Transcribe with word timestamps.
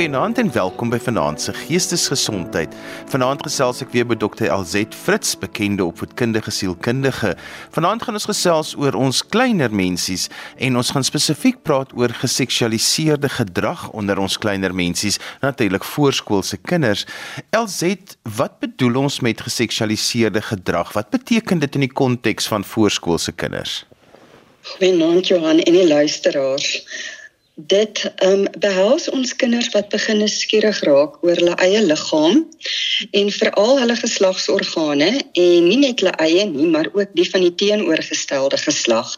Goeienaand 0.00 0.38
en 0.38 0.52
welkom 0.52 0.88
by 0.88 0.96
Vanaand 0.96 1.42
se 1.44 1.52
Geestesgesondheid. 1.52 2.72
Vanaand 3.12 3.42
gesels 3.44 3.82
ek 3.84 3.90
weer 3.92 4.06
met 4.08 4.22
Dr. 4.22 4.46
Alzet 4.48 4.96
Fritz, 4.96 5.34
bekende 5.36 5.84
opvoedkundige 5.84 6.54
sielkundige. 6.56 7.34
Vanaand 7.76 8.06
gaan 8.06 8.16
ons 8.16 8.28
gesels 8.30 8.70
oor 8.80 8.96
ons 8.96 9.20
kleiner 9.20 9.68
mensies 9.68 10.30
en 10.56 10.80
ons 10.80 10.94
gaan 10.96 11.04
spesifiek 11.04 11.60
praat 11.68 11.92
oor 11.92 12.16
geseksualiseerde 12.22 13.28
gedrag 13.28 13.90
onder 13.92 14.24
ons 14.24 14.40
kleiner 14.40 14.72
mensies, 14.72 15.20
natuurlik 15.44 15.84
voorskoolse 15.84 16.56
kinders. 16.64 17.04
Alzet, 17.52 18.16
wat 18.40 18.56
bedoel 18.64 19.02
ons 19.04 19.20
met 19.20 19.44
geseksualiseerde 19.50 20.40
gedrag? 20.48 20.96
Wat 20.96 21.12
beteken 21.12 21.60
dit 21.60 21.76
in 21.76 21.90
die 21.90 21.92
konteks 21.92 22.48
van 22.48 22.64
voorskoolse 22.64 23.36
kinders? 23.36 23.82
Goeienaand 24.78 25.28
Johan 25.28 25.60
en 25.60 25.76
die 25.76 25.88
luisteraars 25.92 26.78
dit 27.66 28.12
ehm 28.16 28.32
um, 28.32 28.46
behels 28.58 29.08
ons 29.10 29.36
kinders 29.36 29.68
wat 29.74 29.88
begin 29.88 30.22
skierig 30.28 30.80
raak 30.86 31.18
oor 31.24 31.36
hulle 31.40 31.56
eie 31.64 31.82
liggaam 31.82 32.46
en 33.10 33.30
veral 33.36 33.78
hulle 33.80 33.96
geslagsorgane 33.96 35.10
en 35.32 35.68
nie 35.68 35.78
net 35.84 36.00
hulle 36.00 36.14
eie 36.26 36.46
nie 36.50 36.68
maar 36.70 36.88
ook 36.92 37.12
die 37.18 37.28
van 37.30 37.44
die 37.46 37.54
teenoorgestelde 37.54 38.58
geslag. 38.58 39.16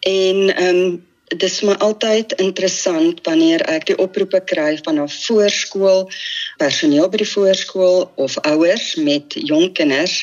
En 0.00 0.48
ehm 0.54 0.80
um, 0.86 1.04
dit 1.26 1.42
is 1.42 1.60
my 1.66 1.74
altyd 1.82 2.36
interessant 2.38 3.18
wanneer 3.26 3.64
ek 3.66 3.88
die 3.88 3.96
oproepe 3.98 4.40
kry 4.46 4.76
van 4.86 5.00
'n 5.02 5.08
voorskool, 5.10 6.06
personeel 6.58 7.08
by 7.10 7.18
die 7.18 7.32
voorskool 7.32 8.10
of 8.14 8.36
ouers 8.46 8.94
met 8.94 9.34
jong 9.34 9.72
kinders 9.74 10.22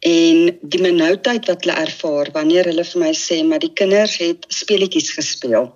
en 0.00 0.58
die 0.62 0.82
benoudheid 0.82 1.48
wat 1.50 1.64
hulle 1.64 1.78
ervaar 1.86 2.30
wanneer 2.32 2.64
hulle 2.70 2.84
vir 2.84 3.00
my 3.02 3.12
sê 3.12 3.42
maar 3.42 3.58
die 3.58 3.74
kinders 3.74 4.16
het 4.22 4.46
speletjies 4.48 5.10
gespeel. 5.18 5.72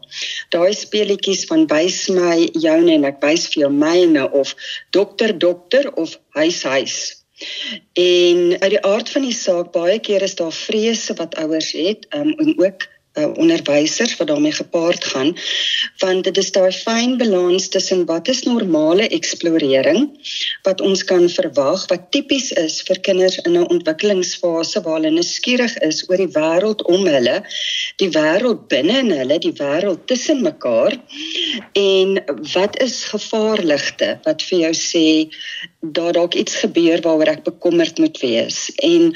Daai 0.54 0.72
speletjies 0.72 1.44
van 1.50 1.66
wys 1.66 2.08
my 2.08 2.48
joune 2.54 2.94
en 2.94 3.04
ek 3.10 3.18
wys 3.26 3.48
vir 3.50 3.66
jou 3.66 3.72
myne 3.72 4.30
of 4.30 4.54
dokter 4.90 5.34
dokter 5.38 5.90
of 5.96 6.18
huis 6.38 6.62
huis. 6.62 6.96
En 7.98 8.60
uit 8.60 8.70
die 8.70 8.84
aard 8.84 9.10
van 9.10 9.22
die 9.22 9.34
saak 9.34 9.72
baie 9.72 9.98
keer 9.98 10.22
is 10.22 10.34
daar 10.38 10.52
vrese 10.52 11.14
wat 11.18 11.34
ouers 11.42 11.72
het 11.72 12.06
um, 12.14 12.34
en 12.38 12.54
ook 12.60 12.86
uh, 13.18 13.28
onderwysers 13.36 14.16
wat 14.16 14.28
daarmee 14.28 14.52
gepaard 14.52 15.04
gaan 15.04 15.34
want 15.98 16.24
dit 16.24 16.36
is 16.36 16.52
daai 16.52 16.72
fyn 16.72 17.16
balans 17.18 17.68
tussen 17.68 18.06
wat 18.06 18.28
is 18.28 18.42
normale 18.42 19.08
eksplorering 19.08 20.08
wat 20.62 20.80
ons 20.80 21.04
kan 21.04 21.28
verwag 21.28 21.86
wat 21.90 22.10
tipies 22.10 22.52
is 22.64 22.80
vir 22.88 23.00
kinders 23.00 23.38
in 23.44 23.58
'n 23.58 23.68
ontwikkelingsfase 23.76 24.82
waar 24.82 25.00
hulle 25.00 25.10
nuuskierig 25.10 25.76
is 25.78 26.04
oor 26.08 26.16
die 26.16 26.32
wêreld 26.36 26.82
om 26.82 27.06
hulle 27.06 27.40
die 28.00 28.10
wêreld 28.14 28.66
binne 28.72 28.98
in 29.02 29.10
hulle 29.14 29.38
die 29.42 29.52
wêreld 29.58 30.06
tussen 30.10 30.42
mekaar. 30.44 30.96
En 31.78 32.16
wat 32.54 32.78
is 32.82 33.04
gevaarligte 33.12 34.18
wat 34.26 34.44
vir 34.48 34.64
jou 34.66 34.72
sê 34.76 35.06
daar 35.80 36.12
dalk 36.16 36.34
iets 36.34 36.60
gebeur 36.62 37.02
waaroor 37.04 37.32
ek 37.34 37.44
bekommerd 37.48 37.98
moet 37.98 38.20
wees? 38.24 38.68
En 38.76 39.12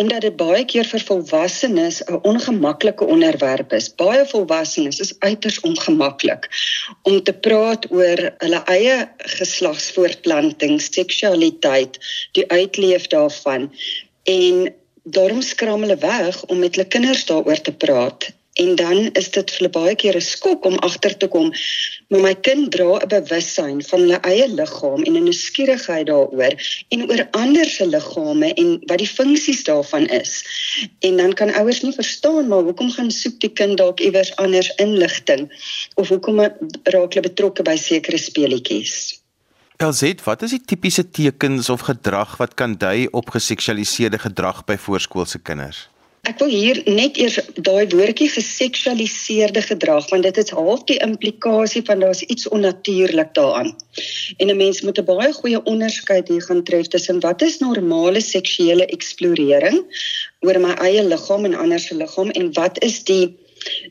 en 0.00 0.10
dat 0.12 0.26
dit 0.26 0.36
baie 0.36 0.64
keer 0.64 0.88
vir 0.88 1.04
volwassenes 1.10 2.02
'n 2.06 2.20
ongemaklike 2.22 3.04
onder 3.04 3.25
onderwerp 3.26 3.72
is. 3.72 3.88
Baie 3.94 4.24
volwassenes 4.26 5.00
is 5.00 5.14
uiters 5.18 5.60
ongemaklik 5.60 6.48
om 7.02 7.22
te 7.22 7.32
praat 7.32 7.86
oor 7.90 8.22
hulle 8.38 8.62
eie 8.70 9.08
geslagsvoortplanting, 9.16 10.80
seksualiteit, 10.80 11.98
die 12.32 12.46
uitleef 12.50 13.06
daarvan 13.06 13.70
en 14.24 14.74
daarom 15.04 15.42
skram 15.42 15.84
hulle 15.86 15.98
weg 16.02 16.44
om 16.46 16.58
met 16.58 16.74
hulle 16.74 16.88
kinders 16.88 17.26
daaroor 17.26 17.60
te 17.60 17.72
praat 17.72 18.30
En 18.56 18.74
dan 18.74 19.10
is 19.12 19.30
dit 19.30 19.50
vir 19.56 19.68
baie 19.70 19.94
keer 20.00 20.16
'n 20.16 20.24
skok 20.24 20.64
om 20.64 20.76
agter 20.88 21.16
te 21.16 21.28
kom, 21.28 21.52
maar 22.08 22.22
my 22.26 22.34
kind 22.48 22.70
dra 22.72 22.96
'n 22.98 23.08
bewussyn 23.08 23.82
van 23.88 24.00
hulle 24.00 24.20
eie 24.30 24.46
liggaam 24.48 25.02
en 25.02 25.16
'n 25.16 25.26
nuuskierigheid 25.28 26.06
daaroor 26.06 26.54
en 26.88 27.10
oor 27.10 27.22
ander 27.30 27.68
se 27.70 27.86
liggame 27.86 28.54
en 28.54 28.68
wat 28.88 28.98
die 28.98 29.14
funksies 29.18 29.64
daarvan 29.64 30.06
is. 30.06 30.32
En 31.00 31.16
dan 31.16 31.32
kan 31.32 31.52
ouers 31.52 31.82
nie 31.82 31.92
verstaan 31.92 32.48
maar 32.48 32.64
hoekom 32.68 32.90
gaan 32.90 33.10
soek 33.10 33.40
die 33.40 33.52
kind 33.52 33.76
dalk 33.76 34.00
iewers 34.00 34.36
anders 34.36 34.72
inligting 34.76 35.52
of 35.94 36.08
hoekom 36.08 36.40
raak 36.82 37.12
hulle 37.12 37.28
betrokke 37.28 37.62
by 37.62 37.76
sekere 37.76 38.18
speletjies. 38.18 39.20
Elzet, 39.76 40.24
wat 40.24 40.42
is 40.42 40.50
die 40.50 40.64
tipiese 40.64 41.10
tekens 41.10 41.68
of 41.68 41.80
gedrag 41.80 42.36
wat 42.36 42.54
kan 42.54 42.78
dui 42.80 43.06
op 43.10 43.30
geseksualiseerde 43.30 44.18
gedrag 44.18 44.64
by 44.64 44.76
voorskoolse 44.76 45.38
kinders? 45.38 45.88
Ek 46.26 46.40
wil 46.42 46.48
hier 46.50 46.78
net 46.90 47.18
eers 47.22 47.36
daai 47.54 47.86
woordjie 47.92 48.26
geseksualiseerde 48.32 49.62
gedrag 49.62 50.08
want 50.10 50.26
dit 50.26 50.40
is 50.42 50.50
half 50.58 50.82
die 50.88 50.98
implikasie 51.04 51.84
van 51.86 52.02
daar's 52.02 52.24
iets 52.26 52.48
onnatuurlik 52.56 53.30
daaraan. 53.38 53.70
En 54.42 54.50
'n 54.50 54.56
mens 54.58 54.82
moet 54.82 54.98
'n 54.98 55.06
baie 55.10 55.32
goeie 55.32 55.62
onderskeid 55.72 56.28
hier 56.28 56.42
gaan 56.48 56.64
tref 56.64 56.90
tussen 56.90 57.20
wat 57.20 57.42
is 57.42 57.58
normale 57.62 58.20
seksuele 58.20 58.86
eksplorering 58.96 59.78
oor 60.40 60.58
my 60.60 60.74
eie 60.88 61.02
liggaam 61.02 61.44
en 61.44 61.54
ander 61.54 61.80
se 61.80 61.94
liggaam 61.94 62.30
en 62.30 62.52
wat 62.58 62.82
is 62.82 63.04
die 63.04 63.26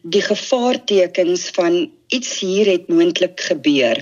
die 0.03 0.22
gevaartekens 0.22 1.50
van 1.56 1.91
iets 2.08 2.40
hier 2.40 2.66
het 2.70 2.88
moontlik 2.88 3.40
gebeur. 3.42 4.02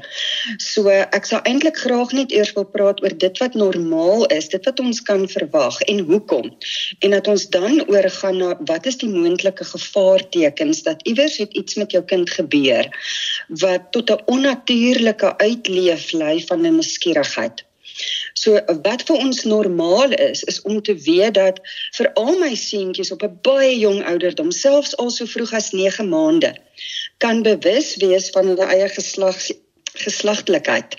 So 0.58 0.90
ek 0.90 1.26
sou 1.30 1.40
eintlik 1.48 1.78
graag 1.78 2.12
net 2.12 2.32
eers 2.32 2.54
wil 2.58 2.66
praat 2.66 3.02
oor 3.04 3.16
dit 3.18 3.42
wat 3.44 3.58
normaal 3.60 4.26
is, 4.36 4.50
dit 4.54 4.66
wat 4.66 4.80
ons 4.80 5.02
kan 5.02 5.28
verwag 5.30 5.80
en 5.82 6.04
hoekom. 6.10 6.52
En 7.00 7.16
dat 7.16 7.28
ons 7.28 7.48
dan 7.50 7.84
oorgaan 7.88 8.38
na 8.38 8.54
wat 8.70 8.86
is 8.86 9.00
die 9.02 9.10
moontlike 9.10 9.66
gevaartekens 9.74 10.84
dat 10.84 11.04
iewers 11.08 11.38
het 11.38 11.54
iets 11.54 11.76
met 11.76 11.92
jou 11.92 12.04
kind 12.04 12.30
gebeur 12.30 12.90
wat 13.64 13.92
tot 13.92 14.10
'n 14.12 14.24
onnatuurlike 14.26 15.38
uitleef 15.38 16.12
lei 16.12 16.42
van 16.46 16.66
'n 16.66 16.76
nuuskierigheid. 16.76 17.66
So 18.34 18.60
wat 18.86 19.06
vir 19.08 19.18
ons 19.18 19.44
normaal 19.44 20.12
is 20.12 20.44
is 20.44 20.62
om 20.62 20.82
te 20.82 20.96
weet 21.06 21.34
dat 21.34 21.60
vir 21.98 22.10
al 22.14 22.40
my 22.40 22.54
seentjies 22.56 23.12
op 23.12 23.24
'n 23.24 23.40
baie 23.42 23.78
jong 23.80 24.04
ouderdom, 24.06 24.52
selfs 24.52 24.98
al 24.98 25.10
so 25.10 25.26
vroeg 25.26 25.54
as 25.54 25.72
9 25.72 26.10
maande, 26.10 26.54
kan 27.18 27.42
bewus 27.42 27.96
wees 27.96 28.30
van 28.30 28.48
hulle 28.48 28.66
eie 28.66 28.90
geslag 28.90 29.38
geslagtelikheid 29.94 30.98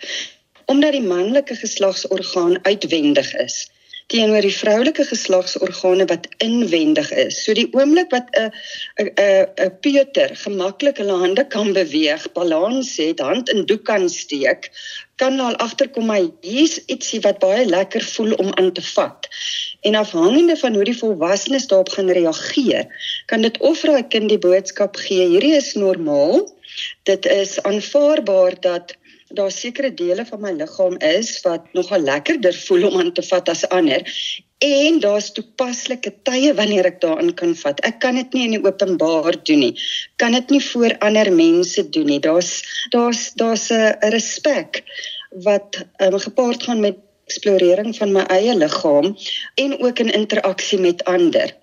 omdat 0.67 0.93
die 0.97 1.03
manlike 1.05 1.55
geslagsorgaan 1.61 2.59
uitwendig 2.65 3.35
is 3.35 3.65
teenoor 4.13 4.45
die 4.45 4.53
vroulike 4.53 5.05
geslagsorgane 5.09 6.05
wat 6.11 6.27
inwendig 6.45 7.09
is. 7.17 7.39
So 7.45 7.55
die 7.57 7.71
oomblik 7.73 8.11
wat 8.13 8.29
'n 8.37 8.51
'n 9.01 9.11
'n 9.65 9.73
peuter 9.81 10.35
gemaklik 10.37 11.01
hulle 11.01 11.17
hande 11.25 11.45
kan 11.47 11.73
beweeg, 11.73 12.27
balans 12.33 12.97
het, 12.97 13.21
hand 13.21 13.49
in 13.49 13.65
doek 13.65 13.85
kan 13.85 14.09
steek, 14.09 14.71
kan 15.21 15.39
al 15.41 15.57
agterkom 15.63 16.11
hy 16.11 16.23
hier's 16.47 16.81
ietsie 16.91 17.21
wat 17.27 17.39
baie 17.43 17.65
lekker 17.69 18.03
voel 18.15 18.35
om 18.43 18.51
aan 18.59 18.73
te 18.73 18.83
vat. 18.95 19.29
En 19.87 19.95
afhangende 20.01 20.57
van 20.57 20.75
hoe 20.75 20.85
die 20.89 20.97
volwassenes 20.99 21.69
daarop 21.71 21.93
gaan 21.95 22.11
reageer, 22.19 22.89
kan 23.31 23.47
dit 23.47 23.59
of 23.61 23.79
vir 23.83 23.95
daai 23.95 24.09
kind 24.17 24.33
die 24.33 24.41
boodskap 24.43 24.99
gee 25.07 25.29
hierdie 25.35 25.55
is 25.59 25.75
normaal. 25.79 26.47
Dit 27.11 27.27
is 27.31 27.61
aanvaarbaar 27.63 28.61
dat 28.61 28.97
daar 29.35 29.51
sekere 29.51 29.95
dele 29.95 30.25
van 30.27 30.41
my 30.41 30.53
liggaam 30.53 30.97
is 30.99 31.41
wat 31.43 31.67
nogal 31.73 32.03
lekkerder 32.07 32.55
voel 32.67 32.89
om 32.91 33.01
aan 33.01 33.13
te 33.13 33.23
vat 33.23 33.49
as 33.49 33.65
ander 33.69 34.03
en 34.65 35.01
daar's 35.01 35.33
toepaslike 35.37 36.13
tye 36.29 36.53
wanneer 36.57 36.89
ek 36.89 37.01
daaraan 37.05 37.35
kan 37.39 37.55
vat. 37.63 37.81
Ek 37.85 37.99
kan 38.05 38.17
dit 38.21 38.37
nie 38.37 38.45
in 38.49 38.57
die 38.57 38.63
openbaar 38.65 39.37
doen 39.45 39.65
nie. 39.67 39.75
Kan 40.23 40.37
dit 40.37 40.55
nie 40.55 40.63
voor 40.73 40.97
ander 41.05 41.31
mense 41.33 41.89
doen 41.97 42.09
nie. 42.13 42.21
Daar's 42.21 42.63
daar's 42.95 43.33
daar's 43.41 43.71
'n 43.71 44.13
respek 44.15 44.83
wat 45.45 45.85
um, 45.99 46.19
gepaard 46.19 46.63
gaan 46.63 46.81
met 46.81 46.97
eksplorering 47.27 47.97
van 47.97 48.13
my 48.13 48.25
eie 48.33 48.55
liggaam 48.55 49.17
en 49.55 49.79
ook 49.81 49.99
in 49.99 50.13
interaksie 50.13 50.79
met 50.79 51.05
ander 51.05 51.55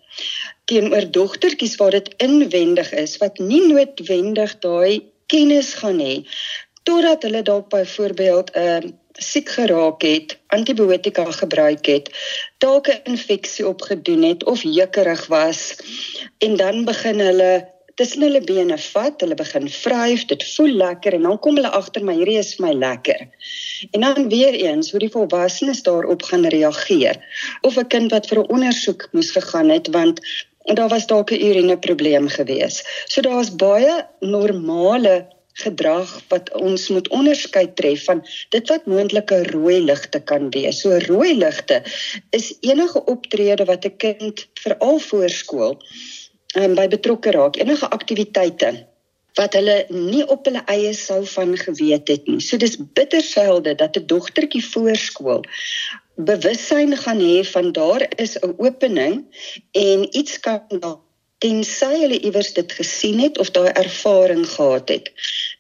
teenoor 0.66 1.06
dogtertjies 1.12 1.76
waar 1.76 1.92
dit 1.92 2.10
inwendig 2.18 2.92
is 3.04 3.18
wat 3.22 3.40
nie 3.40 3.62
noodwendig 3.68 4.58
daai 4.66 5.02
kennis 5.32 5.74
gaan 5.82 6.02
hê 6.04 6.16
totdat 6.90 7.24
hulle 7.28 7.44
dalk 7.52 7.70
byvoorbeeld 7.70 8.52
'n 8.56 8.60
uh, 8.66 8.92
siek 9.20 9.50
geraak 9.50 10.02
het, 10.02 10.38
antibiotika 10.48 11.26
gebruik 11.32 11.86
het, 11.86 12.10
dalk 12.58 12.88
'n 12.88 13.02
infeksie 13.04 13.68
opgedoen 13.68 14.24
het 14.24 14.44
of 14.44 14.64
jeukerig 14.64 15.28
was 15.28 15.76
en 16.38 16.56
dan 16.56 16.86
begin 16.86 17.20
hulle 17.20 17.70
tussen 17.96 18.22
hulle 18.22 18.42
bene 18.42 18.78
vat, 18.78 19.22
hulle 19.22 19.36
begin 19.36 19.68
vryf, 19.70 20.26
dit 20.26 20.44
voel 20.56 20.72
lekker 20.82 21.14
en 21.14 21.22
dan 21.22 21.40
kom 21.40 21.58
hulle 21.60 21.70
agter 21.70 22.04
my 22.04 22.16
hierdie 22.18 22.40
is 22.40 22.56
vir 22.56 22.66
my 22.68 22.74
lekker. 22.74 23.28
En 23.92 24.06
dan 24.06 24.30
weer 24.30 24.54
eens 24.54 24.92
hoe 24.92 25.00
die 25.04 25.12
volwassenes 25.12 25.84
daarop 25.84 26.24
gaan 26.24 26.48
reageer. 26.54 27.20
Of 27.62 27.78
'n 27.78 27.88
kind 27.88 28.12
wat 28.12 28.28
vir 28.28 28.40
'n 28.40 28.52
ondersoek 28.58 29.10
moes 29.12 29.32
gegaan 29.32 29.70
het 29.70 29.88
want 29.88 30.20
en 30.66 30.76
daar 30.76 30.90
was 30.90 31.08
dalk 31.08 31.32
'n 31.32 31.46
urine 31.46 31.78
probleem 31.78 32.28
gewees. 32.28 32.84
So 33.06 33.22
daar's 33.22 33.56
baie 33.56 34.08
normale 34.20 35.28
gedrag 35.54 36.12
wat 36.28 36.52
ons 36.54 36.88
moet 36.90 37.08
onderskei 37.08 37.74
tref 37.74 38.06
van 38.06 38.24
dit 38.50 38.70
wat 38.70 38.86
moontlike 38.86 39.44
rooi 39.52 39.82
ligte 39.84 40.20
kan 40.20 40.50
wees. 40.50 40.82
So 40.82 40.98
rooi 41.08 41.36
ligte 41.38 41.82
is 42.30 42.54
enige 42.62 43.06
optrede 43.06 43.66
wat 43.66 43.86
'n 43.86 43.98
kind 43.98 44.48
veral 44.54 45.00
voorskool 45.00 45.78
um, 46.56 46.76
by 46.76 46.88
betrokke 46.88 47.32
raak, 47.32 47.56
enige 47.56 47.90
aktiwiteite 47.90 48.88
wat 49.40 49.54
hulle 49.56 49.86
nie 49.90 50.24
op 50.28 50.46
hulle 50.46 50.64
eie 50.68 50.94
sou 50.94 51.26
van 51.26 51.56
geweet 51.58 52.08
het 52.08 52.28
nie. 52.28 52.42
So 52.44 52.58
dis 52.58 52.76
bitterselde 52.78 53.76
dat 53.76 53.98
'n 53.98 54.06
dogtertjie 54.06 54.66
voorskool 54.66 55.44
bewussyn 56.16 56.98
gaan 56.98 57.20
hê 57.20 57.44
van 57.48 57.72
daar 57.72 58.08
is 58.16 58.36
'n 58.40 58.54
opening 58.58 59.26
en 59.72 60.18
iets 60.18 60.40
kan 60.40 60.62
daar 60.68 61.00
tensy 61.44 61.92
hulle 62.04 62.20
iewers 62.20 62.54
dit 62.58 62.76
gesien 62.80 63.20
het 63.24 63.38
of 63.44 63.52
daai 63.58 63.72
ervaring 63.84 64.46
gehad 64.54 64.94
het. 64.96 65.12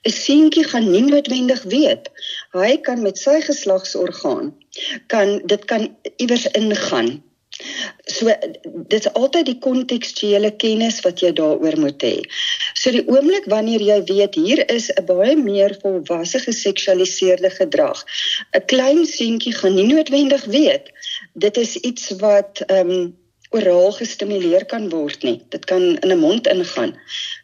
'n 0.08 0.14
Seentjie 0.18 0.64
gaan 0.64 0.92
nie 0.92 1.04
noodwendig 1.08 1.64
weet. 1.76 2.12
Hy 2.54 2.78
kan 2.88 3.02
met 3.02 3.18
sy 3.18 3.42
geslagsorgaan 3.42 4.54
kan 5.08 5.42
dit 5.46 5.66
kan 5.66 5.90
iewers 6.18 6.48
ingaan 6.52 7.22
So 8.06 8.32
dit's 8.92 9.10
altyd 9.14 9.46
die 9.50 9.58
kontekstuele 9.64 10.52
kennis 10.64 11.00
wat 11.06 11.22
jy 11.24 11.32
daaroor 11.38 11.78
moet 11.84 12.04
hê. 12.06 12.16
So 12.80 12.94
die 12.96 13.04
oomblik 13.12 13.48
wanneer 13.52 13.84
jy 13.86 14.00
weet 14.10 14.38
hier 14.40 14.62
is 14.76 14.90
'n 14.96 15.06
baie 15.06 15.36
meer 15.38 15.76
volwasse 15.84 16.40
geseksualiseerde 16.46 17.52
gedrag. 17.60 18.04
'n 18.58 18.66
Klein 18.74 19.06
seentjie 19.06 19.54
gaan 19.54 19.76
nie 19.76 19.88
noodwendig 19.94 20.46
weet 20.46 20.92
dit 21.34 21.58
is 21.58 21.76
iets 21.76 22.10
wat 22.24 22.64
ehm 22.68 22.90
um, 22.90 23.20
oraal 23.56 23.92
gestimuleer 23.92 24.66
kan 24.66 24.90
word 24.90 25.24
nie. 25.28 25.38
Dit 25.54 25.66
kan 25.72 25.84
in 26.00 26.12
'n 26.12 26.20
mond 26.20 26.48
ingaan. 26.48 26.96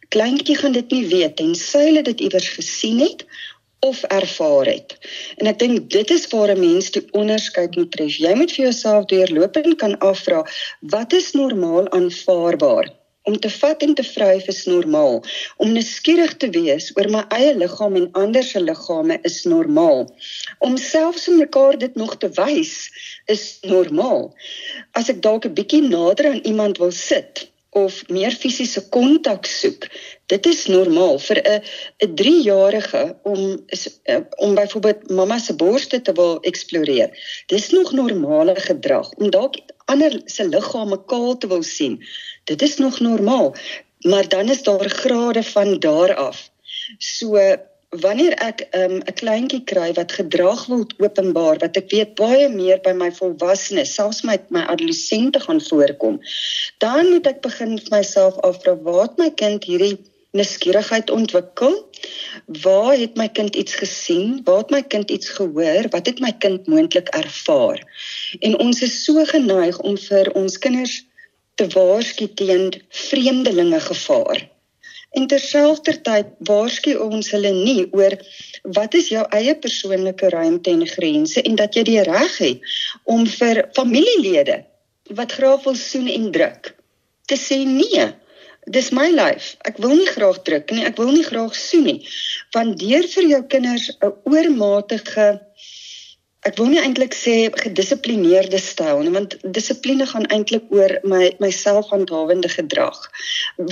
Kleintjie 0.10 0.58
gaan 0.58 0.72
dit 0.72 0.92
nie 0.92 1.06
weet 1.08 1.40
en 1.40 1.56
sy 1.56 1.84
hulle 1.90 2.04
dit 2.10 2.20
iewers 2.20 2.50
gesien 2.58 3.00
het 3.00 3.26
of 3.80 4.04
ervaar 4.04 4.66
het. 4.66 4.96
En 5.38 5.48
ek 5.52 5.60
dink 5.60 5.90
dit 5.92 6.10
is 6.10 6.28
waar 6.32 6.56
'n 6.56 6.60
mens 6.60 6.92
die 6.92 7.06
onderskeid 7.12 7.76
moet 7.76 7.92
tref. 7.92 8.16
Jy 8.18 8.34
moet 8.36 8.52
vir 8.52 8.64
jouself 8.66 9.06
deurlopend 9.06 9.76
kan 9.76 9.98
afvra 10.00 10.46
wat 10.82 11.14
is 11.14 11.32
normaal 11.32 11.92
aanvaarbaar? 11.92 12.97
Om 13.28 13.36
te 13.44 13.50
vat 13.52 13.84
en 13.84 13.94
te 14.00 14.06
vryf 14.08 14.48
is 14.54 14.64
normaal. 14.72 15.20
Om 15.64 15.74
nuuskierig 15.76 16.38
te 16.42 16.50
wees 16.56 16.88
oor 16.96 17.10
my 17.12 17.26
eie 17.40 17.52
liggaam 17.58 18.00
en 18.00 18.08
ander 18.22 18.46
se 18.48 18.62
liggame 18.64 19.20
is 19.30 19.42
normaal. 19.44 20.08
Om 20.70 20.80
selfs 20.80 21.28
om 21.32 21.42
mekaar 21.44 21.78
dit 21.84 22.00
nog 22.00 22.16
te 22.24 22.32
wys 22.40 22.74
is 23.36 23.46
normaal. 23.76 24.32
As 25.00 25.12
ek 25.14 25.22
dalk 25.28 25.46
'n 25.46 25.58
bietjie 25.60 25.84
nader 25.90 26.32
aan 26.32 26.44
iemand 26.54 26.80
wil 26.84 26.96
sit, 26.96 27.48
of 27.78 28.02
meer 28.10 28.32
fisiese 28.32 28.82
kontak 28.94 29.46
soek. 29.46 29.88
Dit 30.32 30.48
is 30.50 30.66
normaal 30.72 31.20
vir 31.28 31.42
'n 31.44 31.62
'n 32.06 32.16
3-jarige 32.22 33.04
om 33.24 33.42
eh, 34.04 34.22
om 34.46 34.56
byvoorbeeld 34.56 35.10
mamma 35.10 35.38
se 35.40 35.56
borste 35.56 36.02
te 36.02 36.14
wil 36.14 36.40
eksploreer. 36.52 37.10
Dis 37.48 37.70
nog 37.70 37.92
normale 37.92 38.56
gedrag 38.56 39.12
om 39.18 39.30
dalk 39.30 39.56
ander 39.92 40.22
se 40.26 40.48
liggame 40.48 41.00
kaal 41.12 41.38
te 41.38 41.48
wil 41.48 41.64
sien. 41.64 42.00
Dit 42.44 42.62
is 42.62 42.78
nog 42.78 43.00
normaal. 43.00 43.56
Maar 44.08 44.28
dan 44.30 44.50
is 44.50 44.64
daar 44.64 44.90
grade 44.90 45.44
van 45.44 45.80
daar 45.80 46.16
af. 46.16 46.50
So 46.98 47.40
wanneer 47.90 48.34
ek 48.44 48.68
ehm, 48.72 48.92
'n 48.92 49.08
um, 49.08 49.14
kleintjie 49.16 49.64
kry 49.64 49.94
wat 49.94 50.12
gedrag 50.12 50.66
wil 50.66 50.84
openbaar 50.98 51.58
wat 51.64 51.78
ek 51.78 51.92
weet 51.92 52.16
baie 52.20 52.50
meer 52.50 52.80
by 52.84 52.92
my 52.92 53.12
volwassenes 53.12 53.94
selfs 53.96 54.24
my 54.28 54.36
my 54.50 54.64
adolessente 54.68 55.40
gaan 55.40 55.62
voorkom 55.62 56.20
dan 56.84 57.10
moet 57.10 57.28
ek 57.28 57.42
begin 57.42 57.80
vir 57.80 57.94
myself 57.98 58.36
afvra 58.50 58.76
waar 58.76 59.08
het 59.08 59.18
my 59.18 59.30
kind 59.32 59.64
hierdie 59.64 59.96
nuuskierigheid 60.32 61.10
ontwikkel? 61.10 61.76
Waar 62.46 62.98
het 62.98 63.16
my 63.16 63.28
kind 63.30 63.56
iets 63.56 63.76
gesien? 63.76 64.42
Waar 64.44 64.58
het 64.58 64.70
my 64.70 64.82
kind 64.84 65.12
iets 65.12 65.30
gehoor? 65.30 65.90
Wat 65.90 66.06
het 66.06 66.20
my 66.20 66.32
kind 66.38 66.68
moontlik 66.68 67.08
ervaar? 67.08 67.84
En 68.40 68.60
ons 68.60 68.82
is 68.82 69.04
so 69.04 69.26
geneig 69.26 69.80
om 69.80 69.98
vir 69.98 70.32
ons 70.34 70.58
kinders 70.58 71.06
te 71.56 71.68
waarsku 71.74 72.28
teen 72.34 72.70
vreemdelinge 72.90 73.80
gevaar. 73.80 74.50
En 75.18 75.28
terselfdertyd 75.28 76.34
waarsku 76.50 76.94
ons 77.02 77.32
hulle 77.34 77.52
nie 77.56 77.88
oor 77.96 78.14
wat 78.78 78.94
is 79.00 79.08
jou 79.10 79.24
eie 79.34 79.56
persoonlike 79.56 80.30
ruimte 80.30 80.70
en 80.70 80.88
grense 80.88 81.42
en 81.42 81.56
dat 81.56 81.76
jy 81.76 81.84
die 81.88 82.02
reg 82.06 82.38
het 82.44 82.76
om 83.04 83.24
vir 83.40 83.64
familielede 83.78 84.60
wat 85.18 85.38
graag 85.40 85.64
wil 85.64 85.80
soen 85.80 86.12
en 86.12 86.32
druk 86.36 86.76
te 87.28 87.36
sê 87.40 87.64
nee. 87.68 88.08
Dis 88.68 88.90
my 88.92 89.08
life. 89.16 89.56
Ek 89.64 89.78
wil 89.80 89.94
nie 89.96 90.10
graag 90.12 90.42
druk 90.44 90.72
nie. 90.76 90.84
Ek 90.84 90.98
wil 91.00 91.14
nie 91.16 91.24
graag 91.24 91.56
soen 91.56 91.86
nie. 91.88 92.00
Want 92.56 92.80
deur 92.82 93.06
vir 93.14 93.28
jou 93.32 93.42
kinders 93.54 93.90
'n 94.04 94.12
oormatige 94.28 95.28
ek 96.48 96.60
wil 96.60 96.70
nie 96.72 96.80
eintlik 96.82 97.16
sê 97.18 97.36
gedissiplineerde 97.64 98.60
styl 98.64 99.04
nie 99.04 99.14
want 99.16 99.36
dissipline 99.58 100.08
gaan 100.12 100.28
eintlik 100.36 100.72
oor 100.78 100.96
my 101.14 101.24
myself 101.44 101.92
handhawende 101.96 102.52
gedrag 102.54 103.00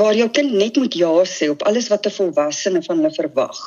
waar 0.01 0.17
jou 0.19 0.29
kind 0.39 0.59
net 0.63 0.81
moet 0.81 0.99
ja 1.05 1.13
sê 1.37 1.49
op 1.53 1.65
alles 1.71 1.87
wat 1.93 2.07
'n 2.09 2.17
volwassene 2.19 2.83
van 2.87 3.01
hulle 3.01 3.15
verwag 3.21 3.65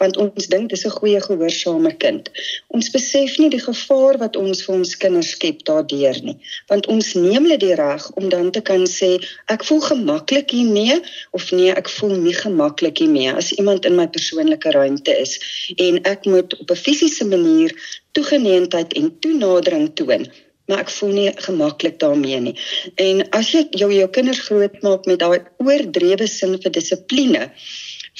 want 0.00 0.16
ons 0.22 0.48
dink 0.52 0.70
dis 0.72 0.84
'n 0.86 0.96
goeie 0.98 1.20
gehoorsame 1.20 1.92
kind. 2.04 2.30
Ons 2.76 2.90
besef 2.96 3.36
nie 3.38 3.50
die 3.54 3.62
gevaar 3.62 4.18
wat 4.22 4.36
ons 4.36 4.62
vir 4.64 4.74
ons 4.74 4.96
kinders 5.02 5.32
skep 5.36 5.64
daardeur 5.68 6.20
nie, 6.28 6.36
want 6.72 6.86
ons 6.94 7.12
neem 7.14 7.44
hulle 7.44 7.58
die 7.60 7.74
reg 7.74 8.10
om 8.20 8.28
dan 8.34 8.50
te 8.50 8.62
kan 8.70 8.86
sê 8.86 9.10
ek 9.54 9.64
voel 9.68 9.82
gemaklik 9.90 10.50
hiermee 10.56 11.00
of 11.36 11.50
nee, 11.52 11.70
ek 11.72 11.88
voel 11.96 12.16
nie 12.16 12.34
gemaklik 12.34 12.98
hiermee 13.04 13.32
as 13.32 13.52
iemand 13.52 13.84
in 13.84 13.96
my 13.96 14.06
persoonlike 14.08 14.70
ruimte 14.78 15.16
is 15.20 15.38
en 15.76 16.02
ek 16.04 16.24
moet 16.24 16.58
op 16.60 16.70
'n 16.70 16.82
fisiese 16.86 17.24
manier 17.24 17.74
toegeneentheid 18.12 18.92
en 18.92 19.18
toenadering 19.20 19.90
toon 19.94 20.26
maar 20.70 20.84
ek 20.84 20.92
voel 20.94 21.14
nie 21.16 21.30
gemaklik 21.44 21.98
daarmee 21.98 22.40
nie. 22.44 22.56
En 23.02 23.24
as 23.34 23.50
jy 23.50 23.64
jou 23.82 23.90
jou 23.90 24.06
kinders 24.14 24.42
grootmaak 24.46 25.08
met 25.10 25.18
daai 25.18 25.40
oordrewe 25.58 26.28
sin 26.30 26.54
vir 26.62 26.74
dissipline, 26.76 27.48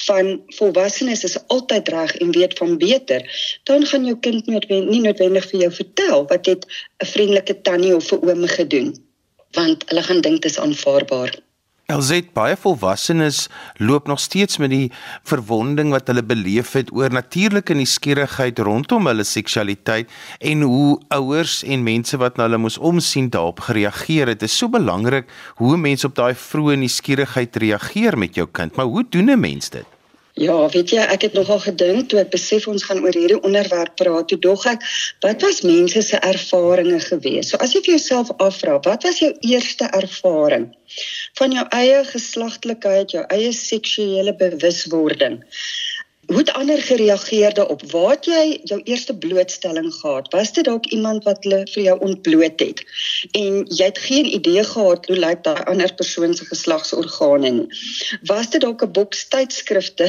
van 0.07 0.31
volwassenes 0.57 1.23
is 1.27 1.37
altyd 1.53 1.91
reg 1.93 2.15
en 2.23 2.31
weet 2.35 2.57
van 2.57 2.77
beter, 2.81 3.23
dan 3.69 3.85
gaan 3.85 4.07
jou 4.07 4.17
kind 4.27 4.47
noodwendig 4.47 4.89
nie 4.89 5.01
noodwendig 5.03 5.47
vir 5.51 5.65
jou 5.65 5.71
vertel 5.77 6.25
wat 6.31 6.49
het 6.51 6.65
'n 6.65 7.11
vriendelike 7.13 7.61
tannie 7.61 7.95
of 7.95 8.11
'n 8.11 8.23
oom 8.27 8.47
gedoen, 8.47 8.95
want 9.59 9.83
hulle 9.89 10.03
gaan 10.03 10.21
dink 10.21 10.41
dit 10.41 10.51
is 10.51 10.59
aanvaarbaar. 10.59 11.31
Elzet 11.89 12.33
baie 12.33 12.55
volwassenes 12.55 13.47
loop 13.81 14.07
nog 14.07 14.19
steeds 14.19 14.57
met 14.57 14.69
die 14.71 14.91
verwonding 15.27 15.91
wat 15.91 16.07
hulle 16.07 16.23
beleef 16.23 16.73
het 16.77 16.91
oor 16.95 17.11
natuurlike 17.11 17.75
nuuskierigheid 17.75 18.59
rondom 18.59 19.09
hulle 19.09 19.25
seksualiteit 19.27 20.11
en 20.39 20.61
hoe 20.61 20.99
ouers 21.17 21.61
en 21.63 21.83
mense 21.83 22.17
wat 22.21 22.37
na 22.37 22.47
hulle 22.47 22.61
moes 22.61 22.77
omsien 22.77 23.29
daarop 23.29 23.59
gereageer 23.67 24.31
het. 24.31 24.39
Dit 24.39 24.49
is 24.49 24.57
so 24.57 24.71
belangrik 24.71 25.27
hoe 25.59 25.77
mense 25.77 26.07
op 26.07 26.15
daai 26.15 26.33
vroeë 26.35 26.77
nuuskierigheid 26.83 27.55
reageer 27.65 28.17
met 28.17 28.39
jou 28.39 28.47
kind, 28.51 28.75
maar 28.75 28.85
hoe 28.85 29.03
doen 29.09 29.31
'n 29.31 29.39
mens 29.39 29.69
dit? 29.69 30.00
Ja, 30.39 30.55
weet 30.71 30.93
jy, 30.95 31.01
ek 31.11 31.25
het 31.27 31.33
nogal 31.35 31.59
gedink 31.59 32.07
toe 32.09 32.21
ek 32.21 32.29
besef 32.31 32.67
ons 32.71 32.85
gaan 32.87 33.01
oor 33.03 33.15
hierdie 33.15 33.39
onderwerp 33.43 33.97
praat, 33.99 34.29
toe 34.31 34.37
dog 34.39 34.63
ek, 34.69 34.85
wat 35.25 35.43
was 35.43 35.59
mense 35.67 36.01
se 36.07 36.19
ervarings 36.23 37.09
gewees? 37.11 37.51
So 37.51 37.59
as 37.59 37.75
jy 37.75 37.81
vir 37.83 37.97
jouself 37.97 38.31
afvra, 38.39 38.77
wat 38.85 39.03
was 39.03 39.19
jou 39.19 39.33
eerste 39.43 39.89
ervaring 39.91 40.69
van 41.39 41.55
jou 41.55 41.65
eie 41.75 41.99
geslagtelikheid, 42.07 43.11
jou 43.17 43.25
eie 43.27 43.51
seksuele 43.55 44.35
bewuswording? 44.39 45.41
Hoe 46.31 46.39
het 46.39 46.53
ander 46.53 46.81
gereageer 46.81 47.53
daarop? 47.53 47.81
Waar 47.91 48.09
het 48.09 48.25
jy 48.25 48.59
jou 48.63 48.81
eerste 48.83 49.17
blootstelling 49.17 49.93
gehad? 49.93 50.29
Was 50.31 50.53
dit 50.53 50.63
dalk 50.63 50.85
iemand 50.85 51.25
wat 51.27 51.43
hulle 51.43 51.65
vir 51.73 51.83
jou 51.83 51.95
ontbloot 52.07 52.63
het 52.63 52.83
en 53.31 53.57
jy 53.67 53.89
het 53.89 53.99
geen 53.99 54.29
idee 54.37 54.63
gehad 54.63 55.09
hoe 55.11 55.17
lyk 55.19 55.43
daai 55.43 55.59
ander 55.73 55.91
persoon 55.99 56.31
se 56.33 56.47
geslagsorgane 56.47 57.51
nie? 57.57 57.67
Was 58.31 58.47
dit 58.55 58.63
dalk 58.63 58.85
'n 58.87 58.91
boks 58.95 59.27
tydskrifte 59.27 60.07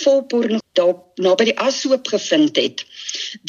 vol 0.00 0.24
porno 0.32 0.62
dalk 0.72 1.04
naby 1.20 1.50
die 1.50 1.58
asoop 1.68 2.08
gevind 2.16 2.56
het? 2.56 2.86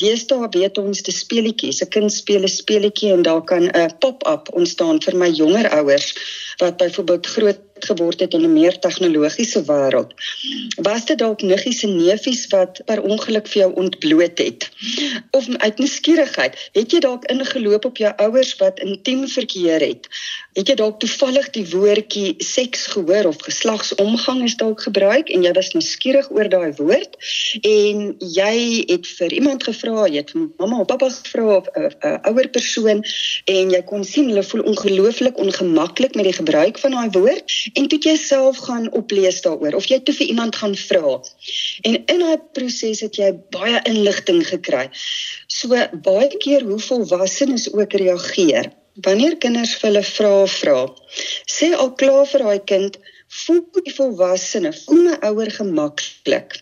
Deesdae 0.01 0.47
weet 0.55 0.77
ons 0.77 1.01
te 1.01 1.11
speletjies, 1.11 1.81
'n 1.81 1.89
kind 1.95 2.13
speel 2.13 2.43
'n 2.43 2.57
speletjie 2.61 3.11
en 3.13 3.21
daar 3.21 3.43
kan 3.43 3.63
'n 3.69 3.97
pop-up 3.99 4.53
ontstaan 4.53 5.01
vir 5.01 5.15
my 5.15 5.29
jonger 5.29 5.69
ouers 5.69 6.13
wat 6.59 6.77
byvoorbeeld 6.77 7.25
groot 7.27 7.59
geword 7.79 8.19
het 8.19 8.33
in 8.33 8.41
'n 8.41 8.53
meer 8.53 8.79
tegnologiese 8.79 9.63
wêreld. 9.63 10.11
Was 10.75 11.05
dit 11.05 11.17
dalk 11.17 11.41
niggies 11.41 11.83
en 11.83 11.95
neefies 11.95 12.47
wat 12.47 12.81
per 12.85 13.01
ongeluk 13.01 13.47
vir 13.47 13.61
jou 13.61 13.73
ontbloot 13.73 14.37
het? 14.37 14.69
Of 15.31 15.47
uit 15.57 15.77
nuuskierigheid, 15.77 16.69
het 16.71 16.91
jy 16.91 16.99
dalk 16.99 17.25
ingeloop 17.25 17.85
op 17.85 17.97
jou 17.97 18.13
ouers 18.15 18.55
wat 18.55 18.79
intiem 18.79 19.27
verkeer 19.27 19.79
het? 19.79 20.07
Het 20.53 20.67
jy 20.67 20.75
dalk 20.75 20.99
toevallig 20.99 21.49
die 21.49 21.67
woordjie 21.69 22.35
seks 22.37 22.85
gehoor 22.85 23.25
of 23.25 23.41
geslagsomgang 23.41 24.43
is 24.43 24.55
dalk 24.55 24.81
gebruik 24.81 25.29
en 25.29 25.43
jy 25.43 25.51
was 25.51 25.71
nuuskierig 25.71 26.31
oor 26.31 26.49
daai 26.49 26.73
woord 26.75 27.15
en 27.61 28.15
jy 28.19 28.83
het 28.87 29.07
vir 29.07 29.31
iemand 29.31 29.49
gevra, 29.58 30.06
jy 30.08 30.22
het 30.22 30.34
mamma 30.36 30.79
of 30.84 30.88
pappa 30.88 31.10
gevra 31.10 31.58
of 31.58 31.68
'n 31.75 32.20
ouer 32.29 32.50
persoon 32.50 33.03
en 33.46 33.72
jy 33.75 33.82
kon 33.91 34.03
sien 34.03 34.29
hulle 34.29 34.44
voel 34.44 34.63
ongelooflik 34.72 35.38
ongemaklik 35.38 36.15
met 36.15 36.29
die 36.29 36.38
gebruik 36.38 36.77
van 36.77 36.91
daai 36.91 37.10
woord 37.18 37.56
en 37.74 37.88
toe 37.88 38.00
jy 38.00 38.15
self 38.15 38.58
gaan 38.68 38.91
oplees 38.91 39.41
daaroor 39.41 39.75
of 39.75 39.89
jy 39.89 40.00
toe 40.00 40.15
vir 40.15 40.27
iemand 40.27 40.56
gaan 40.56 40.75
vra. 40.75 41.22
En 41.82 41.94
in 42.06 42.20
daai 42.20 42.38
proses 42.53 43.00
het 43.00 43.15
jy 43.15 43.32
baie 43.50 43.79
inligting 43.84 44.46
gekry. 44.48 44.89
So 45.48 45.75
baie 46.03 46.29
keer 46.38 46.62
hoe 46.63 46.79
volwassenes 46.79 47.74
ook 47.74 47.94
reageer 47.94 48.72
wanneer 49.06 49.38
kinders 49.38 49.75
vir 49.79 49.89
hulle 49.89 50.03
vra 50.03 50.34
vra. 50.48 50.79
Sê 51.48 51.72
al 51.75 51.94
klaar 52.00 52.27
vir 52.27 52.46
daai 52.46 52.60
kind 52.72 53.00
voel 53.29 53.62
die 53.86 53.93
volwassene, 53.93 54.71
voel 54.74 55.03
my 55.05 55.15
ouer 55.27 55.51
gemaklik 55.53 56.55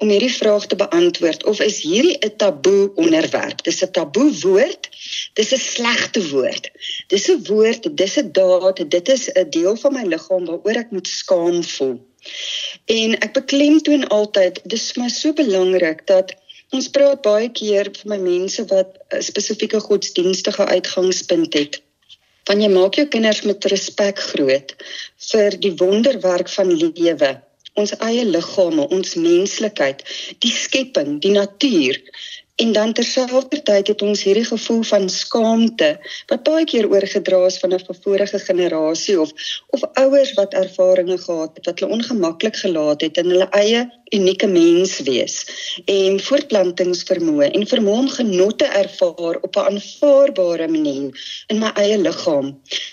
om 0.00 0.08
hierdie 0.08 0.32
vraag 0.32 0.64
te 0.70 0.78
beantwoord 0.80 1.44
of 1.50 1.60
is 1.60 1.82
hierdie 1.84 2.16
'n 2.24 2.36
taboe 2.40 2.88
onderwerp? 3.04 3.62
Dis 3.68 3.82
'n 3.84 3.92
taboe 3.98 4.32
woord. 4.40 4.88
Dis 5.34 5.52
'n 5.52 5.60
slegte 5.60 6.22
woord. 6.30 6.70
Dis 7.12 7.28
'n 7.28 7.44
woord, 7.48 7.96
dis 7.96 8.16
'n 8.16 8.32
daad, 8.32 8.80
dit 8.90 9.08
is 9.08 9.28
'n 9.32 9.50
deel 9.50 9.76
van 9.76 9.92
my 9.92 10.04
liggaam 10.04 10.44
waaroor 10.46 10.80
ek 10.84 10.90
moet 10.90 11.08
skaam 11.08 11.62
voel. 11.64 12.00
En 12.84 13.18
ek 13.20 13.32
beklemtoon 13.32 14.08
altyd, 14.08 14.60
dis 14.64 14.94
my 14.96 15.08
so 15.08 15.32
belangrik 15.32 16.06
dat 16.06 16.34
ons 16.70 16.88
praat 16.88 17.22
baie 17.22 17.50
keer 17.52 17.92
vir 17.92 18.08
my 18.08 18.18
mense 18.18 18.64
wat 18.72 18.88
'n 19.12 19.22
spesifieke 19.22 19.80
godsdienstige 19.80 20.64
uitgangspunt 20.64 21.52
het 21.54 21.82
want 22.48 22.62
jy 22.62 22.70
maak 22.72 22.98
jou 23.00 23.06
kinders 23.12 23.42
met 23.48 23.68
respek 23.72 24.22
groot 24.30 24.74
vir 25.30 25.58
die 25.66 25.74
wonderwerk 25.82 26.50
van 26.52 26.72
lewe 26.82 27.32
ons 27.80 27.92
eie 28.08 28.24
liggame 28.24 28.86
ons 28.96 29.16
menslikheid 29.20 30.02
die 30.44 30.52
skepping 30.54 31.18
die 31.24 31.34
natuur 31.36 31.98
En 32.56 32.72
dan 32.72 32.92
terselfdertyd 32.92 33.86
het 33.86 34.02
ons 34.02 34.22
hierdie 34.24 34.44
gevoel 34.48 34.82
van 34.88 35.10
skaamte 35.12 35.88
wat 36.30 36.44
baie 36.46 36.64
keer 36.64 36.86
oorgedra 36.88 37.40
is 37.46 37.58
van 37.60 37.74
'n 37.74 37.96
vorige 38.04 38.38
generasie 38.38 39.20
of 39.20 39.30
of 39.76 39.82
ouers 40.02 40.32
wat 40.38 40.54
ervarings 40.60 41.24
gehad 41.24 41.56
het 41.56 41.66
wat 41.66 41.80
hulle 41.80 41.92
ongemaklik 41.96 42.56
gelaat 42.56 43.00
het 43.00 43.16
in 43.16 43.28
hulle 43.32 43.48
eie 43.60 43.82
unieke 44.18 44.46
mens 44.46 44.94
wees 45.08 45.36
en 45.84 46.16
voortplantingsvermoë 46.28 47.50
en 47.50 47.68
vermoë 47.74 47.98
om 48.04 48.08
genot 48.08 48.58
te 48.58 48.70
ervaar 48.80 49.36
op 49.48 49.56
'n 49.56 49.68
aanvaarbare 49.72 50.68
manier 50.68 51.44
in 51.46 51.58
my 51.58 51.70
eie 51.74 51.98
liggaam. 51.98 52.48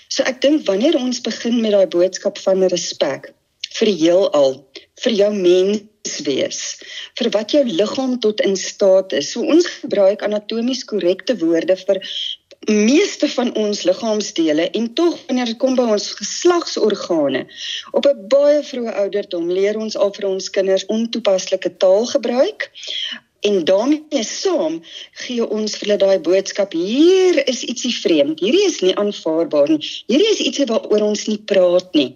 So 0.08 0.22
ek 0.22 0.40
dink 0.40 0.66
wanneer 0.66 0.96
ons 0.96 1.20
begin 1.20 1.60
met 1.60 1.72
daai 1.72 1.86
boodskap 1.86 2.38
van 2.38 2.68
respek 2.76 3.32
vir 3.78 3.86
die 3.86 3.98
heelal, 4.04 4.52
vir 5.02 5.12
jou 5.12 5.32
mens 5.34 5.82
wees 6.24 6.60
vir 7.18 7.30
wat 7.36 7.54
jou 7.56 7.64
liggaam 7.64 8.18
tot 8.20 8.40
in 8.40 8.56
staat 8.56 9.12
is. 9.12 9.32
So 9.32 9.40
ons 9.40 9.66
gebruik 9.80 10.22
anatomies 10.22 10.84
korrekte 10.84 11.36
woorde 11.40 11.76
vir 11.86 12.00
meeste 12.64 13.28
van 13.28 13.54
ons 13.54 13.82
liggaamsdele 13.82 14.70
en 14.70 14.92
tog 14.94 15.18
wanneer 15.26 15.52
dit 15.52 15.58
kom 15.60 15.74
by 15.76 15.84
ons 15.96 16.06
geslagsorgane 16.16 17.44
op 17.92 18.06
'n 18.08 18.28
baie 18.28 18.62
vroeë 18.64 18.94
ouderdom 19.02 19.50
leer 19.50 19.76
ons 19.78 19.96
al 19.96 20.12
vir 20.12 20.28
ons 20.28 20.50
kinders 20.50 20.86
ontoepaslike 20.86 21.76
taal 21.76 22.06
gebruik 22.06 22.70
En 23.44 23.64
daarmee 23.64 24.22
saam 24.24 24.78
gee 25.22 25.44
ons 25.56 25.74
vir 25.76 25.86
hulle 25.86 25.98
daai 26.00 26.20
boodskap: 26.28 26.72
hier 26.72 27.40
is 27.52 27.60
ietsie 27.68 27.92
vreemd. 27.92 28.40
Hierdie 28.40 28.64
is 28.68 28.78
nie 28.80 28.94
aanvaarbaar 29.00 29.74
nie. 29.74 29.80
Hierdie 30.08 30.30
is 30.30 30.40
ietsie 30.46 30.68
waaroor 30.70 31.04
ons 31.10 31.26
nie 31.28 31.40
praat 31.52 31.92
nie. 31.98 32.14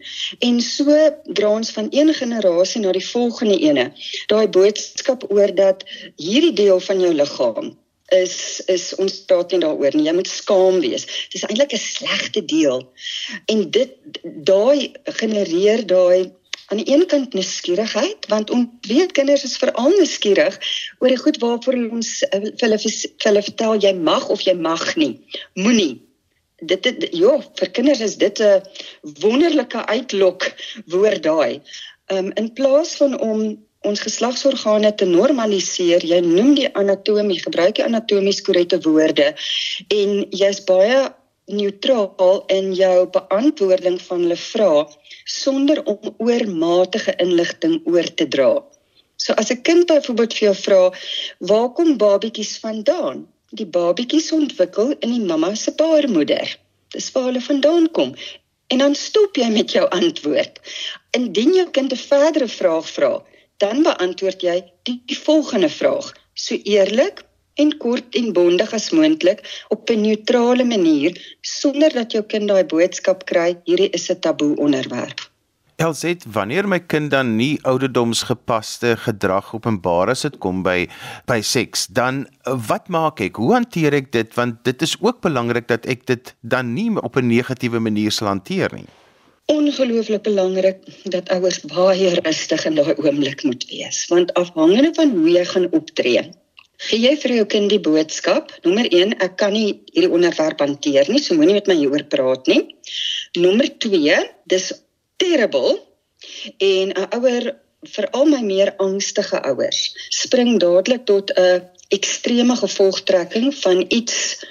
En 0.49 0.63
so 0.65 0.97
dra 1.41 1.51
ons 1.59 1.75
van 1.77 1.91
een 1.93 2.15
generasie 2.17 2.81
na 2.85 2.95
die 2.97 3.05
volgende 3.11 3.59
ene 3.61 3.91
daai 4.33 4.47
boodskap 4.57 5.29
oor 5.29 5.53
dat 5.61 5.85
hierdie 6.17 6.55
deel 6.63 6.81
van 6.89 7.05
jou 7.05 7.13
liggaam 7.21 7.77
is 8.17 8.65
is 8.73 8.95
ons 8.97 9.21
praat 9.29 9.53
nie 9.53 9.61
daaroor 9.67 9.97
nie. 9.97 10.07
Jy 10.09 10.17
moet 10.17 10.33
skaam 10.33 10.81
wees. 10.81 11.05
Dis 11.33 11.45
eintlik 11.45 11.77
'n 11.77 11.85
slegte 11.85 12.45
deel. 12.45 12.89
En 13.53 13.71
dit 13.71 13.97
daai 14.25 14.93
genereer 15.21 15.85
daai 15.87 16.33
aan 16.69 16.81
die 16.83 16.89
een 16.93 17.07
kant 17.07 17.35
nuuskierigheid 17.37 18.27
want 18.33 18.51
ons 18.51 18.89
weet 18.89 19.13
kinders 19.17 19.45
is 19.45 19.57
veral 19.61 19.93
nuuskierig 19.97 20.59
oor 20.99 21.13
die 21.13 21.21
goed 21.21 21.41
waarvoor 21.43 21.79
ons 21.89 22.11
uh, 22.29 22.43
vir 22.43 22.67
hulle 22.67 22.81
vir 22.85 23.29
hulle 23.29 23.45
vertel 23.51 23.81
jy 23.85 23.95
mag 23.97 24.29
of 24.29 24.45
jy 24.45 24.55
mag 24.55 24.85
nie. 25.01 25.15
Moenie. 25.55 25.95
Dit 26.61 26.83
dit 26.83 27.09
ja 27.15 27.37
vir 27.61 27.71
kinders 27.71 28.03
is 28.05 28.19
dit 28.21 28.41
'n 28.41 28.63
wonderlike 29.23 29.87
uitlok 29.87 30.51
woord 30.87 31.23
daai. 31.23 31.61
Um, 32.13 32.33
in 32.35 32.53
plaas 32.53 32.97
van 32.97 33.19
om 33.21 33.57
ons 33.87 34.01
geslagsorgane 34.03 34.91
te 34.95 35.07
normaliseer 35.07 36.05
jy 36.05 36.19
noem 36.25 36.55
die 36.59 36.69
anatomie 36.75 37.39
gebruik 37.41 37.79
jy 37.79 37.87
anatomies 37.87 38.43
korrekte 38.43 38.81
woorde 38.83 39.35
en 39.95 40.25
jy's 40.35 40.61
baie 40.67 40.99
neutraal 41.49 42.43
in 42.47 42.75
jou 42.75 43.07
beantwoording 43.14 44.00
van 44.07 44.25
hulle 44.25 44.37
vrae 44.37 44.85
sonder 45.25 45.83
om 45.85 46.14
oormatige 46.19 47.14
inligting 47.25 47.81
oor 47.85 48.09
te 48.14 48.28
dra. 48.28 48.50
So 49.17 49.33
as 49.33 49.50
'n 49.50 49.62
kind 49.62 49.87
byvoorbeeld 49.87 50.35
vir 50.35 50.47
jou 50.49 50.57
vra, 50.64 50.83
"Waar 51.38 51.71
kom 51.73 51.97
babatjies 51.97 52.59
vandaan?" 52.59 53.26
Die 53.50 53.67
babatjies 53.67 54.33
ontwikkel 54.33 54.95
in 55.00 55.11
die 55.11 55.25
mamma 55.25 55.55
se 55.55 55.73
baarmoeder. 55.73 56.59
Dis 56.88 57.12
waar 57.12 57.25
hulle 57.25 57.40
vandaan 57.40 57.90
kom. 57.90 58.14
En 58.67 58.78
dan 58.78 58.95
stop 58.95 59.37
jy 59.37 59.49
met 59.49 59.73
jou 59.73 59.88
antwoord. 59.88 60.61
Indien 61.11 61.55
jou 61.55 61.71
kind 61.71 61.93
'n 61.93 61.97
verdere 61.97 62.49
vraag 62.49 62.90
vra, 62.90 63.23
dan 63.57 63.83
beantwoord 63.83 64.43
jy 64.43 64.64
die, 64.83 65.02
die 65.07 65.19
volgende 65.19 65.69
vraag, 65.69 66.12
so 66.35 66.55
eerlik 66.55 67.25
en 67.62 67.73
kort 67.83 68.19
en 68.21 68.33
bondig 68.33 68.73
as 68.77 68.91
moontlik 68.91 69.43
op 69.75 69.91
'n 69.91 70.00
neutrale 70.00 70.65
manier 70.65 71.12
sonder 71.41 71.93
dat 71.93 72.12
jou 72.12 72.23
kind 72.23 72.49
daai 72.49 72.65
boodskap 72.65 73.25
kry 73.25 73.50
hierdie 73.65 73.91
is 73.91 74.11
'n 74.11 74.21
taboe 74.21 74.57
onderwerp. 74.57 75.29
Elset, 75.79 76.25
wanneer 76.35 76.67
my 76.67 76.81
kind 76.81 77.11
dan 77.11 77.37
nie 77.37 77.59
ouderdomsgepaste 77.62 78.97
gedrag 78.99 79.53
openbaar 79.55 80.11
as 80.11 80.25
dit 80.27 80.38
kom 80.43 80.65
by 80.67 80.88
by 81.31 81.37
seks, 81.41 81.87
dan 81.87 82.27
wat 82.43 82.88
maak 82.88 83.21
ek? 83.21 83.38
Hoe 83.38 83.53
hanteer 83.53 83.95
ek 83.95 84.11
dit 84.11 84.35
want 84.35 84.65
dit 84.67 84.83
is 84.83 84.97
ook 84.99 85.21
belangrik 85.23 85.69
dat 85.69 85.87
ek 85.87 86.03
dit 86.11 86.35
dan 86.43 86.75
nie 86.75 86.91
op 86.99 87.17
'n 87.17 87.31
negatiewe 87.31 87.79
manier 87.79 88.11
sal 88.11 88.27
hanteer 88.27 88.75
nie. 88.75 88.91
Ongelooflik 89.47 90.23
belangrik 90.23 90.83
dat 91.15 91.29
ouers 91.29 91.61
baie 91.61 92.11
rustig 92.27 92.67
in 92.67 92.75
daai 92.75 92.95
oomblik 92.99 93.45
moet 93.45 93.65
wees, 93.71 94.07
want 94.09 94.35
afhangende 94.35 94.91
van 94.95 95.11
hoe 95.11 95.31
jy 95.31 95.45
gaan 95.45 95.69
optree, 95.71 96.27
Gee 96.79 97.01
jy 97.03 97.15
vir 97.19 97.33
jou 97.35 97.47
kind 97.51 97.73
die 97.73 97.81
boodskap? 97.83 98.53
Nommer 98.63 98.87
1, 98.87 99.17
ek 99.25 99.35
kan 99.41 99.53
nie 99.53 99.81
hierdie 99.91 100.13
onderwerp 100.15 100.61
hanteer 100.63 101.11
nie, 101.11 101.19
so 101.19 101.35
moenie 101.35 101.57
met 101.57 101.67
my 101.71 101.75
hieroor 101.81 102.05
praat 102.13 102.47
nie. 102.47 102.61
Nommer 103.37 103.67
2, 103.83 104.21
dis 104.47 104.69
terrible. 105.19 105.75
En 106.63 106.95
'n 106.95 107.09
ouer, 107.19 107.51
veral 107.83 108.31
my 108.31 108.43
meer 108.43 108.75
angstige 108.79 109.43
ouers, 109.43 109.95
spring 110.11 110.59
dadelik 110.59 111.05
tot 111.07 111.35
'n 111.35 111.67
ekstreme 111.89 112.57
gevolgtrekking 112.57 113.55
van 113.55 113.85
iets 113.89 114.45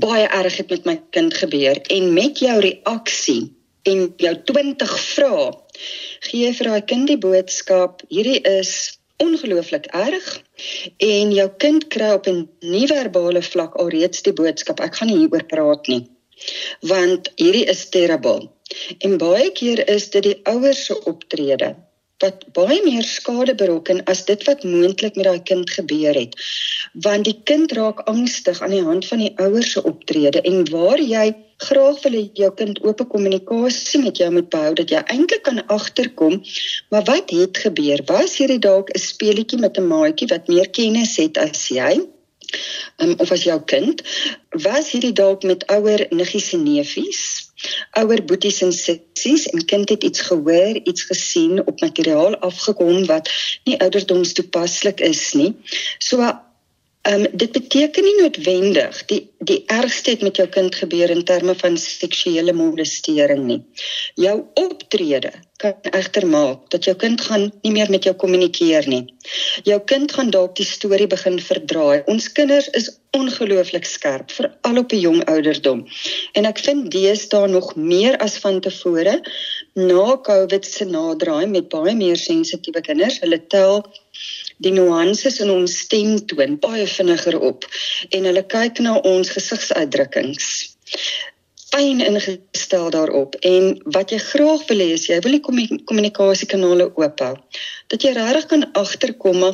baie 0.00 0.26
erg 0.28 0.56
het 0.56 0.70
met 0.70 0.84
my 0.84 0.96
kind 1.10 1.34
gebeur 1.34 1.80
en 1.80 2.12
met 2.14 2.38
jou 2.38 2.60
reaksie 2.60 3.52
en 3.82 4.12
jou 4.16 4.34
20 4.52 4.96
vrae 5.00 5.46
gee 6.28 6.52
vir 6.52 6.68
daai 6.68 6.84
kind 6.92 7.08
die 7.08 7.18
boodskap 7.20 8.02
hierdie 8.08 8.40
is 8.44 8.99
ongelooflik 9.24 9.86
erg 10.04 10.30
en 11.10 11.34
jou 11.36 11.48
kind 11.64 11.86
kry 11.92 12.12
op 12.16 12.26
'n 12.28 12.48
nie-verbale 12.60 13.42
vlak 13.42 13.76
alreeds 13.76 14.22
die 14.22 14.36
boodskap 14.42 14.80
ek 14.80 14.96
gaan 14.96 15.08
nie 15.12 15.20
hieroor 15.22 15.46
praat 15.54 15.92
nie 15.92 16.02
want 16.80 17.30
hierdie 17.36 17.66
is 17.68 17.88
terrible. 17.88 18.48
En 18.98 19.18
baie 19.20 19.50
keer 19.52 19.82
is 19.88 20.10
dit 20.14 20.22
die 20.28 20.36
ouers 20.52 20.84
se 20.86 20.96
optrede 21.10 21.74
wat 22.20 22.44
baie 22.56 22.80
meer 22.84 23.04
skade 23.06 23.54
berokken 23.54 24.02
as 24.12 24.24
dit 24.28 24.42
wat 24.48 24.64
moontlik 24.64 25.16
met 25.16 25.28
daai 25.28 25.42
kind 25.50 25.70
gebeur 25.70 26.14
het. 26.14 26.36
Want 27.06 27.24
die 27.24 27.36
kind 27.50 27.72
raak 27.72 28.02
angstig 28.12 28.60
aan 28.60 28.74
die 28.76 28.84
hand 28.84 29.06
van 29.08 29.22
die 29.24 29.32
ouers 29.36 29.72
se 29.72 29.82
optrede 29.82 30.42
en 30.50 30.64
waar 30.70 31.00
jy 31.00 31.30
graag 31.60 31.98
wil 32.04 32.16
hê 32.16 32.22
jou 32.40 32.50
kind 32.56 32.78
oop 32.84 33.02
kommunikasie 33.12 34.00
met 34.04 34.20
jou 34.20 34.30
moet 34.32 34.48
behou 34.52 34.72
dat 34.78 34.92
jy 34.92 35.02
eintlik 35.12 35.42
kan 35.48 35.60
agterkom, 35.66 36.40
maar 36.88 37.04
wat 37.08 37.32
het 37.36 37.60
gebeur? 37.64 38.04
Was 38.08 38.38
hierdie 38.40 38.62
dalk 38.68 38.92
'n 38.94 39.04
speletjie 39.08 39.60
met 39.60 39.76
'n 39.78 39.88
maatjie 39.88 40.28
wat 40.28 40.48
meer 40.48 40.70
kennis 40.70 41.16
het 41.16 41.38
as 41.38 41.68
jy? 41.68 42.00
Um, 42.98 43.14
of 43.18 43.30
as 43.30 43.44
jou 43.44 43.60
kind 43.64 44.02
was 44.50 44.90
hierdie 44.90 45.12
dalk 45.12 45.42
met 45.42 45.66
ouer 45.70 46.06
niggies 46.10 46.52
en 46.52 46.62
neefies 46.62 47.49
ouer 48.00 48.24
boeties 48.24 48.60
en 48.62 48.72
sissies 48.72 49.46
en 49.50 49.64
kind 49.64 49.88
het 49.88 50.02
iets 50.02 50.20
gehoor, 50.20 50.80
iets 50.84 51.02
gesien 51.02 51.66
op 51.66 51.80
materiaal 51.80 52.36
afgekom 52.36 53.06
wat 53.06 53.30
nie 53.64 53.80
ouderdomstoepaslik 53.80 55.00
is 55.00 55.32
nie. 55.32 55.54
So 55.98 56.20
ehm 56.20 57.24
um, 57.24 57.26
dit 57.32 57.52
beteken 57.52 58.04
nie 58.04 58.16
noodwendig 58.20 59.04
die 59.08 59.29
die 59.40 59.62
ergste 59.72 60.10
het 60.10 60.22
met 60.22 60.36
jou 60.36 60.46
kind 60.52 60.74
gebeur 60.74 61.10
in 61.10 61.22
terme 61.24 61.54
van 61.56 61.76
seksuele 61.80 62.52
molestering 62.52 63.46
nie. 63.48 63.60
Jou 64.20 64.34
optrede 64.60 65.32
kan 65.60 65.76
egter 65.96 66.26
maak 66.28 66.66
dat 66.72 66.84
jou 66.84 66.94
kind 66.96 67.20
gaan 67.20 67.46
nie 67.62 67.72
meer 67.72 67.90
met 67.92 68.04
jou 68.04 68.12
kommunikeer 68.20 68.88
nie. 68.88 69.06
Jou 69.64 69.78
kind 69.92 70.12
gaan 70.12 70.32
dalk 70.34 70.56
die 70.60 70.68
storie 70.68 71.08
begin 71.08 71.40
verdraai. 71.40 72.02
Ons 72.04 72.28
kinders 72.36 72.68
is 72.76 72.90
ongelooflik 73.16 73.88
skerp 73.88 74.30
veral 74.30 74.82
op 74.82 74.92
'n 74.92 75.00
jong 75.00 75.24
ouderdom. 75.24 75.86
En 76.32 76.44
ek 76.44 76.58
vind 76.58 76.90
deesdae 76.90 77.48
nog 77.48 77.76
meer 77.76 78.16
as 78.18 78.36
van 78.44 78.60
tevore 78.60 79.20
na 79.74 80.16
COVID 80.16 80.64
se 80.66 80.84
naderdraai 80.84 81.46
met 81.46 81.68
baie 81.68 81.94
meer 81.94 82.16
sensitiewe 82.16 82.80
kinders. 82.80 83.20
Hulle 83.20 83.46
tel 83.46 83.84
die 84.60 84.72
nuances 84.72 85.40
in 85.40 85.50
ons 85.50 85.78
stemtoon 85.86 86.58
baie 86.60 86.86
vinniger 86.86 87.38
op 87.40 87.64
en 88.10 88.24
hulle 88.28 88.42
kyk 88.54 88.80
na 88.84 88.98
ons 89.12 89.29
gesigsuitdrukkings 89.34 90.52
pyn 91.70 92.00
ingestel 92.02 92.90
daarop 92.90 93.36
en 93.46 93.66
wat 93.96 94.10
jy 94.14 94.18
graag 94.24 94.62
wil 94.70 94.82
hê 94.82 94.90
is 94.96 95.06
jy 95.08 95.18
wil 95.24 95.36
die 95.36 95.42
kommunikasiekanale 95.88 96.90
oop 96.98 97.22
hou. 97.24 97.34
Dat 97.92 98.06
jy 98.06 98.14
regtig 98.16 98.48
kan 98.52 98.66
agterkom 98.84 99.44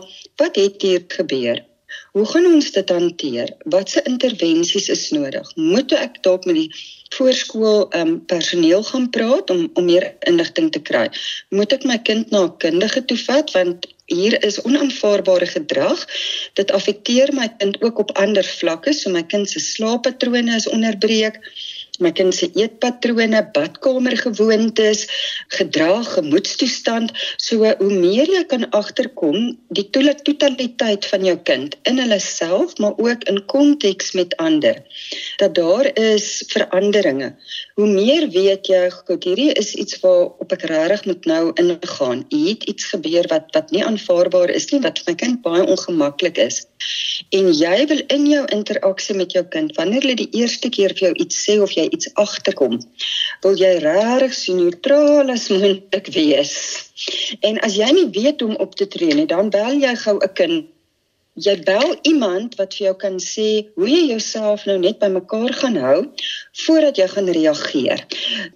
wat 0.40 0.60
het 0.60 0.82
hier 0.82 1.04
gebeur? 1.16 1.64
Hoe 2.16 2.24
gaan 2.26 2.46
ons 2.48 2.70
dit 2.72 2.92
hanteer? 2.92 3.52
Watse 3.72 4.00
intervensies 4.08 4.88
is 4.92 5.04
nodig? 5.12 5.50
Moet 5.56 5.92
ek 5.96 6.22
dalk 6.24 6.48
met 6.48 6.56
die 6.56 6.70
voorskool 7.16 7.86
um, 7.98 8.16
personeel 8.32 8.84
gaan 8.88 9.10
praat 9.12 9.52
om 9.52 9.66
om 9.74 9.84
meer 9.84 10.08
inligting 10.28 10.70
te 10.72 10.80
kry? 10.80 11.06
Moet 11.52 11.76
ek 11.76 11.84
my 11.88 11.98
kind 12.08 12.32
na 12.32 12.46
'n 12.46 12.56
kundige 12.64 13.04
toe 13.04 13.18
vat 13.28 13.52
want 13.58 13.86
hier 14.06 14.36
is 14.44 14.60
onaanvaarbare 14.62 15.46
gedrag. 15.46 16.04
Dit 16.58 16.70
affekteer 16.70 17.32
my 17.34 17.48
kind 17.58 17.80
ook 17.82 17.98
op 17.98 18.12
ander 18.18 18.44
vlakke, 18.44 18.94
so 18.94 19.10
my 19.10 19.22
kind 19.26 19.50
se 19.50 19.60
slaappatrone 19.60 20.54
is 20.54 20.68
onderbreek 20.70 21.40
my 22.00 22.12
kind 22.12 22.34
se 22.34 22.48
eetpatrone, 22.54 23.42
badkamergewoontes, 23.56 25.06
gedrag, 25.56 26.08
gemoedstoestand, 26.16 27.12
so 27.42 27.64
hoe 27.78 27.92
meer 27.92 28.30
jy 28.30 28.44
kan 28.50 28.68
agterkom 28.76 29.56
die 29.76 29.86
totaliteit 29.90 31.06
van 31.10 31.24
jou 31.26 31.36
kind 31.48 31.76
in 31.88 32.00
hulle 32.02 32.18
self, 32.22 32.76
maar 32.82 32.96
ook 33.02 33.24
in 33.30 33.42
konteks 33.50 34.12
met 34.18 34.36
ander, 34.42 34.82
dat 35.42 35.54
daar 35.54 35.90
is 35.98 36.44
veranderinge. 36.52 37.32
Hoe 37.76 37.88
meer 37.88 38.28
weet 38.32 38.68
jy, 38.70 38.84
goed, 38.90 39.24
hierdie 39.24 39.52
is 39.60 39.74
iets 39.74 39.98
waar 40.00 40.30
op 40.42 40.52
ek 40.54 40.64
regtig 40.70 41.04
moet 41.10 41.26
nou 41.28 41.42
ingaan. 41.60 42.24
Het 42.32 42.64
iets 42.72 42.88
gebeur 42.92 43.28
wat 43.32 43.52
wat 43.56 43.70
nie 43.74 43.84
aanvaarbaar 43.84 44.50
is 44.50 44.70
nie, 44.72 44.80
wat 44.84 45.02
vir 45.02 45.12
my 45.12 45.16
kind 45.22 45.42
baie 45.44 45.64
ongemaklik 45.64 46.40
is. 46.40 46.62
En 47.36 47.50
jy 47.52 47.86
wil 47.90 48.02
in 48.16 48.26
jou 48.30 48.42
interaksie 48.56 49.16
met 49.16 49.32
jou 49.36 49.44
kind, 49.52 49.74
wanneer 49.76 50.04
hulle 50.04 50.18
die 50.18 50.30
eerste 50.40 50.70
keer 50.72 50.94
vir 50.96 51.08
jou 51.08 51.14
iets 51.26 51.42
sê 51.44 51.58
of 51.62 51.72
jy 51.76 51.85
iets 51.90 52.10
agterkom. 52.14 52.78
Wil 53.44 53.58
jy 53.60 53.72
regtig 53.84 54.34
so 54.34 54.54
neutraal 54.54 55.32
as 55.34 55.48
moontlik 55.52 56.12
wees? 56.14 56.54
En 57.40 57.60
as 57.66 57.76
jy 57.76 57.90
nie 57.92 58.08
weet 58.14 58.40
hoe 58.40 58.54
om 58.54 58.62
op 58.62 58.74
te 58.74 58.88
tree 58.88 59.14
nie, 59.14 59.28
dan 59.30 59.50
bel 59.50 59.78
jy 59.82 59.94
gou 60.04 60.18
'n 60.18 60.32
kind 60.34 60.72
jy 61.36 61.52
bel 61.68 61.92
iemand 62.08 62.54
wat 62.56 62.74
vir 62.76 62.86
jou 62.86 62.94
kan 63.02 63.18
sê 63.20 63.48
hoe 63.76 63.88
jy 63.88 64.06
jouself 64.10 64.64
nou 64.68 64.78
net 64.80 64.98
bymekaar 65.02 65.52
gaan 65.60 65.76
hou 65.80 65.98
voordat 66.64 66.96
jy 66.96 67.08
gaan 67.12 67.28
reageer. 67.36 68.04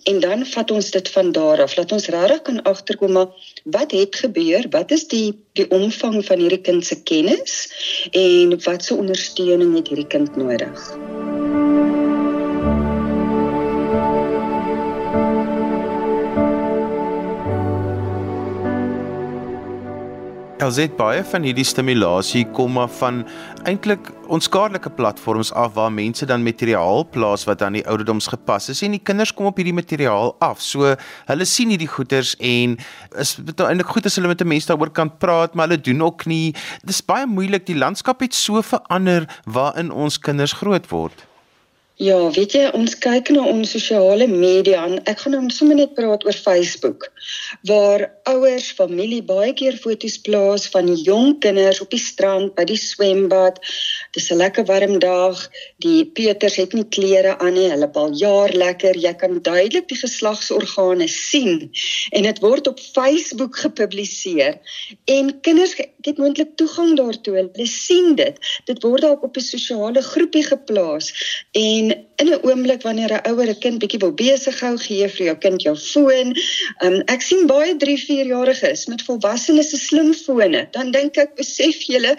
En 0.08 0.20
dan 0.25 0.46
vat 0.49 0.72
ons 0.72 0.90
dit 0.96 1.12
van 1.16 1.32
daar 1.37 1.62
af. 1.66 1.76
Laat 1.76 1.92
ons 1.92 2.08
regtig 2.14 2.42
kan 2.49 2.62
agterkom 2.72 3.20
wat 3.76 3.92
het 3.92 4.16
gebeur? 4.25 4.68
Wat 4.72 4.90
is 4.96 5.06
die 5.12 5.37
die 5.58 5.68
omvang 5.68 6.22
van 6.25 6.40
hierdie 6.40 6.62
kind 6.64 6.87
se 6.87 6.96
kennis 7.02 7.66
en 8.16 8.56
watse 8.64 8.96
ondersteuning 8.96 9.76
het 9.76 9.92
hierdie 9.92 10.08
kind 10.08 10.37
nodig? 10.40 11.39
Elzet 20.60 20.92
baie 20.98 21.22
van 21.24 21.46
hierdie 21.46 21.64
stimulasie 21.64 22.42
kom 22.52 22.74
maar 22.76 22.90
van 22.98 23.22
eintlik 23.64 24.10
onskaarlike 24.28 24.90
platforms 24.92 25.54
af 25.56 25.72
waar 25.78 25.88
mense 25.92 26.26
dan 26.28 26.44
materiaal 26.44 27.06
plaas 27.14 27.46
wat 27.48 27.62
aan 27.64 27.78
die 27.78 27.84
ouderdoms 27.88 28.28
gepas 28.28 28.68
is 28.68 28.82
en 28.84 28.92
die 28.92 29.00
kinders 29.00 29.32
kom 29.32 29.48
op 29.48 29.56
hierdie 29.56 29.72
materiaal 29.72 30.34
af. 30.44 30.60
So 30.60 30.92
hulle 31.30 31.46
sien 31.48 31.72
hierdie 31.72 31.88
goeters 31.88 32.34
en 32.36 32.76
is 33.24 33.38
dit 33.40 33.64
eintlik 33.64 33.94
goed 33.94 34.10
as 34.10 34.20
hulle 34.20 34.28
met 34.28 34.44
'n 34.44 34.52
mens 34.52 34.68
daaroor 34.68 34.92
kan 34.92 35.16
praat, 35.16 35.54
maar 35.54 35.68
hulle 35.68 35.80
doen 35.80 36.04
ook 36.04 36.26
nie. 36.26 36.52
Dis 36.84 37.00
baie 37.00 37.26
moeilik. 37.26 37.64
Die 37.66 37.80
landskap 37.80 38.20
het 38.20 38.34
so 38.34 38.60
verander 38.60 39.24
waarin 39.44 39.90
ons 39.90 40.18
kinders 40.18 40.52
groot 40.52 40.88
word. 40.90 41.29
Ja, 42.00 42.16
weet 42.33 42.54
jy, 42.57 42.62
ons 42.73 42.95
kyk 42.97 43.28
na 43.35 43.42
ons 43.45 43.75
sosiale 43.75 44.25
media 44.25 44.87
en 44.88 45.02
ek 45.11 45.19
gaan 45.21 45.35
nou 45.37 45.42
sommer 45.52 45.76
net 45.76 45.91
praat 45.99 46.23
oor 46.25 46.36
Facebook 46.47 47.10
waar 47.69 48.06
ouers, 48.30 48.71
familie 48.73 49.21
baie 49.26 49.50
keer 49.52 49.76
foto's 49.76 50.17
plaas 50.25 50.65
van 50.73 50.89
jong 50.89 51.34
kinders 51.45 51.82
op 51.84 51.91
die 51.93 52.00
strand 52.00 52.54
by 52.56 52.65
die 52.71 52.78
swembad. 52.80 53.60
Dis 54.17 54.30
'n 54.32 54.41
lekker 54.41 54.65
warm 54.65 54.97
dag. 54.99 55.43
Die 55.84 56.06
Peters 56.06 56.56
het 56.56 56.73
nie 56.73 56.86
klere 56.89 57.36
aan 57.39 57.52
nie. 57.54 57.69
Hulle 57.69 57.89
bal 57.89 58.17
jaar 58.17 58.49
lekker. 58.49 58.97
Jy 58.97 59.15
kan 59.21 59.43
duidelik 59.43 59.89
die 59.89 60.00
geslagsorgane 60.00 61.08
sien 61.08 61.71
en 62.13 62.23
dit 62.23 62.39
word 62.41 62.67
op 62.67 62.80
Facebook 62.80 63.56
gepubliseer. 63.56 64.56
En 65.04 65.41
kinders 65.41 65.76
het 65.76 66.19
moontlik 66.19 66.56
toegang 66.56 66.97
daartoe. 66.97 67.36
Hulle 67.36 67.67
sien 67.67 68.15
dit. 68.15 68.41
Dit 68.65 68.82
word 68.82 69.02
dalk 69.02 69.23
op 69.23 69.36
'n 69.36 69.41
sosiale 69.41 70.02
groepie 70.02 70.45
geplaas 70.45 71.13
en 71.52 71.89
in 72.20 72.28
'n 72.28 72.40
oomblik 72.48 72.82
wanneer 72.82 73.12
'n 73.16 73.28
ouer 73.30 73.48
'n 73.50 73.58
kind 73.64 73.78
bietjie 73.82 74.00
wil 74.04 74.12
besig 74.12 74.60
hou, 74.60 74.76
gee 74.86 75.08
vir 75.08 75.26
jou 75.26 75.36
kind 75.44 75.62
jou 75.62 75.76
foon. 75.76 76.34
Um, 76.84 76.96
ek 77.14 77.22
sien 77.22 77.46
baie 77.46 77.76
3, 77.76 77.96
4 78.08 78.26
jariges 78.26 78.86
met 78.86 79.04
volwassenes 79.08 79.70
se 79.70 79.76
slimfone. 79.76 80.68
Dan 80.76 80.90
dink 80.96 81.16
ek, 81.16 81.36
besef 81.36 81.80
julle, 81.92 82.16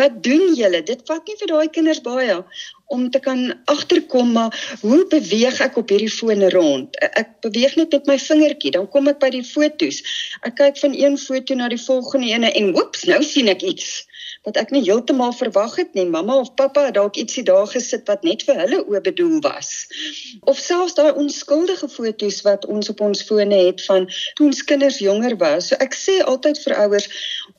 wat 0.00 0.22
doen 0.22 0.54
julle? 0.54 0.82
Dit 0.82 1.02
vat 1.06 1.26
nie 1.28 1.36
vir 1.40 1.52
daai 1.54 1.68
kinders 1.68 2.00
baie 2.00 2.38
om 2.92 3.10
te 3.10 3.20
kan 3.24 3.60
agterkom 3.72 4.32
maar 4.32 4.78
hoe 4.80 5.06
beweeg 5.08 5.60
ek 5.60 5.76
op 5.76 5.88
hierdie 5.88 6.12
foon 6.12 6.48
rond? 6.50 6.96
Ek 7.00 7.40
beweeg 7.40 7.76
net 7.76 7.92
met 7.92 8.06
my 8.06 8.18
vingertjie, 8.18 8.72
dan 8.76 8.88
kom 8.88 9.08
ek 9.08 9.20
by 9.20 9.30
die 9.30 9.44
fotos. 9.44 10.02
Ek 10.42 10.56
kyk 10.60 10.80
van 10.84 10.96
een 10.96 11.18
foto 11.18 11.54
na 11.54 11.68
die 11.68 11.80
volgende 11.80 12.32
ene 12.34 12.52
en 12.52 12.74
oeps, 12.76 13.04
nou 13.04 13.22
sien 13.22 13.48
ek 13.48 13.62
iets 13.62 14.02
wat 14.42 14.56
ek 14.58 14.72
nie 14.74 14.82
heeltemal 14.82 15.30
verwag 15.38 15.76
het 15.78 15.92
nie. 15.94 16.04
Mamma 16.10 16.40
of 16.42 16.50
pappa 16.58 16.88
het 16.88 16.96
dalk 16.96 17.18
ietsie 17.20 17.44
daar 17.46 17.68
gesit 17.70 18.08
wat 18.10 18.24
net 18.26 18.42
vir 18.46 18.58
hulle 18.58 18.80
oë 18.90 19.00
bedoel 19.06 19.36
was. 19.44 19.70
Of 20.50 20.58
selfs 20.58 20.96
daai 20.98 21.12
onskuldige 21.14 21.86
foto's 21.88 22.40
wat 22.46 22.66
ons 22.66 22.90
op 22.90 23.02
ons 23.06 23.22
fone 23.28 23.60
het 23.68 23.84
van 23.86 24.08
toe 24.38 24.48
ons 24.48 24.64
kinders 24.66 24.98
jonger 25.04 25.36
was. 25.38 25.70
So 25.70 25.78
ek 25.84 25.94
sê 25.94 26.18
altyd 26.26 26.58
vir 26.64 26.74
ouers, 26.84 27.06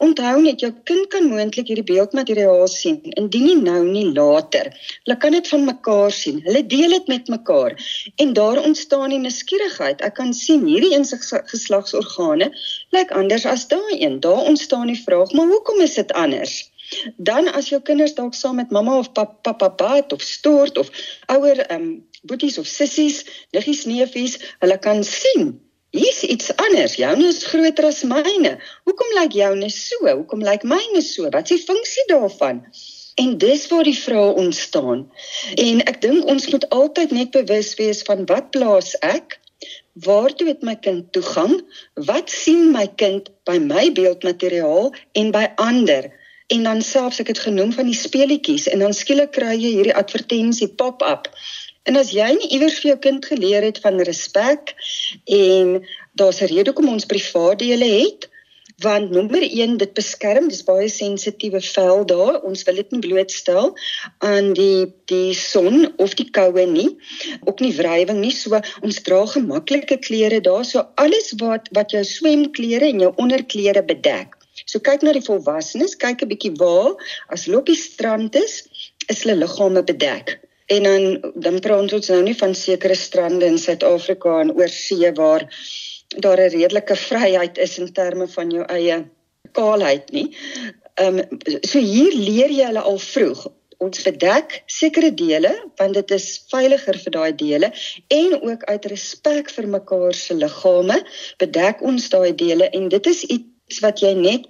onthou 0.04 0.34
net 0.44 0.66
jou 0.66 0.74
kind 0.90 1.08
kan 1.14 1.30
moontlik 1.32 1.72
hierdie 1.72 1.88
beeldmateriaal 1.88 2.68
sien 2.68 3.00
indien 3.16 3.48
nie 3.48 3.56
nou 3.62 3.80
nie 3.88 4.10
later. 4.12 4.74
Hulle 5.06 5.18
kan 5.24 5.40
dit 5.40 5.48
van 5.54 5.66
mekaar 5.70 6.12
sien. 6.12 6.44
Hulle 6.44 6.66
deel 6.68 6.98
dit 6.98 7.10
met 7.16 7.32
mekaar 7.32 7.78
en 8.20 8.36
daar 8.36 8.60
ontstaan 8.60 9.16
die 9.16 9.22
nuuskierigheid. 9.24 10.04
Ek 10.04 10.20
kan 10.20 10.36
sien 10.36 10.68
hierdie 10.68 10.92
een 10.98 11.08
se 11.08 11.20
geslagsorgane 11.24 12.52
lyk 12.92 13.16
anders 13.16 13.48
as 13.48 13.70
daai 13.72 14.04
een. 14.04 14.20
Daar 14.20 14.44
ontstaan 14.52 14.92
die 14.92 15.00
vraag, 15.00 15.32
maar 15.32 15.48
hoekom 15.48 15.80
is 15.88 15.96
dit 15.96 16.12
anders? 16.12 16.73
Dan 17.18 17.48
as 17.48 17.70
jou 17.70 17.82
kinders 17.82 18.16
dalk 18.18 18.34
saam 18.34 18.56
met 18.62 18.72
mamma 18.72 18.98
of 18.98 19.12
pappa 19.14 19.70
bad 19.70 20.14
of 20.14 20.22
stort 20.22 20.78
of 20.78 20.90
ouer 21.28 21.60
ehm 21.68 21.82
um, 21.82 22.08
boeties 22.24 22.58
of 22.58 22.68
sissies, 22.68 23.26
niggies, 23.52 23.86
neefies, 23.86 24.38
hulle 24.64 24.78
kan 24.80 25.04
sien 25.04 25.60
hier's 25.94 26.24
iets 26.24 26.56
anders. 26.56 26.96
Joune 26.96 27.28
is 27.28 27.44
groter 27.46 27.86
as 27.86 28.02
myne. 28.10 28.58
Hoekom 28.88 29.14
lyk 29.20 29.38
joune 29.38 29.70
so? 29.70 30.02
Hoekom 30.10 30.42
lyk 30.46 30.66
myne 30.66 31.04
so? 31.06 31.30
Wat 31.30 31.52
is 31.52 31.60
die 31.60 31.66
funksie 31.68 32.06
daarvan? 32.10 32.64
En 33.22 33.36
dis 33.38 33.68
waar 33.70 33.86
die 33.86 33.98
vrae 33.98 34.34
ontstaan. 34.42 35.06
En 35.62 35.84
ek 35.86 36.02
dink 36.02 36.26
ons 36.34 36.50
moet 36.50 36.66
altyd 36.74 37.14
net 37.14 37.32
bewus 37.36 37.76
wees 37.78 38.02
van 38.10 38.26
wat 38.32 38.50
plaas 38.56 38.96
ek? 39.06 39.38
Waartoe 40.08 40.50
het 40.50 40.66
my 40.66 40.74
kind 40.82 41.12
toegang? 41.14 41.60
Wat 42.10 42.34
sien 42.34 42.72
my 42.74 42.88
kind 42.98 43.30
by 43.46 43.60
my 43.62 43.92
beeldmateriaal 43.94 44.90
en 45.22 45.30
by 45.36 45.46
ander? 45.62 46.10
En 46.48 46.64
dan 46.64 46.82
selfs 46.82 47.20
ek 47.24 47.32
het 47.34 47.40
genoem 47.40 47.72
van 47.74 47.86
die 47.86 47.98
speletjies 47.98 48.68
en 48.68 48.80
dan 48.86 48.94
skielik 48.94 49.32
kry 49.38 49.56
jy 49.56 49.76
hierdie 49.78 49.96
advertensie 49.96 50.68
pop-up. 50.68 51.30
En 51.84 52.00
as 52.00 52.14
jy 52.16 52.30
nie 52.38 52.52
iewers 52.56 52.80
vir 52.80 52.94
jou 52.94 53.00
kind 53.08 53.26
geleer 53.26 53.64
het 53.64 53.80
van 53.84 54.00
respek 54.08 54.76
en 55.26 55.84
daar's 56.20 56.42
'n 56.42 56.52
rede 56.52 56.72
hoekom 56.72 56.90
ons 56.90 57.06
privaatdele 57.06 57.90
het, 58.00 58.30
want 58.84 59.12
nommer 59.12 59.44
1 59.44 59.78
dit 59.78 59.94
beskerm 59.94 60.50
dis 60.50 60.64
baie 60.68 60.90
sensitiewe 60.90 61.62
vel 61.62 62.06
daar 62.10 62.40
ons 62.50 62.64
wil 62.68 62.80
dit 62.82 62.92
nie 62.96 63.02
blootstel 63.06 63.72
aan 64.30 64.54
die 64.58 64.86
die 65.12 65.34
son 65.38 65.88
of 66.06 66.16
die 66.20 66.30
koue 66.38 66.66
nie 66.66 66.90
ook 67.46 67.64
nie 67.66 67.74
wrywing 67.78 68.22
nie 68.26 68.34
so 68.36 68.62
ons 68.82 69.02
dra 69.08 69.24
gemaklike 69.36 70.00
klere 70.08 70.42
daar 70.50 70.66
so 70.66 70.86
alles 71.06 71.34
wat 71.44 71.70
wat 71.80 71.96
jou 71.96 72.04
swemklere 72.04 72.90
en 72.90 73.06
jou 73.06 73.12
onderklere 73.26 73.86
bedek 73.94 74.40
So 74.74 74.82
kyk 74.82 75.04
na 75.06 75.12
die 75.14 75.22
volwassenes, 75.22 75.92
kyk 76.02 76.24
'n 76.26 76.30
bietjie 76.32 76.56
waar 76.58 76.96
as 77.30 77.46
hulle 77.46 77.60
op 77.60 77.68
die 77.70 77.78
strand 77.78 78.34
is, 78.40 78.56
is 79.06 79.22
hulle 79.22 79.36
liggame 79.44 79.84
bedek. 79.86 80.40
En 80.74 80.88
dan 80.90 81.34
dan 81.46 81.60
praat 81.62 81.94
ons 81.94 82.10
nou 82.10 82.22
nie 82.26 82.34
van 82.40 82.56
sekere 82.58 82.98
strande 82.98 83.46
in 83.46 83.60
Suid-Afrika 83.62 84.40
en 84.42 84.56
oorsee 84.58 85.12
waar 85.20 85.46
daar 86.26 86.42
'n 86.42 86.54
redelike 86.58 86.96
vryheid 86.96 87.62
is 87.68 87.78
in 87.78 87.94
terme 87.94 88.28
van 88.28 88.50
jou 88.50 88.66
eie 88.66 88.98
kaalheid 89.52 90.10
nie. 90.12 90.28
Ehm 90.96 91.22
um, 91.22 91.40
so 91.62 91.78
hier 91.78 92.14
leer 92.18 92.50
jy 92.50 92.66
hulle 92.72 92.82
al 92.82 92.98
vroeg 92.98 93.46
ons 93.78 94.04
bedek 94.10 94.64
sekere 94.66 95.14
dele 95.14 95.54
want 95.78 95.94
dit 95.94 96.12
is 96.18 96.28
veiliger 96.50 96.98
vir 97.06 97.14
daai 97.20 97.34
dele 97.46 97.70
en 98.08 98.38
ook 98.42 98.64
uit 98.64 98.86
respek 98.86 99.50
vir 99.56 99.68
mekaar 99.78 100.14
se 100.14 100.34
liggame 100.34 100.98
bedek 101.38 101.82
ons 101.82 102.10
daai 102.10 102.34
dele 102.46 102.70
en 102.70 102.90
dit 102.90 103.06
is 103.14 103.24
iets 103.24 103.53
wat 103.80 104.00
jy 104.00 104.14
net 104.14 104.50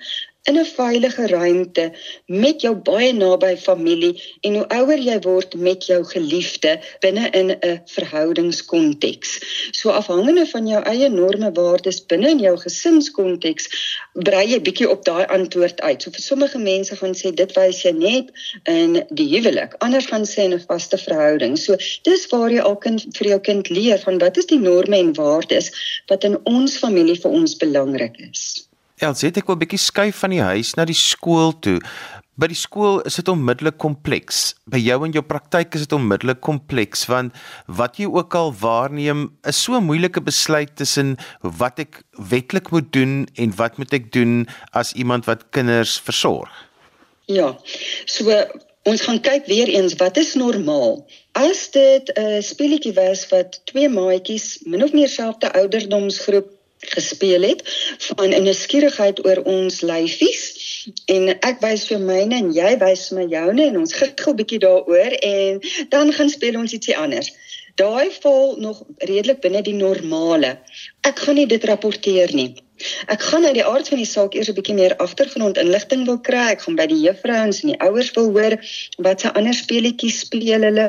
in 0.49 0.57
'n 0.59 0.65
veilige 0.65 1.27
ruimte 1.27 1.83
met 2.25 2.61
jou 2.61 2.75
baie 2.75 3.11
naby 3.13 3.51
familie 3.57 4.23
en 4.47 4.55
hoe 4.57 4.65
ouer 4.77 4.99
jy 4.99 5.19
word 5.23 5.53
met 5.67 5.85
jou 5.87 5.99
geliefde 6.09 6.73
binne 7.05 7.29
in 7.39 7.51
'n 7.51 7.79
verhoudingskonteks. 7.93 9.29
So 9.71 9.89
afhangende 9.89 10.45
van 10.45 10.67
jou 10.67 10.81
eie 10.93 11.09
norme 11.09 11.51
waardes 11.59 12.01
binne 12.05 12.29
in 12.29 12.39
jou 12.39 12.57
gesinskonteks, 12.57 13.69
brei 14.13 14.43
jy 14.49 14.59
bietjie 14.67 14.89
op 14.89 15.05
daai 15.05 15.25
antwoord 15.37 15.81
uit. 15.81 16.01
So 16.01 16.11
vir 16.11 16.25
sommige 16.25 16.59
mense 16.59 16.95
gaan 16.95 17.15
sê 17.15 17.31
dit 17.31 17.55
wys 17.55 17.81
jy 17.83 17.91
net 17.91 18.35
in 18.63 18.99
die 19.09 19.29
huwelik. 19.35 19.79
Ander 19.79 20.01
gaan 20.01 20.27
sê 20.33 20.43
in 20.43 20.53
'n 20.53 20.65
vaste 20.67 20.97
verhouding. 20.97 21.57
So 21.57 21.77
dis 22.03 22.27
waar 22.35 22.51
jy 22.51 22.59
al 22.59 22.75
kind 22.75 23.05
vir 23.17 23.27
jou 23.27 23.39
kind 23.39 23.69
leer 23.69 23.99
van 23.99 24.19
wat 24.19 24.37
is 24.37 24.45
die 24.45 24.59
norme 24.59 24.97
en 24.97 25.13
waardes 25.13 25.71
wat 26.07 26.23
in 26.23 26.37
ons 26.43 26.77
familie 26.77 27.15
vir 27.15 27.31
ons 27.31 27.55
belangrik 27.55 28.19
is. 28.29 28.67
Els, 29.03 29.21
het 29.25 29.37
ek 29.37 29.49
wil 29.49 29.57
'n 29.57 29.63
bietjie 29.65 29.81
skuif 29.81 30.19
van 30.23 30.31
die 30.31 30.41
huis 30.41 30.75
na 30.79 30.85
die 30.87 30.95
skool 30.95 31.51
toe. 31.59 31.79
By 32.33 32.47
die 32.49 32.57
skool 32.57 33.01
is 33.05 33.19
dit 33.19 33.27
onmiddellik 33.29 33.75
kompleks. 33.77 34.55
By 34.65 34.79
jou 34.81 35.03
en 35.05 35.11
jou 35.13 35.21
praktyk 35.21 35.75
is 35.75 35.83
dit 35.85 35.91
onmiddellik 35.93 36.39
kompleks 36.41 37.05
want 37.11 37.35
wat 37.67 37.99
jy 37.99 38.07
ook 38.07 38.33
al 38.33 38.53
waarneem 38.61 39.27
is 39.45 39.59
so 39.63 39.75
'n 39.77 39.85
moeilike 39.85 40.21
besluit 40.21 40.75
tussen 40.75 41.17
wat 41.41 41.79
ek 41.79 42.01
wetlik 42.17 42.71
moet 42.71 42.91
doen 42.93 43.27
en 43.35 43.55
wat 43.55 43.77
moet 43.77 43.93
ek 43.93 44.11
doen 44.11 44.47
as 44.71 44.93
iemand 44.93 45.25
wat 45.25 45.51
kinders 45.51 45.99
versorg. 45.99 46.49
Ja. 47.27 47.57
So 48.05 48.31
ons 48.83 49.01
gaan 49.01 49.21
kyk 49.21 49.45
weer 49.45 49.67
eens 49.67 49.93
wat 49.99 50.17
is 50.17 50.33
normaal. 50.33 51.05
As 51.33 51.69
dit 51.71 52.09
'n 52.17 52.41
speletjie 52.41 52.93
was 52.93 53.29
wat 53.29 53.61
twee 53.65 53.89
maatjies 53.89 54.59
min 54.65 54.83
of 54.83 54.93
meer 54.93 55.09
selfde 55.09 55.53
ouderdomsgroep 55.53 56.62
gespeel 56.95 57.41
het 57.41 57.61
van 58.07 58.33
'n 58.33 58.43
nuuskierigheid 58.43 59.25
oor 59.25 59.41
ons 59.43 59.81
lyfies 59.81 60.43
en 61.05 61.29
ek 61.39 61.61
wys 61.61 61.85
vir 61.87 61.99
myne 61.99 62.35
en 62.35 62.51
jy 62.53 62.77
wys 62.77 63.07
vir 63.07 63.17
my 63.19 63.27
joune 63.35 63.63
en 63.65 63.77
ons 63.77 63.95
'n 64.01 64.35
bietjie 64.35 64.59
daaroor 64.59 65.13
en 65.21 65.59
dan 65.89 66.13
gaan 66.13 66.29
speel 66.29 66.59
ons 66.59 66.73
ietsie 66.73 66.97
anders. 66.97 67.31
Daai 67.75 68.11
val 68.21 68.55
nog 68.61 68.83
redelik 68.97 69.39
binne 69.41 69.61
die 69.65 69.73
normale. 69.73 70.59
Ek 71.01 71.19
gaan 71.19 71.35
nie 71.35 71.47
dit 71.49 71.63
rapporteer 71.63 72.33
nie. 72.33 72.51
Ek 73.07 73.21
gaan 73.21 73.45
uit 73.45 73.55
die 73.57 73.65
aard 73.65 73.87
van 73.89 73.97
die 74.01 74.09
saak 74.09 74.35
eers 74.37 74.49
'n 74.51 74.57
bietjie 74.59 74.75
meer 74.77 74.95
agtergrond 75.05 75.57
inligting 75.57 76.05
wil 76.05 76.19
kry. 76.27 76.45
Ek 76.51 76.61
gaan 76.61 76.75
by 76.75 76.85
die 76.91 77.01
juffrouens 77.01 77.63
en 77.63 77.71
die 77.71 77.79
ouers 77.87 78.11
wil 78.17 78.29
hoor 78.35 78.57
wat 79.07 79.21
se 79.21 79.33
ander 79.33 79.57
speletjies 79.57 80.19
speel 80.25 80.67
hulle 80.69 80.87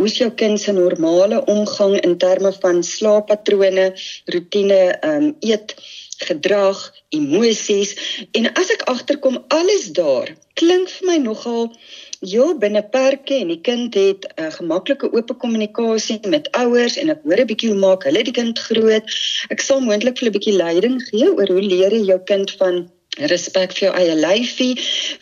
hoe 0.00 0.08
is 0.08 0.16
jou 0.16 0.30
kind 0.32 0.60
se 0.60 0.72
normale 0.72 1.44
omgang 1.44 1.98
in 2.00 2.16
terme 2.16 2.52
van 2.62 2.78
slaappatrone, 2.82 3.90
rotine, 4.32 4.80
ehm 4.96 5.26
um, 5.26 5.34
eet, 5.44 5.74
gedrag, 6.20 6.78
emosies 7.16 7.92
en 8.36 8.48
as 8.52 8.72
ek 8.72 8.84
agterkom 8.92 9.38
alles 9.56 9.90
daar 9.96 10.32
klink 10.60 10.92
vir 10.92 11.08
my 11.08 11.16
nogal 11.22 11.68
heel 12.20 12.52
binne 12.62 12.82
perke 12.96 13.38
en 13.40 13.52
die 13.52 13.60
kind 13.68 13.96
het 13.96 14.26
'n 14.28 14.44
uh, 14.44 14.50
gemaklike 14.56 15.12
oop 15.12 15.32
kommunikasie 15.44 16.18
met 16.34 16.50
ouers 16.62 16.96
en 17.00 17.12
ek 17.16 17.24
hoor 17.24 17.40
'n 17.40 17.50
bietjie 17.52 17.72
hoe 17.72 17.82
maak 17.86 18.04
hulle 18.04 18.24
die 18.24 18.36
kind 18.40 18.58
groot. 18.68 19.04
Ek 19.48 19.60
sal 19.60 19.80
moontlik 19.80 20.18
vir 20.18 20.28
'n 20.28 20.36
bietjie 20.36 20.56
leiding 20.56 20.96
gee 21.08 21.28
oor 21.28 21.48
hoe 21.48 21.64
leer 21.72 21.92
jy 21.92 22.04
jou 22.12 22.20
kind 22.32 22.50
van 22.60 22.90
respek 23.18 23.72
vir 23.76 23.88
jou 23.88 23.94
eie 23.98 24.14
lyfie, 24.14 24.74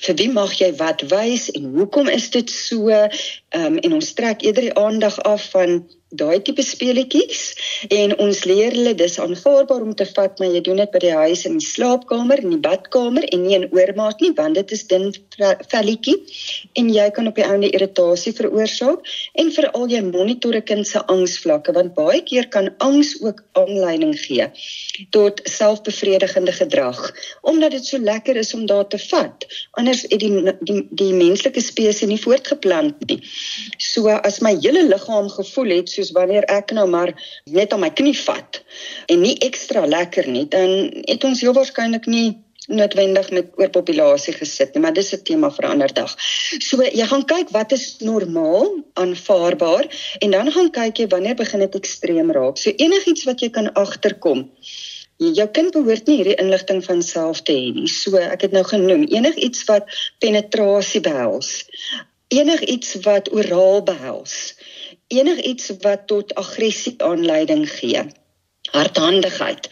vir 0.05 0.18
wie 0.20 0.29
mag 0.33 0.53
jy 0.61 0.72
wat 0.77 1.05
wys 1.11 1.48
en 1.57 1.70
hoekom 1.77 2.09
is 2.12 2.31
dit 2.31 2.51
so? 2.51 2.90
Ehm 2.90 3.64
um, 3.64 3.79
en 3.79 3.92
ons 4.01 4.12
trek 4.14 4.42
eerder 4.44 4.68
die 4.68 4.77
aandag 4.77 5.18
af 5.24 5.51
van 5.55 5.81
daai 6.11 6.40
tipe 6.40 6.62
speletjies 6.62 7.42
en 7.92 8.14
ons 8.18 8.44
leer 8.49 8.73
hulle 8.73 8.94
dis 8.97 9.18
aanvaarbaar 9.21 9.83
om 9.85 9.94
te 9.94 10.07
vat 10.16 10.38
maar 10.40 10.49
jy 10.55 10.62
doen 10.64 10.81
dit 10.81 10.92
by 10.94 11.03
die 11.05 11.14
huis 11.14 11.44
in 11.49 11.59
die 11.61 11.66
slaapkamer 11.66 12.40
en 12.42 12.55
die 12.55 12.61
badkamer 12.64 13.27
en 13.29 13.44
nie 13.44 13.57
in 13.59 13.66
oormaat 13.77 14.25
nie 14.25 14.33
want 14.38 14.57
dit 14.57 14.73
is 14.73 14.87
dun 14.88 15.11
velletjie 15.73 16.16
en 16.81 16.88
jy 16.94 17.09
kan 17.16 17.29
op 17.29 17.37
die 17.37 17.44
einde 17.44 17.71
irritasie 17.71 18.33
veroorsaak 18.38 19.05
en 19.42 19.53
veral 19.53 19.88
jy 19.92 20.01
monitor 20.09 20.57
'n 20.57 20.64
kind 20.71 20.87
se 20.87 21.05
angsvlakke 21.16 21.77
want 21.77 21.94
baie 21.94 22.23
keer 22.23 22.49
kan 22.49 22.73
angs 22.79 23.14
ook 23.21 23.44
aanleiding 23.53 24.16
gee 24.18 24.49
tot 25.11 25.40
selfbevredigende 25.44 26.53
gedrag. 26.53 26.99
Omdat 27.42 27.71
dit 27.71 27.87
so 27.87 27.99
lekker 27.99 28.37
is 28.37 28.55
om 28.55 28.66
daar 28.66 28.87
te 28.88 28.99
vat 28.99 29.47
anders 29.79 30.03
het 30.03 30.21
die 30.21 30.55
die, 30.61 30.87
die 30.90 31.12
menslike 31.14 31.61
spesies 31.62 32.09
nie 32.09 32.21
voortgeplant 32.21 33.07
nie. 33.11 33.18
So 33.79 34.09
as 34.09 34.40
my 34.44 34.55
hele 34.61 34.85
liggaam 34.88 35.29
gevoel 35.33 35.77
het 35.77 35.92
soos 35.98 36.14
wanneer 36.16 36.46
ek 36.54 36.74
nou 36.78 36.87
maar 36.90 37.14
net 37.50 37.74
aan 37.74 37.84
my 37.84 37.90
knie 37.90 38.16
vat 38.24 38.62
en 39.11 39.24
nie 39.26 39.37
ekstra 39.44 39.87
lekker 39.87 40.30
nie, 40.30 40.46
dan 40.48 40.92
het 41.04 41.24
ons 41.26 41.42
heel 41.42 41.56
waarskynlik 41.56 42.06
nie 42.06 42.28
noodwendig 42.68 43.30
met 43.32 43.54
oorpopulasie 43.56 44.34
gesit 44.37 44.74
nie, 44.74 44.82
maar 44.84 44.92
dis 44.92 45.12
'n 45.14 45.22
tema 45.24 45.50
vir 45.50 45.64
'n 45.64 45.70
ander 45.70 45.92
dag. 45.92 46.14
So 46.61 46.82
jy 46.82 47.06
gaan 47.06 47.24
kyk 47.24 47.48
wat 47.50 47.72
is 47.72 47.96
normaal, 47.98 48.84
aanvaarbaar 48.94 49.84
en 50.18 50.30
dan 50.30 50.52
gaan 50.52 50.70
kyk 50.70 50.98
jy 50.98 51.06
wanneer 51.06 51.34
begin 51.34 51.61
dit 51.61 51.74
ekstreem 51.74 52.30
raak. 52.30 52.58
So 52.58 52.70
enigiets 52.70 53.24
wat 53.24 53.40
jy 53.40 53.50
kan 53.50 53.72
agterkom. 53.72 54.50
Jou 55.16 55.48
kind 55.48 55.72
behoort 55.72 56.06
nie 56.06 56.16
hierdie 56.16 56.38
inligting 56.38 56.84
van 56.84 57.02
self 57.02 57.42
te 57.42 57.52
hê 57.52 57.72
nie. 57.74 57.88
So 57.88 58.16
ek 58.16 58.40
het 58.40 58.52
nou 58.52 58.64
genoem 58.64 59.04
enigiets 59.04 59.64
wat 59.64 59.84
penetrasie 60.18 61.00
behels. 61.00 61.64
Enigiets 62.28 62.94
wat 63.02 63.32
oraal 63.32 63.82
behels 63.82 64.54
enigiets 65.09 65.73
wat 65.81 66.07
tot 66.07 66.35
aggressie 66.35 66.94
aanleiding 67.03 67.64
gee. 67.71 68.05
Hardhandigheid. 68.71 69.68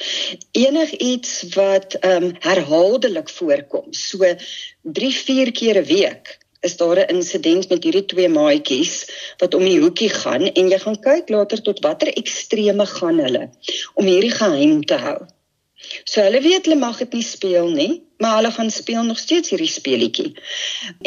Enigiets 0.52 1.54
wat 1.54 1.94
ehm 2.00 2.22
um, 2.22 2.34
herhaaldelik 2.40 3.28
voorkom. 3.28 3.92
So 3.92 4.34
3 4.82 5.12
4 5.12 5.52
keer 5.52 5.80
'n 5.80 5.84
week 5.84 6.38
is 6.60 6.76
daar 6.76 6.98
'n 6.98 7.14
insident 7.16 7.68
met 7.68 7.84
hierdie 7.84 8.04
twee 8.04 8.28
maatjies 8.28 8.94
wat 9.38 9.54
om 9.54 9.64
die 9.64 9.80
hoekie 9.80 10.08
gaan 10.08 10.44
en 10.52 10.68
jy 10.72 10.78
gaan 10.78 11.00
kyk 11.00 11.28
later 11.28 11.62
tot 11.62 11.82
watter 11.86 12.08
extreme 12.22 12.86
gaan 12.86 13.18
hulle 13.18 13.50
om 13.94 14.04
hierdie 14.04 14.36
geheim 14.40 14.84
te 14.84 14.98
hou 15.06 15.18
So 16.04 16.22
hulle 16.22 16.40
weet 16.44 16.66
hulle 16.66 16.78
mag 16.80 16.98
dit 16.98 17.12
nie 17.18 17.24
speel 17.26 17.70
nie, 17.70 18.02
maar 18.22 18.38
hulle 18.38 18.52
gaan 18.54 18.70
speel 18.70 19.02
nog 19.04 19.18
steeds 19.18 19.52
hierdie 19.52 19.70
speletjie. 19.70 20.30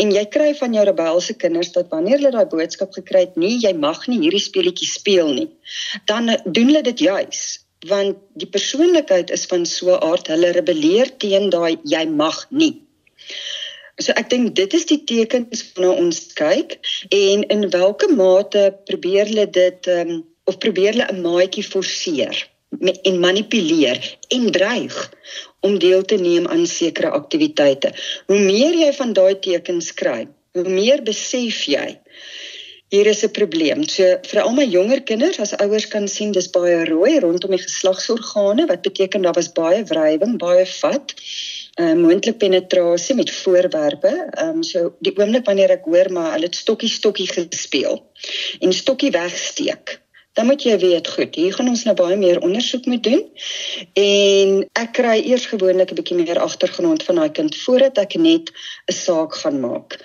En 0.01 0.11
jy 0.15 0.25
kry 0.35 0.51
van 0.59 0.75
jou 0.77 0.83
rebelse 0.85 1.35
kinders 1.41 1.71
dat 1.77 1.89
wanneer 1.93 2.19
hulle 2.19 2.33
daai 2.35 2.51
boodskap 2.51 2.93
gekry 2.97 3.25
het, 3.27 3.39
nee, 3.39 3.57
jy 3.61 3.73
mag 3.73 4.05
nie 4.07 4.19
hierdie 4.25 4.43
speletjie 4.43 4.89
speel 4.89 5.33
nie, 5.33 5.49
dan 6.11 6.35
doen 6.45 6.71
hulle 6.71 6.85
dit 6.91 7.07
juis 7.09 7.47
want 7.87 8.17
die 8.35 8.49
persoonlikheid 8.51 9.29
is 9.31 9.45
van 9.47 9.65
so 9.65 9.95
'n 9.95 10.03
aard 10.03 10.27
hulle 10.27 10.51
rebelleer 10.51 11.17
teen 11.17 11.49
daai 11.49 11.77
jy 11.83 12.05
mag 12.05 12.45
nie. 12.51 12.81
So 13.99 14.11
ek 14.15 14.29
dink 14.29 14.55
dit 14.55 14.73
is 14.73 14.85
die 14.85 15.03
tekens 15.03 15.63
waarna 15.75 15.91
ons 16.03 16.19
kyk 16.33 16.79
en 17.09 17.43
in 17.55 17.69
watter 17.69 18.11
mate 18.15 18.63
probeer 18.85 19.25
hulle 19.31 19.47
dit 19.47 19.87
um, 19.87 20.25
of 20.43 20.57
probeer 20.57 20.91
hulle 20.93 21.07
'n 21.11 21.21
maatjie 21.21 21.63
forceer 21.63 22.35
en 22.79 23.19
manipuleer 23.19 24.17
en 24.29 24.51
dreig 24.51 24.97
om 25.59 25.79
deel 25.79 26.03
te 26.05 26.15
neem 26.15 26.47
aan 26.47 26.65
sekere 26.67 27.09
aktiwiteite. 27.09 27.93
Hoe 28.27 28.39
meer 28.39 28.75
jy 28.77 28.91
van 28.93 29.13
daai 29.13 29.39
tekens 29.39 29.93
kry, 29.93 30.27
hoe 30.53 30.67
meer 30.69 31.03
besef 31.03 31.65
jy 31.67 31.97
hier 32.89 33.07
is 33.07 33.23
'n 33.23 33.31
probleem. 33.31 33.83
So 33.87 34.03
vir 34.29 34.41
al 34.41 34.53
my 34.53 34.65
jonger 34.65 35.01
kinders 35.01 35.39
as 35.39 35.53
ouers 35.53 35.85
kan 35.87 36.07
sien 36.07 36.31
dis 36.31 36.49
baie 36.49 36.85
rooi 36.89 37.19
rondom 37.19 37.51
die 37.51 37.61
geslagsorgane 37.61 38.65
wat 38.71 38.81
beteken 38.81 39.21
daar 39.21 39.37
was 39.37 39.51
baie 39.53 39.83
wrywing, 39.83 40.37
baie 40.37 40.65
vat. 40.65 41.13
Uh, 41.79 41.93
moontlik 41.93 42.37
penetrasie 42.37 43.15
met 43.15 43.31
voorwerpe. 43.31 44.09
Ehm 44.31 44.57
um, 44.57 44.63
so 44.63 44.95
die 44.99 45.13
oomblik 45.15 45.45
wanneer 45.45 45.71
ek 45.77 45.85
hoor 45.85 46.09
maar 46.11 46.33
hulle 46.33 46.49
het 46.49 46.55
stokkie 46.55 46.89
stokkie 46.89 47.27
gespeel 47.29 48.01
en 48.59 48.73
stokkie 48.73 49.11
wegsteek 49.11 49.99
dan 50.39 50.47
moet 50.47 50.63
jy 50.63 50.77
weet 50.79 51.07
goed, 51.11 51.35
hier 51.35 51.51
gaan 51.53 51.67
ons 51.67 51.81
nou 51.83 51.93
baie 51.99 52.15
meer 52.15 52.37
ondersoek 52.47 52.85
moet 52.87 53.03
doen. 53.03 53.25
En 53.99 54.61
ek 54.79 54.93
kry 54.95 55.17
eers 55.19 55.49
gewoonlik 55.51 55.91
'n 55.91 55.97
bietjie 55.99 56.15
meer 56.15 56.39
agtergrond 56.39 57.03
van 57.03 57.19
daai 57.19 57.31
kind 57.35 57.57
voordat 57.63 57.99
ek 57.99 58.15
net 58.15 58.47
'n 58.87 58.95
saak 58.95 59.35
gaan 59.35 59.59
maak. 59.59 59.99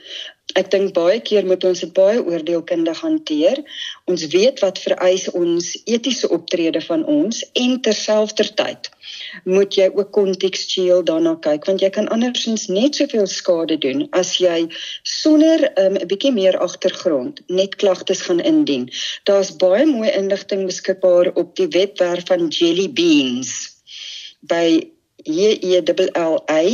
Ek 0.54 0.70
dink 0.70 0.92
baie 0.94 1.18
keer 1.20 1.46
moet 1.46 1.64
ons 1.66 1.80
dit 1.82 1.92
baie 1.96 2.20
oordeelkundig 2.22 3.00
hanteer. 3.02 3.58
Ons 4.10 4.26
weet 4.34 4.60
wat 4.62 4.78
vereis 4.78 5.26
ons 5.34 5.70
etiese 5.84 6.28
optrede 6.36 6.82
van 6.84 7.02
ons 7.10 7.40
en 7.58 7.80
terselfdertyd 7.82 8.90
moet 9.44 9.74
jy 9.76 9.88
ook 9.92 10.12
kontekstueel 10.16 11.02
daarna 11.08 11.34
kyk 11.44 11.66
want 11.68 11.82
jy 11.84 11.90
kan 11.96 12.08
andersins 12.14 12.68
net 12.72 12.96
soveel 13.00 13.26
skade 13.30 13.76
doen 13.82 14.06
as 14.20 14.30
jy 14.40 14.64
sonder 15.02 15.66
um, 15.74 15.98
'n 15.98 16.00
um, 16.02 16.08
bietjie 16.12 16.32
meer 16.38 16.56
agtergrond 16.68 17.42
net 17.48 17.76
klagtes 17.82 18.22
gaan 18.28 18.40
indien. 18.40 18.88
Daar's 19.28 19.52
baie 19.56 19.84
mooi 19.86 20.10
inligting 20.10 20.66
beskikbaar 20.70 21.32
op 21.34 21.56
die 21.56 21.68
webwerf 21.68 22.26
van 22.30 22.48
Jelly 22.48 22.88
Beans 22.88 23.52
by 24.40 24.66
J 25.24 25.58
E 25.60 25.80
L 25.80 26.10
L 26.14 26.36
A 26.48 26.64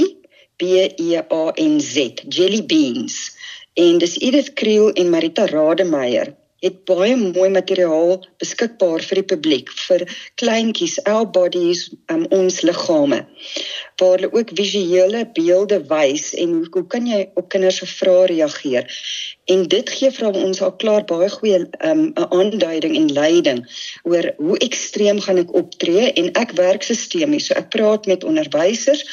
B 0.59 0.63
E 0.97 1.17
A 1.17 1.45
N 1.57 1.81
Z 1.81 2.25
Jelly 2.29 2.63
Beans 2.67 3.40
en 3.75 3.99
dis 3.99 4.19
Edith 4.19 4.53
Kriel 4.59 4.93
en 4.93 5.11
Marita 5.11 5.47
Rademeier 5.47 6.35
het 6.61 6.83
baie 6.89 7.17
mooi 7.17 7.49
materiaal 7.53 8.19
beskikbaar 8.41 9.05
vir 9.09 9.21
die 9.21 9.29
publiek 9.33 9.71
vir 9.87 10.05
kleintjies, 10.41 10.99
our 11.09 11.25
bodies, 11.25 11.87
um, 12.13 12.27
ons 12.37 12.61
liggame. 12.69 13.23
Waar 14.01 14.19
hulle 14.19 14.31
ook 14.33 14.53
visuele 14.57 15.25
beelde 15.37 15.81
wys 15.89 16.31
en 16.37 16.53
hoe, 16.59 16.69
hoe 16.77 16.85
kan 16.93 17.09
jy 17.09 17.23
op 17.41 17.49
kinders 17.53 17.81
se 17.81 17.89
vrae 17.89 18.29
reageer? 18.33 18.89
En 19.51 19.65
dit 19.73 19.93
gee 19.97 20.13
vir 20.15 20.37
ons 20.45 20.63
al 20.63 20.77
klaar 20.83 21.07
baie 21.09 21.31
goeie 21.33 21.63
'n 21.65 21.69
um, 21.91 22.05
aanduiding 22.29 22.97
en 22.97 23.13
leiding 23.13 23.65
oor 24.05 24.33
hoe 24.37 24.59
ekstreem 24.69 25.21
gaan 25.21 25.41
ek 25.41 25.55
optree 25.57 26.13
en 26.13 26.33
ek 26.45 26.53
werk 26.61 26.85
sistemies. 26.85 27.49
So 27.49 27.55
ek 27.55 27.73
praat 27.73 28.07
met 28.07 28.25
onderwysers 28.25 29.05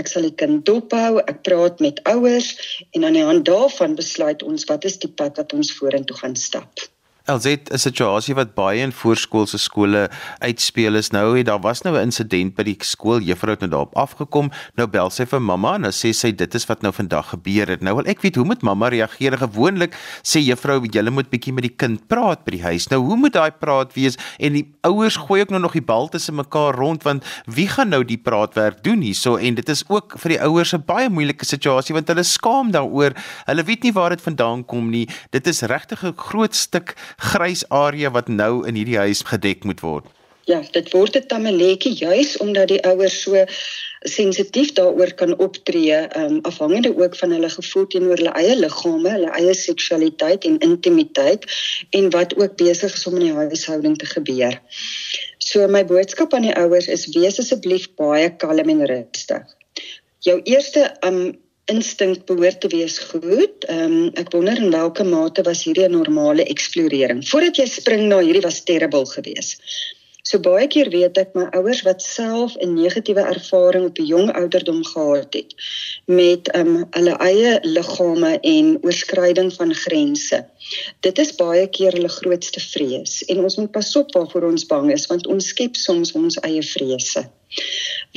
Ek 0.00 0.08
sal 0.08 0.24
die 0.28 0.36
kind 0.42 0.64
dophou, 0.68 1.20
ek 1.20 1.42
praat 1.46 1.82
met 1.84 2.00
ouers 2.08 2.52
en 2.96 3.04
aan 3.04 3.18
die 3.18 3.26
hand 3.28 3.44
daarvan 3.48 3.96
besluit 3.98 4.42
ons 4.46 4.64
wat 4.70 4.86
is 4.88 4.98
die 5.02 5.10
pad 5.10 5.40
wat 5.40 5.52
ons 5.56 5.72
vorentoe 5.76 6.16
gaan 6.22 6.36
stap. 6.36 6.86
LZ 7.26 7.70
'n 7.70 7.78
situasie 7.78 8.34
wat 8.34 8.54
baie 8.54 8.82
in 8.82 8.90
voorskoolse 8.92 9.58
skole 9.58 10.10
uitspeel 10.42 10.98
is 10.98 11.12
nou 11.14 11.36
het 11.38 11.46
daar 11.46 11.60
was 11.60 11.82
nou 11.82 11.94
'n 11.94 12.10
insident 12.10 12.54
by 12.56 12.62
die 12.62 12.76
skool 12.80 13.20
juffrou 13.20 13.52
het 13.54 13.60
nou 13.60 13.70
daarop 13.70 13.94
afgekom 13.94 14.50
nou 14.74 14.86
bel 14.88 15.10
sy 15.10 15.24
vir 15.24 15.40
mamma 15.40 15.74
en 15.74 15.80
nou 15.82 15.92
sê 15.92 16.12
sy 16.12 16.32
dit 16.32 16.54
is 16.54 16.66
wat 16.66 16.82
nou 16.82 16.92
vandag 16.92 17.28
gebeur 17.28 17.68
het. 17.68 17.80
Nou 17.80 17.94
wil 17.94 18.06
ek 18.06 18.22
weet 18.22 18.34
hoe 18.34 18.44
moet 18.44 18.62
mamma 18.62 18.88
reageer? 18.88 19.38
Gewoonlik 19.38 19.94
sê 20.22 20.40
juffrou 20.42 20.82
jy 20.82 21.10
moet 21.10 21.30
bietjie 21.30 21.52
met 21.52 21.62
die 21.62 21.76
kind 21.76 22.08
praat 22.08 22.44
by 22.44 22.50
die 22.50 22.62
huis. 22.62 22.88
Nou 22.88 23.00
hoe 23.00 23.16
moet 23.16 23.32
daai 23.32 23.50
praat 23.50 23.94
wees? 23.94 24.16
En 24.38 24.52
die 24.52 24.74
ouers 24.82 25.16
gooi 25.16 25.42
ook 25.42 25.50
nou 25.50 25.60
nog 25.60 25.72
die 25.72 25.80
bal 25.80 26.08
tussen 26.08 26.34
mekaar 26.34 26.74
rond 26.74 27.02
want 27.04 27.24
wie 27.46 27.68
gaan 27.68 27.88
nou 27.88 28.04
die 28.04 28.18
praatwerk 28.18 28.82
doen 28.82 29.00
hierso? 29.00 29.36
En 29.36 29.54
dit 29.54 29.68
is 29.68 29.84
ook 29.88 30.18
vir 30.18 30.28
die 30.28 30.40
ouers 30.40 30.74
'n 30.74 30.82
baie 30.86 31.08
moeilike 31.08 31.44
situasie 31.44 31.94
want 31.94 32.08
hulle 32.08 32.22
skaam 32.22 32.72
daaroor. 32.72 33.12
Hulle 33.46 33.62
weet 33.62 33.82
nie 33.82 33.92
waar 33.92 34.10
dit 34.10 34.22
vandaan 34.22 34.64
kom 34.64 34.90
nie. 34.90 35.08
Dit 35.30 35.46
is 35.46 35.62
regtig 35.62 36.02
'n 36.02 36.16
groot 36.16 36.54
stuk 36.54 36.96
grys 37.16 37.68
area 37.68 38.10
wat 38.10 38.28
nou 38.28 38.66
in 38.66 38.74
hierdie 38.74 38.98
huis 38.98 39.22
gedek 39.22 39.64
moet 39.64 39.80
word? 39.80 40.04
Ja, 40.50 40.58
dit 40.74 40.90
word 40.90 41.16
'n 41.16 41.26
tamaletjie 41.26 41.94
juis 41.94 42.36
omdat 42.36 42.68
die 42.68 42.82
ouers 42.82 43.22
so 43.22 43.44
sensitief 44.02 44.72
daaroor 44.72 45.12
kan 45.14 45.38
optree, 45.38 45.98
um, 46.18 46.38
afhangende 46.42 46.90
ook 46.96 47.16
van 47.16 47.30
hulle 47.30 47.50
gevoel 47.50 47.86
teenoor 47.86 48.16
hulle 48.16 48.34
eie 48.34 48.56
liggame, 48.56 49.10
hulle 49.10 49.30
eie 49.30 49.54
seksualiteit 49.54 50.44
en 50.44 50.58
intimiteit 50.58 51.46
en 51.90 52.10
wat 52.10 52.34
ook 52.36 52.56
besig 52.56 52.94
is 52.94 53.06
om 53.06 53.16
in 53.16 53.28
die 53.28 53.32
huishouding 53.32 53.96
te 53.98 54.06
gebeur. 54.06 54.58
So 55.38 55.68
my 55.68 55.84
boodskap 55.84 56.34
aan 56.34 56.48
die 56.48 56.56
ouers 56.56 56.88
is 56.88 57.06
wees 57.14 57.38
asseblief 57.38 57.86
baie 57.94 58.36
kalm 58.36 58.68
en 58.68 58.86
rustig. 58.86 59.46
Jou 60.18 60.40
eerste 60.42 60.90
um, 61.06 61.38
instink 61.70 62.24
behoort 62.26 62.60
te 62.60 62.68
wees 62.68 62.98
goed. 62.98 63.64
Ehm 63.70 63.96
um, 63.96 64.10
ek 64.18 64.32
wonder 64.34 64.58
in 64.58 64.70
watter 64.74 65.06
mate 65.06 65.42
was 65.46 65.64
hierdie 65.64 65.86
'n 65.88 65.94
normale 65.98 66.44
eksplorering. 66.44 67.22
Voordat 67.28 67.56
jy 67.56 67.66
spring 67.66 68.08
na 68.08 68.18
hierdie 68.18 68.42
was 68.42 68.64
terrible 68.64 69.06
geweest. 69.06 69.62
So 70.22 70.38
baie 70.38 70.66
keer 70.70 70.88
weet 70.90 71.18
ek 71.18 71.34
my 71.34 71.48
ouers 71.58 71.82
wat 71.86 72.02
self 72.02 72.56
'n 72.56 72.74
negatiewe 72.74 73.22
ervaring 73.34 73.84
op 73.86 73.98
'n 73.98 74.06
jong 74.06 74.32
ouderdom 74.32 74.84
gehad 74.84 75.34
het 75.34 75.54
met 76.06 76.48
ehm 76.48 76.76
um, 76.76 76.86
hulle 76.90 77.14
eie 77.28 77.58
liggame 77.62 78.32
en 78.40 78.78
oorskryding 78.82 79.52
van 79.52 79.74
grense. 79.74 80.46
Dit 81.00 81.18
is 81.18 81.34
baie 81.34 81.66
keer 81.66 81.92
hulle 81.92 82.08
grootste 82.08 82.60
vrees 82.60 83.22
en 83.24 83.42
ons 83.42 83.56
moet 83.56 83.70
pas 83.70 83.96
op 83.96 84.12
waarvoor 84.14 84.50
ons 84.50 84.66
bang 84.66 84.92
is 84.92 85.06
want 85.06 85.26
ons 85.26 85.48
skep 85.48 85.76
soms 85.76 86.12
ons 86.12 86.38
eie 86.42 86.62
vrese 86.62 87.26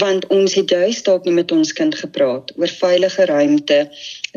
want 0.02 0.28
ons 0.34 0.54
het 0.58 0.70
juis 0.70 1.02
dalk 1.04 1.26
nie 1.26 1.34
met 1.36 1.52
ons 1.56 1.74
kind 1.74 1.96
gepraat 1.96 2.52
oor 2.60 2.72
veilige 2.82 3.26
ruimte, 3.30 3.80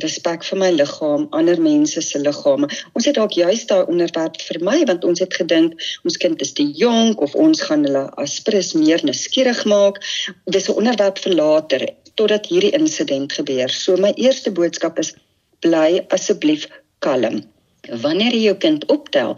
respek 0.05 0.45
vir 0.47 0.61
my 0.63 0.71
liggaam, 0.75 1.27
ander 1.35 1.61
mense 1.63 2.03
se 2.03 2.21
liggame. 2.23 2.69
Ons 2.95 3.09
het 3.11 3.19
dalk 3.19 3.35
juis 3.39 3.67
daai 3.71 3.85
onderwerp 3.87 4.41
vermy 4.49 4.85
want 4.91 5.05
ons 5.05 5.23
het 5.25 5.35
gedink 5.35 5.75
ons 6.05 6.19
kind 6.23 6.41
is 6.45 6.55
te 6.55 6.67
jonk 6.83 7.21
of 7.25 7.35
ons 7.35 7.63
gaan 7.69 7.87
hulle 7.89 8.05
aspres 8.23 8.75
meer 8.79 9.03
nuuskierig 9.05 9.65
maak. 9.65 10.03
Dis 10.47 10.69
'n 10.69 10.79
onderwerp 10.83 11.19
vir 11.19 11.35
later 11.35 11.89
totdat 12.15 12.47
hierdie 12.47 12.75
insident 12.75 13.33
gebeur. 13.33 13.71
So 13.71 13.97
my 13.97 14.13
eerste 14.17 14.51
boodskap 14.51 14.99
is 14.99 15.15
bly 15.61 16.05
asseblief 16.09 16.67
kalm. 16.99 17.43
Wanneer 17.89 18.35
jy 18.37 18.43
jou 18.49 18.57
kind 18.61 18.85
optel, 18.93 19.37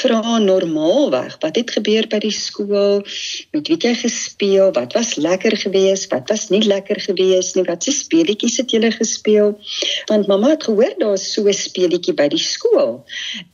vra 0.00 0.38
normaalweg, 0.38 1.38
wat 1.40 1.56
het 1.56 1.70
gebeur 1.70 2.08
by 2.10 2.20
die 2.20 2.34
skool? 2.34 3.00
Met 3.54 3.68
wie 3.68 3.76
het 3.76 3.86
jy 3.86 3.94
gespeel? 4.02 4.72
Wat 4.76 4.92
was 4.92 5.14
lekker 5.16 5.56
geweest? 5.56 6.10
Wat 6.12 6.28
was 6.28 6.48
nie 6.52 6.62
lekker 6.62 7.00
geweest 7.00 7.56
nie? 7.56 7.64
Wat 7.64 7.84
se 7.84 7.92
speletjies 7.92 8.58
het 8.60 8.74
julle 8.74 8.90
gespeel? 8.92 9.54
Want 10.10 10.28
mamma 10.28 10.52
het 10.54 10.68
gehoor 10.68 10.94
daar's 10.98 11.32
so 11.32 11.48
'n 11.48 11.52
speletjie 11.52 12.14
by 12.14 12.28
die 12.28 12.42
skool. 12.42 13.04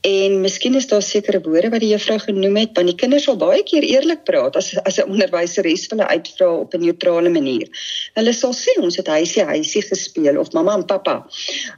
En 0.01 0.41
miskien 0.41 0.75
is 0.75 0.87
daar 0.87 1.01
sekere 1.01 1.41
woorde 1.41 1.69
wat 1.69 1.79
die 1.79 1.93
juffrou 1.93 2.19
genoem 2.19 2.55
het, 2.55 2.69
want 2.73 2.87
die 2.87 2.95
kinders 2.95 3.23
sal 3.23 3.37
baie 3.37 3.63
keer 3.63 3.83
eerlik 3.83 4.23
praat 4.23 4.55
as 4.55 4.75
as 4.83 4.99
'n 4.99 5.09
onderwyseres 5.09 5.87
hulle 5.89 6.07
uitvra 6.07 6.49
op 6.51 6.73
'n 6.73 6.79
neutrale 6.79 7.29
manier. 7.29 7.67
Hulle 8.13 8.33
sal 8.33 8.53
sê 8.53 8.75
ons 8.81 8.95
het 8.95 9.07
huisie 9.07 9.43
huisie 9.43 9.81
gespeel 9.81 10.39
of 10.39 10.51
mamma 10.51 10.75
en 10.75 10.85
pappa 10.85 11.27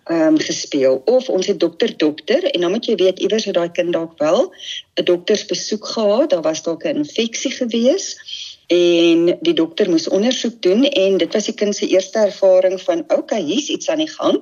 ehm 0.10 0.28
um, 0.28 0.38
gespeel 0.40 1.02
of 1.06 1.30
ons 1.30 1.48
het 1.48 1.60
dokter 1.60 1.98
dokter 1.98 2.47
en 2.52 2.62
dan 2.62 2.72
moet 2.72 2.86
jy 2.86 2.96
weet 2.96 3.20
iewers 3.20 3.46
het 3.46 3.56
daai 3.56 3.72
kind 3.72 3.94
dalk 3.94 4.18
wel 4.20 4.54
'n 4.96 5.04
doktersbesoek 5.04 5.88
gehad, 5.88 6.30
daar 6.30 6.42
was 6.42 6.64
dalk 6.64 6.84
'n 6.84 7.04
infeksie 7.04 7.52
gewees 7.52 8.16
en 8.68 9.38
die 9.42 9.54
dokter 9.54 9.90
moes 9.90 10.08
ondersoek 10.08 10.62
doen 10.62 10.84
en 10.84 11.18
dit 11.18 11.34
was 11.34 11.46
die 11.46 11.54
kind 11.54 11.76
se 11.76 11.88
eerste 11.88 12.20
ervaring 12.20 12.82
van 12.82 13.04
okay, 13.08 13.42
hier's 13.42 13.70
iets 13.70 13.90
aan 13.90 14.04
die 14.04 14.10
gang. 14.12 14.42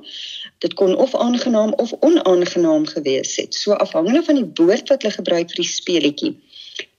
Dit 0.57 0.73
kon 0.73 0.95
of 0.95 1.15
aangenaam 1.15 1.73
of 1.73 1.93
onaangenaam 1.99 2.87
gewees 2.87 3.35
het. 3.35 3.53
So 3.53 3.73
afhangende 3.73 4.23
van 4.23 4.35
die 4.35 4.49
woord 4.53 4.89
wat 4.89 5.01
hulle 5.01 5.13
gebruik 5.13 5.53
vir 5.53 5.61
die 5.61 5.69
speletjie. 5.69 6.33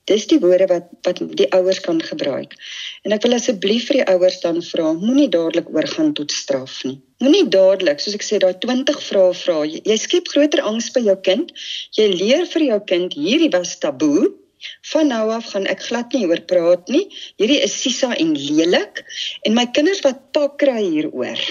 Dis 0.07 0.27
die 0.31 0.39
woorde 0.39 0.69
wat 0.71 0.87
wat 1.03 1.19
die 1.39 1.49
ouers 1.55 1.81
kan 1.83 1.99
gebruik. 2.03 2.55
En 3.03 3.15
ek 3.15 3.25
wil 3.27 3.35
asseblief 3.35 3.89
vir 3.89 3.99
die 3.99 4.07
ouers 4.13 4.39
dan 4.43 4.61
vra, 4.63 4.93
moenie 4.95 5.27
dadelik 5.33 5.67
oorgaan 5.75 6.13
tot 6.15 6.31
straf 6.31 6.79
nie. 6.87 6.97
Moenie 7.23 7.47
dadelik, 7.51 7.99
soos 7.99 8.15
ek 8.15 8.23
sê, 8.23 8.39
daai 8.39 8.55
20 8.63 9.03
vrae 9.03 9.35
vra. 9.41 9.59
Jy, 9.67 9.81
jy 9.89 9.97
skep 9.99 10.31
groter 10.31 10.63
angs 10.69 10.89
by 10.95 11.03
jou 11.09 11.17
kind. 11.27 11.51
Jy 11.97 12.07
leer 12.13 12.47
vir 12.53 12.67
jou 12.69 12.81
kind 12.93 13.15
hierdie 13.19 13.51
was 13.55 13.75
taboe. 13.83 14.29
Van 14.91 15.11
nou 15.11 15.25
af 15.35 15.51
gaan 15.51 15.67
ek 15.69 15.83
glad 15.85 16.15
nie 16.15 16.25
oor 16.29 16.41
praat 16.49 16.89
nie. 16.93 17.05
Hierdie 17.41 17.59
is 17.67 17.75
sisa 17.77 18.13
en 18.15 18.33
lelik 18.39 19.03
en 19.45 19.57
my 19.57 19.67
kinders 19.75 20.03
wat 20.07 20.23
pak 20.37 20.57
kry 20.63 20.81
hieroor. 20.81 21.41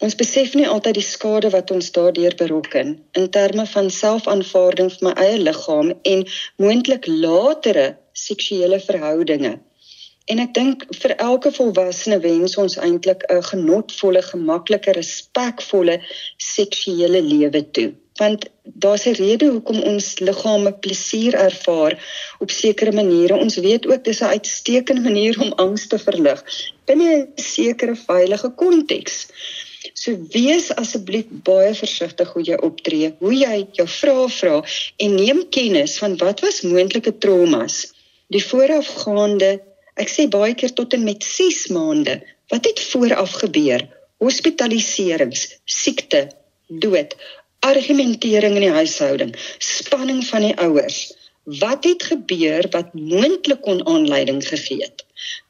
Ons 0.00 0.14
besef 0.16 0.54
nie 0.56 0.68
altyd 0.74 0.96
die 0.96 1.04
skade 1.04 1.48
wat 1.52 1.70
ons 1.74 1.90
daardeur 1.92 2.32
berokken 2.42 2.94
in 3.20 3.26
terme 3.36 3.66
van 3.68 3.90
selfaanvaarding 3.92 4.88
van 4.94 5.06
my 5.08 5.12
eie 5.24 5.40
liggaam 5.40 5.90
en 6.12 6.22
moontlik 6.64 7.08
latere 7.24 7.84
seksuele 8.16 8.78
verhoudinge. 8.80 9.58
En 10.32 10.40
ek 10.40 10.54
dink 10.56 10.86
vir 11.02 11.14
elke 11.26 11.52
volwassene 11.52 12.16
wens 12.24 12.56
ons 12.64 12.78
eintlik 12.86 13.26
'n 13.28 13.44
genotvolle, 13.50 14.22
gemaklike, 14.22 14.96
respekvolle 14.96 16.00
seksuele 16.48 17.20
lewe 17.28 17.62
toe. 17.70 17.90
Want 18.22 18.48
daar's 18.64 19.06
'n 19.06 19.20
rede 19.20 19.52
hoekom 19.52 19.82
ons 19.92 20.18
liggame 20.18 20.72
plesier 20.72 21.34
ervaar 21.34 21.98
op 22.38 22.50
sekere 22.50 22.92
maniere. 22.92 23.36
Ons 23.36 23.56
weet 23.56 23.86
ook 23.86 24.04
dis 24.04 24.22
'n 24.22 24.32
uitstekende 24.36 25.00
manier 25.00 25.40
om 25.40 25.52
angs 25.52 25.86
te 25.86 25.98
verlig 25.98 26.40
binne 26.86 27.10
'n 27.16 27.32
sekere 27.36 27.96
veilige 27.96 28.50
konteks. 28.50 29.26
So 30.00 30.16
wees 30.32 30.70
asseblief 30.80 31.28
baie 31.44 31.72
versigtig 31.76 32.28
hoe 32.32 32.42
jy 32.48 32.56
optree, 32.64 33.08
hoe 33.20 33.34
jy 33.36 33.56
jou 33.76 33.84
vrae 33.94 34.28
vra 34.32 34.52
en 35.04 35.16
neem 35.18 35.42
kennis 35.56 35.98
van 36.00 36.14
wat 36.22 36.40
was 36.44 36.62
moontlike 36.64 37.12
traumas. 37.20 37.82
Die 38.32 38.40
voorafgaande, 38.40 39.50
ek 40.00 40.08
sê 40.08 40.24
baie 40.32 40.54
keer 40.56 40.72
tot 40.78 40.96
en 40.96 41.04
met 41.04 41.26
6 41.26 41.66
maande, 41.76 42.16
wat 42.48 42.70
het 42.70 42.80
vooraf 42.92 43.36
gebeur? 43.42 43.84
Hospitaliserings, 44.24 45.44
siekte, 45.68 46.22
dood, 46.86 47.12
argumentering 47.68 48.56
in 48.56 48.70
die 48.70 48.74
huishouding, 48.78 49.34
spanning 49.60 50.24
van 50.30 50.48
die 50.48 50.56
ouers. 50.64 51.02
Wat 51.60 51.84
het 51.84 52.08
gebeur 52.08 52.72
wat 52.72 52.96
moontlik 52.96 53.60
kon 53.68 53.84
aanleiding 53.84 54.40
gegee 54.48 54.80
het? 54.80 55.04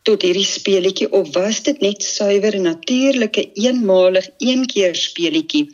Tot 0.09 0.23
hierdie 0.25 0.47
speletjie 0.47 1.09
of 1.17 1.29
was 1.35 1.61
dit 1.67 1.81
net 1.85 2.05
suiwer 2.05 2.57
natuurlike 2.61 3.45
eenmalig 3.55 4.29
een 4.39 4.67
keer 4.71 4.97
speletjie? 4.97 5.67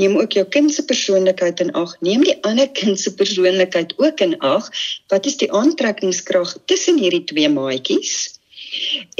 Neem 0.00 0.16
ook 0.18 0.32
jou 0.38 0.44
kind 0.56 0.74
se 0.74 0.84
persoonlikheid 0.84 1.60
in 1.60 1.72
ag. 1.72 1.96
Neem 2.00 2.24
die 2.26 2.36
ander 2.42 2.70
kind 2.80 3.00
se 3.00 3.14
persoonlikheid 3.14 3.94
ook 3.98 4.20
in 4.20 4.38
ag. 4.38 4.70
Wat 5.12 5.26
is 5.26 5.36
die 5.42 5.50
aantrekkingskrag 5.52 6.56
tussen 6.64 6.98
hierdie 6.98 7.24
twee 7.30 7.48
maatjies? 7.48 8.14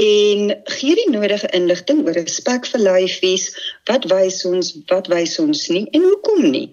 En 0.02 0.50
gee 0.64 0.94
die 0.98 1.10
nodige 1.10 1.50
inligting 1.54 2.02
oor 2.06 2.16
respek 2.18 2.66
vir 2.72 2.82
lyfies, 2.88 3.46
wat 3.90 4.08
wys 4.10 4.42
ons, 4.50 4.72
wat 4.90 5.10
wys 5.12 5.38
ons 5.42 5.68
nie 5.70 5.87
en 5.94 6.08
hoekom 6.08 6.50
nie. 6.50 6.66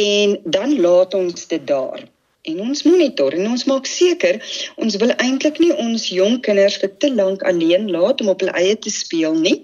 En 0.00 0.38
dan 0.56 0.78
laat 0.80 1.14
ons 1.18 1.46
dit 1.52 1.66
daar 1.68 2.08
en 2.50 2.60
ons 2.60 2.82
monitor 2.88 3.34
en 3.38 3.50
ons 3.52 3.64
maak 3.70 3.86
seker 3.86 4.40
ons 4.82 4.96
wil 5.02 5.14
eintlik 5.24 5.60
nie 5.62 5.72
ons 5.84 6.08
jong 6.10 6.40
kinders 6.46 6.80
vir 6.82 6.90
te 7.04 7.12
lank 7.14 7.44
alleen 7.46 7.86
laat 7.94 8.20
om 8.24 8.32
op 8.34 8.42
hulle 8.42 8.56
eie 8.58 8.74
te 8.74 8.90
speel 8.90 9.38
nie. 9.38 9.60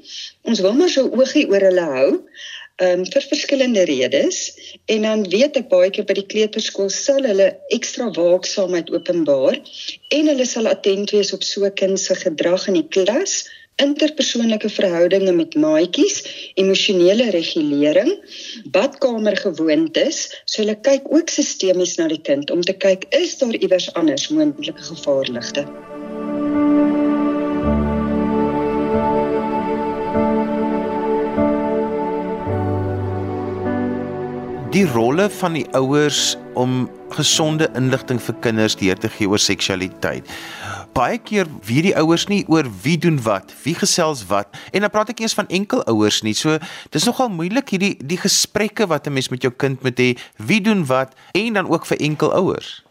Ons 0.47 0.62
wil 0.67 0.79
maar 0.79 0.93
so 0.93 1.11
oogie 1.11 1.49
oor 1.51 1.69
hulle 1.71 1.91
hou. 1.97 2.11
um, 2.79 3.05
vir 3.12 3.25
verskillende 3.31 3.85
redes 3.88 4.37
en 4.87 5.07
dan 5.07 5.25
weet 5.33 5.57
ek 5.61 5.71
baie 5.73 5.91
keer 5.95 6.07
by 6.07 6.14
die 6.19 6.27
kleuterskool 6.33 6.91
sal 6.95 7.27
hulle 7.27 7.49
ekstra 7.75 8.09
waaksaamheid 8.14 8.93
openbaar 8.95 9.59
en 10.14 10.31
hulle 10.33 10.47
sal 10.47 10.71
attent 10.71 11.11
wees 11.14 11.35
op 11.35 11.43
so 11.47 11.71
kind 11.81 12.01
se 12.01 12.14
gedrag 12.23 12.69
in 12.71 12.79
die 12.79 12.87
klas 12.97 13.41
interpersoonlike 13.83 14.71
verhoudinge 14.75 15.33
met 15.33 15.55
maatjies, 15.55 16.23
emosionele 16.55 17.31
regulering, 17.35 18.14
badkamergewoontes, 18.75 20.25
so 20.45 20.62
hulle 20.62 20.79
kyk 20.88 21.07
ook 21.14 21.31
sistemies 21.33 21.99
na 22.01 22.09
die 22.11 22.23
kind 22.31 22.51
om 22.55 22.64
te 22.64 22.75
kyk 22.87 23.07
is 23.23 23.38
daar 23.38 23.55
iewers 23.59 23.93
anders 23.95 24.29
moontlike 24.35 24.91
gevaarligte. 24.91 25.67
Die 34.72 34.87
rolle 34.87 35.31
van 35.31 35.52
die 35.57 35.66
ouers 35.72 36.37
om 36.54 36.90
gesonde 37.11 37.70
inligting 37.74 38.20
vir 38.20 38.35
kinders 38.44 38.76
deur 38.76 38.98
te 39.00 39.09
gee 39.09 39.28
oor 39.28 39.40
seksualiteit 39.40 40.28
baie 40.98 41.18
keer 41.22 41.46
weet 41.66 41.88
die 41.88 41.94
ouers 41.98 42.26
nie 42.31 42.42
oor 42.50 42.66
wie 42.83 42.96
doen 43.00 43.18
wat, 43.26 43.52
wie 43.64 43.76
gesels 43.78 44.24
wat 44.31 44.57
en 44.72 44.85
dan 44.85 44.92
praat 44.92 45.12
ek 45.14 45.22
eers 45.22 45.37
van 45.38 45.48
enkel 45.61 45.85
ouers 45.90 46.22
nie. 46.26 46.35
So 46.35 46.59
dis 46.94 47.07
nogal 47.09 47.31
moeilik 47.35 47.74
hierdie 47.74 47.94
die 48.00 48.20
gesprekke 48.20 48.88
wat 48.90 49.07
'n 49.07 49.14
mens 49.14 49.31
met 49.31 49.42
jou 49.42 49.52
kind 49.52 49.83
moet 49.83 49.98
hê, 49.98 50.11
wie 50.37 50.61
doen 50.61 50.85
wat 50.87 51.14
en 51.35 51.52
dan 51.54 51.70
ook 51.70 51.87
vir 51.87 51.98
enkel 52.00 52.35
ouers. 52.35 52.83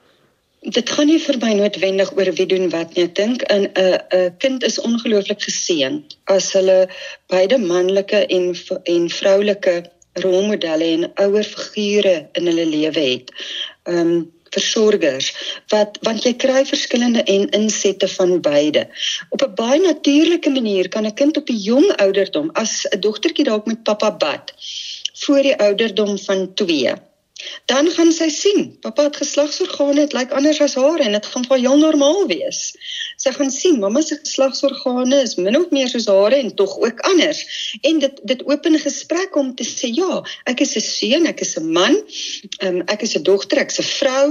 Dit 0.62 0.90
gaan 0.90 1.08
nie 1.08 1.20
verby 1.20 1.54
noodwendig 1.54 2.12
oor 2.18 2.32
wie 2.34 2.46
doen 2.46 2.70
wat 2.70 2.96
nie. 2.96 3.04
Ek 3.04 3.16
dink 3.16 3.44
'n 3.50 3.68
'n 3.76 4.00
'n 4.12 4.38
kind 4.38 4.64
is 4.64 4.80
ongelooflik 4.80 5.42
geseënd 5.42 6.18
as 6.26 6.54
hulle 6.54 6.90
beide 7.28 7.58
manlike 7.58 8.26
en 8.28 8.56
en 8.84 9.10
vroulike 9.10 9.84
rolmodelle 10.22 10.90
en 10.96 11.12
ouer 11.26 11.44
figure 11.44 12.30
in 12.34 12.50
hulle 12.50 12.66
lewe 12.66 13.06
het. 13.14 13.32
Ehm 13.84 14.00
um, 14.00 14.18
versorgers 14.56 15.26
wat 15.72 15.98
want 16.08 16.24
jy 16.24 16.32
kry 16.40 16.62
verskillende 16.66 17.24
en 17.24 17.50
insette 17.58 18.08
van 18.08 18.38
beide. 18.42 18.88
Op 19.30 19.44
'n 19.44 19.56
baie 19.56 19.82
natuurlike 19.82 20.50
manier 20.50 20.90
kan 20.90 21.06
'n 21.06 21.14
kind 21.14 21.38
op 21.38 21.50
'n 21.50 21.64
jong 21.70 21.92
ouderdom 22.06 22.50
as 22.54 22.86
'n 22.90 23.00
dogtertjie 23.00 23.44
dalk 23.44 23.66
met 23.66 23.84
pappa 23.84 24.12
bad 24.18 24.54
voor 25.14 25.42
die 25.42 25.58
ouderdom 25.58 26.18
van 26.18 26.54
2 26.54 26.94
dan 27.66 27.90
gaan 27.96 28.12
sy 28.12 28.30
sien 28.34 28.78
pappa 28.82 29.04
het 29.04 29.20
geslagsorgane 29.22 30.00
dit 30.00 30.14
lyk 30.18 30.32
anders 30.32 30.62
as 30.66 30.76
haar 30.80 31.00
en 31.00 31.12
dit 31.18 31.26
gaan 31.34 31.46
vir 31.50 31.60
heel 31.64 31.78
normaal 31.78 32.26
wees 32.32 32.62
sy 33.18 33.32
gaan 33.34 33.50
sien 33.54 33.80
mamma 33.82 34.02
se 34.06 34.16
geslagsorgane 34.22 35.22
is 35.26 35.36
min 35.42 35.58
of 35.58 35.72
meer 35.74 35.90
soos 35.90 36.06
haar 36.12 36.36
en 36.38 36.52
tog 36.56 36.76
ook 36.86 37.00
anders. 37.10 37.40
En 37.82 38.00
dit 38.04 38.20
dit 38.32 38.44
open 38.46 38.78
gesprek 38.80 39.36
om 39.42 39.54
te 39.58 39.66
sê 39.66 39.90
ja 40.00 40.22
ek 40.52 40.62
is 40.66 40.76
'n 40.78 40.86
seun 40.86 41.26
ek 41.26 41.42
is 41.42 41.58
'n 41.58 41.72
man 41.74 41.98
um, 42.66 42.82
ek 42.94 43.02
is 43.02 43.16
'n 43.18 43.24
dogter 43.24 43.58
ek's 43.58 43.80
'n 43.80 43.90
vrou 44.00 44.28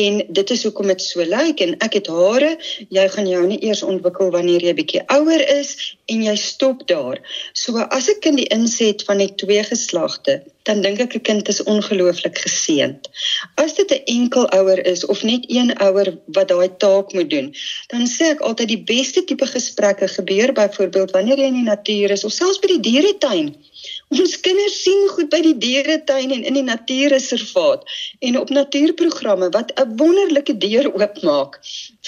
en 0.00 0.22
dit 0.28 0.50
is 0.50 0.62
hoekom 0.62 0.86
dit 0.86 1.02
so 1.02 1.24
lyk 1.24 1.60
en 1.60 1.74
ek 1.80 1.98
het 1.98 2.06
hare. 2.06 2.52
Jy 2.88 3.08
gaan 3.08 3.28
jou 3.28 3.46
nie 3.46 3.62
eers 3.66 3.82
ontwikkel 3.82 4.30
wanneer 4.30 4.62
jy 4.62 4.74
bietjie 4.74 5.02
ouer 5.08 5.42
is 5.58 5.96
en 6.06 6.22
jy 6.22 6.36
stop 6.36 6.86
daar. 6.86 7.18
So 7.52 7.78
as 7.78 8.08
'n 8.08 8.20
kind 8.20 8.36
die 8.36 8.50
inset 8.54 9.02
van 9.02 9.18
die 9.18 9.34
twee 9.34 9.62
geslagte 9.64 10.42
dan 10.70 10.82
dink 10.82 11.00
ek 11.00 11.14
'n 11.14 11.26
kind 11.28 11.48
is 11.48 11.62
ongelooflik 11.62 12.38
geseënd. 12.38 13.08
As 13.54 13.74
dit 13.74 13.90
'n 13.90 14.04
enkel 14.04 14.44
ouer 14.58 14.86
is 14.86 15.06
of 15.06 15.22
net 15.22 15.44
een 15.48 15.70
ouer 15.86 16.08
wat 16.36 16.48
daai 16.48 16.70
taak 16.76 17.12
moet 17.12 17.30
doen, 17.30 17.54
dan 17.86 18.06
sê 18.20 18.34
ek 18.34 18.42
altyd 18.44 18.68
die 18.68 18.82
beste 18.84 19.22
tipe 19.24 19.46
gesprekke 19.48 20.06
gebeur 20.12 20.52
byvoorbeeld 20.56 21.12
wanneer 21.16 21.40
jy 21.40 21.46
in 21.48 21.58
die 21.62 21.68
natuur 21.68 22.12
is 22.12 22.24
of 22.28 22.34
selfs 22.36 22.60
by 22.60 22.68
die 22.74 22.82
dieretuin. 22.84 23.54
Ons 24.12 24.34
kinders 24.44 24.76
sien 24.82 25.06
goed 25.14 25.30
by 25.32 25.40
die 25.46 25.54
dieretuin 25.62 26.34
en 26.36 26.44
in 26.50 26.58
die 26.58 26.64
natuurreservaat 26.66 27.86
en 28.28 28.36
op 28.42 28.52
natuurprogramme 28.52 29.48
wat 29.56 29.72
'n 29.80 29.96
wonderlike 30.02 30.58
deur 30.66 30.90
oopmaak 30.92 31.56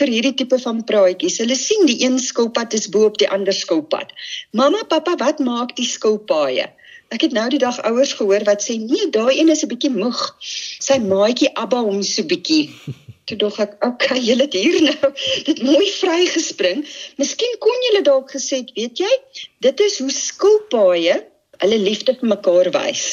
vir 0.01 0.13
hierdie 0.15 0.35
tipe 0.43 0.59
van 0.67 0.85
praatjies. 0.85 1.39
Hulle 1.41 1.57
sien 1.57 1.89
die 1.89 2.05
een 2.05 2.19
skilpad 2.19 2.77
is 2.77 2.91
bo 2.93 3.09
op 3.09 3.17
die 3.23 3.31
ander 3.39 3.57
skilpad. 3.57 4.13
Mamma, 4.53 4.85
pappa, 4.85 5.17
wat 5.25 5.39
maak 5.39 5.77
die 5.77 5.89
skilpaaie? 5.89 6.69
Ek 7.13 7.25
het 7.25 7.33
nou 7.33 7.49
die 7.53 7.61
dag 7.61 7.81
ouers 7.89 8.13
gehoor 8.17 8.45
wat 8.45 8.65
sê 8.65 8.77
nee, 8.81 9.09
daai 9.17 9.39
een 9.39 9.49
is 9.49 9.65
'n 9.65 9.73
bietjie 9.73 9.93
moeg. 9.97 10.21
Sy 10.89 10.99
maatjie 10.99 11.55
Abba 11.55 11.81
hom 11.81 12.03
so 12.03 12.23
bietjie. 12.23 12.69
Toe 13.31 13.39
dog 13.39 13.59
ek, 13.63 13.77
okay, 13.87 14.21
julle 14.29 14.47
het 14.49 14.57
hier 14.59 14.79
nou 14.83 15.13
dit 15.49 15.63
mooi 15.67 15.89
vrygespring. 15.99 16.87
Miskien 17.21 17.59
kon 17.63 17.85
julle 17.89 18.03
dalk 18.07 18.33
gesê 18.35 18.65
weet 18.75 19.05
jy, 19.05 19.13
dit 19.67 19.85
is 19.87 20.01
hoe 20.03 20.11
skilpaaie 20.15 21.21
hulle 21.63 21.79
liefde 21.79 22.15
vir 22.19 22.31
mekaar 22.33 22.71
wys. 22.75 23.05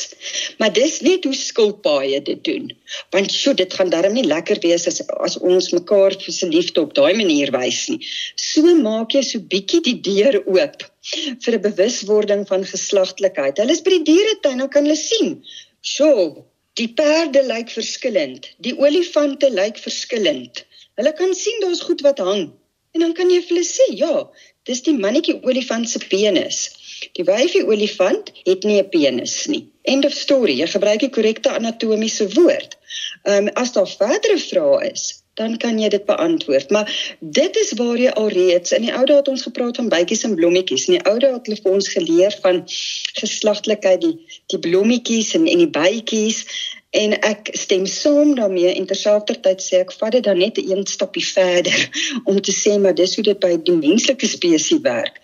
Maar 0.62 0.72
dis 0.74 1.00
net 1.06 1.26
hoe 1.28 1.36
skilpaaie 1.38 2.20
dit 2.26 2.42
doen. 2.48 2.70
Want 3.14 3.34
sjo, 3.34 3.54
dit 3.58 3.74
gaan 3.78 3.92
darm 3.94 4.16
nie 4.18 4.26
lekker 4.26 4.62
wees 4.64 4.88
as 4.90 5.02
as 5.20 5.38
ons 5.38 5.70
mekaar 5.76 6.16
vir 6.24 6.36
se 6.36 6.50
liefde 6.50 6.82
op 6.82 6.96
daai 6.98 7.14
manier 7.20 7.54
wys 7.56 7.86
nie. 7.92 8.00
So 8.36 8.76
maak 8.82 9.14
jy 9.18 9.24
so 9.28 9.44
bietjie 9.54 9.84
die 9.86 9.98
deur 10.10 10.42
oop 10.42 10.86
vir 11.46 11.56
'n 11.58 11.66
bewuswording 11.68 12.48
van 12.50 12.66
geslagtelikheid. 12.74 13.62
Hulle 13.62 13.78
is 13.78 13.86
by 13.86 13.98
die 13.98 14.08
dieretuin, 14.14 14.58
dan 14.58 14.70
kan 14.70 14.86
hulle 14.86 14.98
sien. 14.98 15.44
Sjo, 15.82 16.46
die 16.80 16.88
perde 16.96 17.44
lyk 17.44 17.72
verskillend, 17.76 18.48
die 18.64 18.76
olifante 18.80 19.50
lyk 19.52 19.80
verskillend. 19.84 20.64
Hulle 21.00 21.14
kan 21.18 21.34
sien 21.36 21.60
daar's 21.64 21.84
goed 21.88 22.02
wat 22.06 22.22
hang. 22.24 22.50
En 22.96 23.04
dan 23.04 23.14
kan 23.14 23.30
jy 23.30 23.42
vir 23.44 23.54
hulle 23.54 23.68
sê, 23.68 23.86
ja, 24.00 24.14
dis 24.68 24.82
die 24.86 24.96
mannetjie 24.98 25.38
olifant 25.46 25.90
se 25.90 26.02
penis. 26.12 26.62
Die 27.16 27.26
wyfie 27.28 27.66
olifant 27.68 28.32
het 28.46 28.66
nie 28.68 28.80
'n 28.82 28.90
penis 28.90 29.36
nie. 29.48 29.68
End 29.84 30.06
of 30.06 30.14
story. 30.14 30.56
Jy 30.60 30.68
gebruik 30.68 31.00
die 31.00 31.10
korrekte 31.10 31.50
anatomiese 31.50 32.28
woord. 32.36 32.78
Ehm 33.24 33.48
um, 33.48 33.54
as 33.56 33.74
daar 33.74 33.88
verdere 33.88 34.38
vrae 34.38 34.92
is, 34.92 35.19
dan 35.40 35.56
kan 35.58 35.80
jy 35.80 35.90
dit 35.94 36.06
beantwoord. 36.06 36.70
Maar 36.76 36.92
dit 37.20 37.60
is 37.64 37.72
waar 37.80 38.00
jy 38.00 38.12
alreeds 38.20 38.76
in 38.76 38.88
die 38.88 38.96
ou 38.96 39.06
dae 39.08 39.22
het 39.22 39.32
ons 39.32 39.46
gepraat 39.48 39.80
van 39.80 39.92
bytjies 39.92 40.26
en 40.28 40.36
blommetjies. 40.40 40.90
In 40.90 40.98
die 40.98 41.06
ou 41.08 41.16
dae 41.20 41.32
het 41.38 41.48
hulle 41.48 41.62
vir 41.64 41.78
ons 41.78 41.88
geleer 41.96 42.36
van 42.44 42.66
geslagtelikheid, 43.22 44.04
die 44.04 44.42
die 44.52 44.60
blommetjies 44.66 45.34
en 45.40 45.48
en 45.48 45.64
die 45.64 45.72
bytjies 45.80 46.44
en 46.98 47.14
ek 47.22 47.52
stem 47.54 47.86
saam 47.86 48.34
daarmee 48.38 48.72
en 48.74 48.88
terselfdertyd 48.90 49.62
sê 49.62 49.82
ek 49.84 49.92
vat 49.94 50.16
dit 50.18 50.26
dan 50.26 50.40
net 50.42 50.58
'n 50.58 50.86
stapie 50.90 51.26
verder 51.26 51.90
om 52.30 52.42
te 52.42 52.52
sê 52.52 52.80
maar 52.82 52.96
dis 52.96 53.16
hoe 53.16 53.24
dit 53.24 53.40
by 53.40 53.56
die 53.58 53.78
menslike 53.78 54.28
spesies 54.28 54.82
werk. 54.82 55.22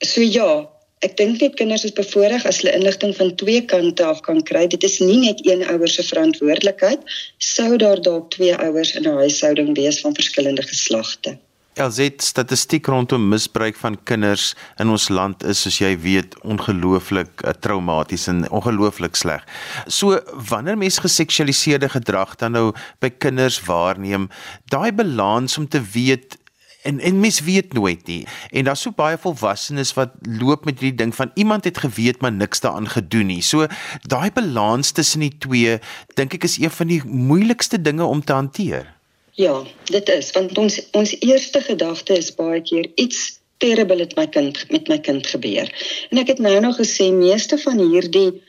So 0.00 0.20
ja, 0.20 0.66
ek 1.06 1.16
dink 1.18 1.40
net 1.42 1.54
kinders 1.58 1.84
is 1.88 1.94
bevoordeel 1.98 2.44
as 2.48 2.62
hulle 2.62 2.74
inligting 2.78 3.14
van 3.18 3.34
twee 3.42 3.62
kante 3.74 4.04
af 4.06 4.20
kan 4.26 4.42
kry. 4.50 4.66
Dit 4.70 4.84
is 4.86 5.00
nie 5.02 5.18
net 5.26 5.42
een 5.46 5.64
ouer 5.74 5.90
se 5.90 6.04
verantwoordelikheid 6.06 7.02
sou 7.42 7.76
daar 7.76 8.02
dalk 8.02 8.30
twee 8.36 8.54
ouers 8.54 8.94
in 8.98 9.08
'n 9.08 9.22
huishouding 9.24 9.74
wees 9.76 10.00
van 10.00 10.14
verskillende 10.14 10.62
geslagte. 10.62 11.38
Elzet 11.72 12.20
statistiek 12.22 12.86
rondom 12.86 13.28
misbruik 13.28 13.76
van 13.80 13.96
kinders 14.04 14.50
in 14.76 14.90
ons 14.92 15.06
land 15.08 15.40
is 15.48 15.62
soos 15.64 15.78
jy 15.80 15.94
weet 16.02 16.34
ongelooflik 16.44 17.40
uh, 17.40 17.54
traumaties 17.64 18.26
en 18.28 18.44
ongelooflik 18.50 19.16
sleg. 19.16 19.46
So 19.86 20.20
wanneer 20.50 20.76
mense 20.76 21.00
geseksualiseerde 21.00 21.88
gedrag 21.88 22.36
dan 22.36 22.52
nou 22.52 22.66
by 23.00 23.08
kinders 23.08 23.56
waarneem, 23.64 24.28
daai 24.68 24.92
balans 24.92 25.56
om 25.58 25.64
te 25.68 25.80
weet 25.94 26.36
en 26.82 27.00
en 27.00 27.20
mens 27.20 27.40
weet 27.40 27.72
nooit 27.72 28.06
nie. 28.06 28.26
En 28.50 28.64
daar's 28.64 28.80
so 28.80 28.90
baie 28.96 29.18
volwassenes 29.18 29.94
wat 29.94 30.14
loop 30.40 30.64
met 30.64 30.80
hierdie 30.80 30.98
ding 30.98 31.14
van 31.14 31.30
iemand 31.34 31.64
het 31.64 31.78
geweet 31.78 32.20
maar 32.20 32.32
niks 32.32 32.60
daaraan 32.60 32.88
gedoen 32.88 33.26
nie. 33.26 33.42
So 33.42 33.66
daai 34.06 34.30
balans 34.32 34.90
tussen 34.90 35.20
die 35.20 35.36
twee 35.38 35.78
dink 36.14 36.34
ek 36.34 36.48
is 36.48 36.58
een 36.58 36.70
van 36.70 36.90
die 36.90 37.02
moeilikste 37.04 37.80
dinge 37.80 38.04
om 38.04 38.24
te 38.24 38.32
hanteer. 38.32 38.90
Ja, 39.38 39.62
dit 39.84 40.08
is 40.08 40.32
want 40.36 40.58
ons 40.58 40.80
ons 40.92 41.14
eerste 41.20 41.60
gedagte 41.60 42.18
is 42.18 42.34
baie 42.34 42.60
keer 42.62 42.90
iets 42.94 43.38
terrible 43.62 44.02
het 44.02 44.16
my 44.18 44.26
kind 44.26 44.58
met 44.70 44.88
my 44.90 44.98
kind 44.98 45.26
gebeur. 45.26 45.70
En 46.10 46.18
ek 46.18 46.34
het 46.34 46.42
nou 46.42 46.58
nog 46.60 46.80
gesê 46.82 47.12
meeste 47.14 47.58
van 47.58 47.78
hierdie 47.78 48.42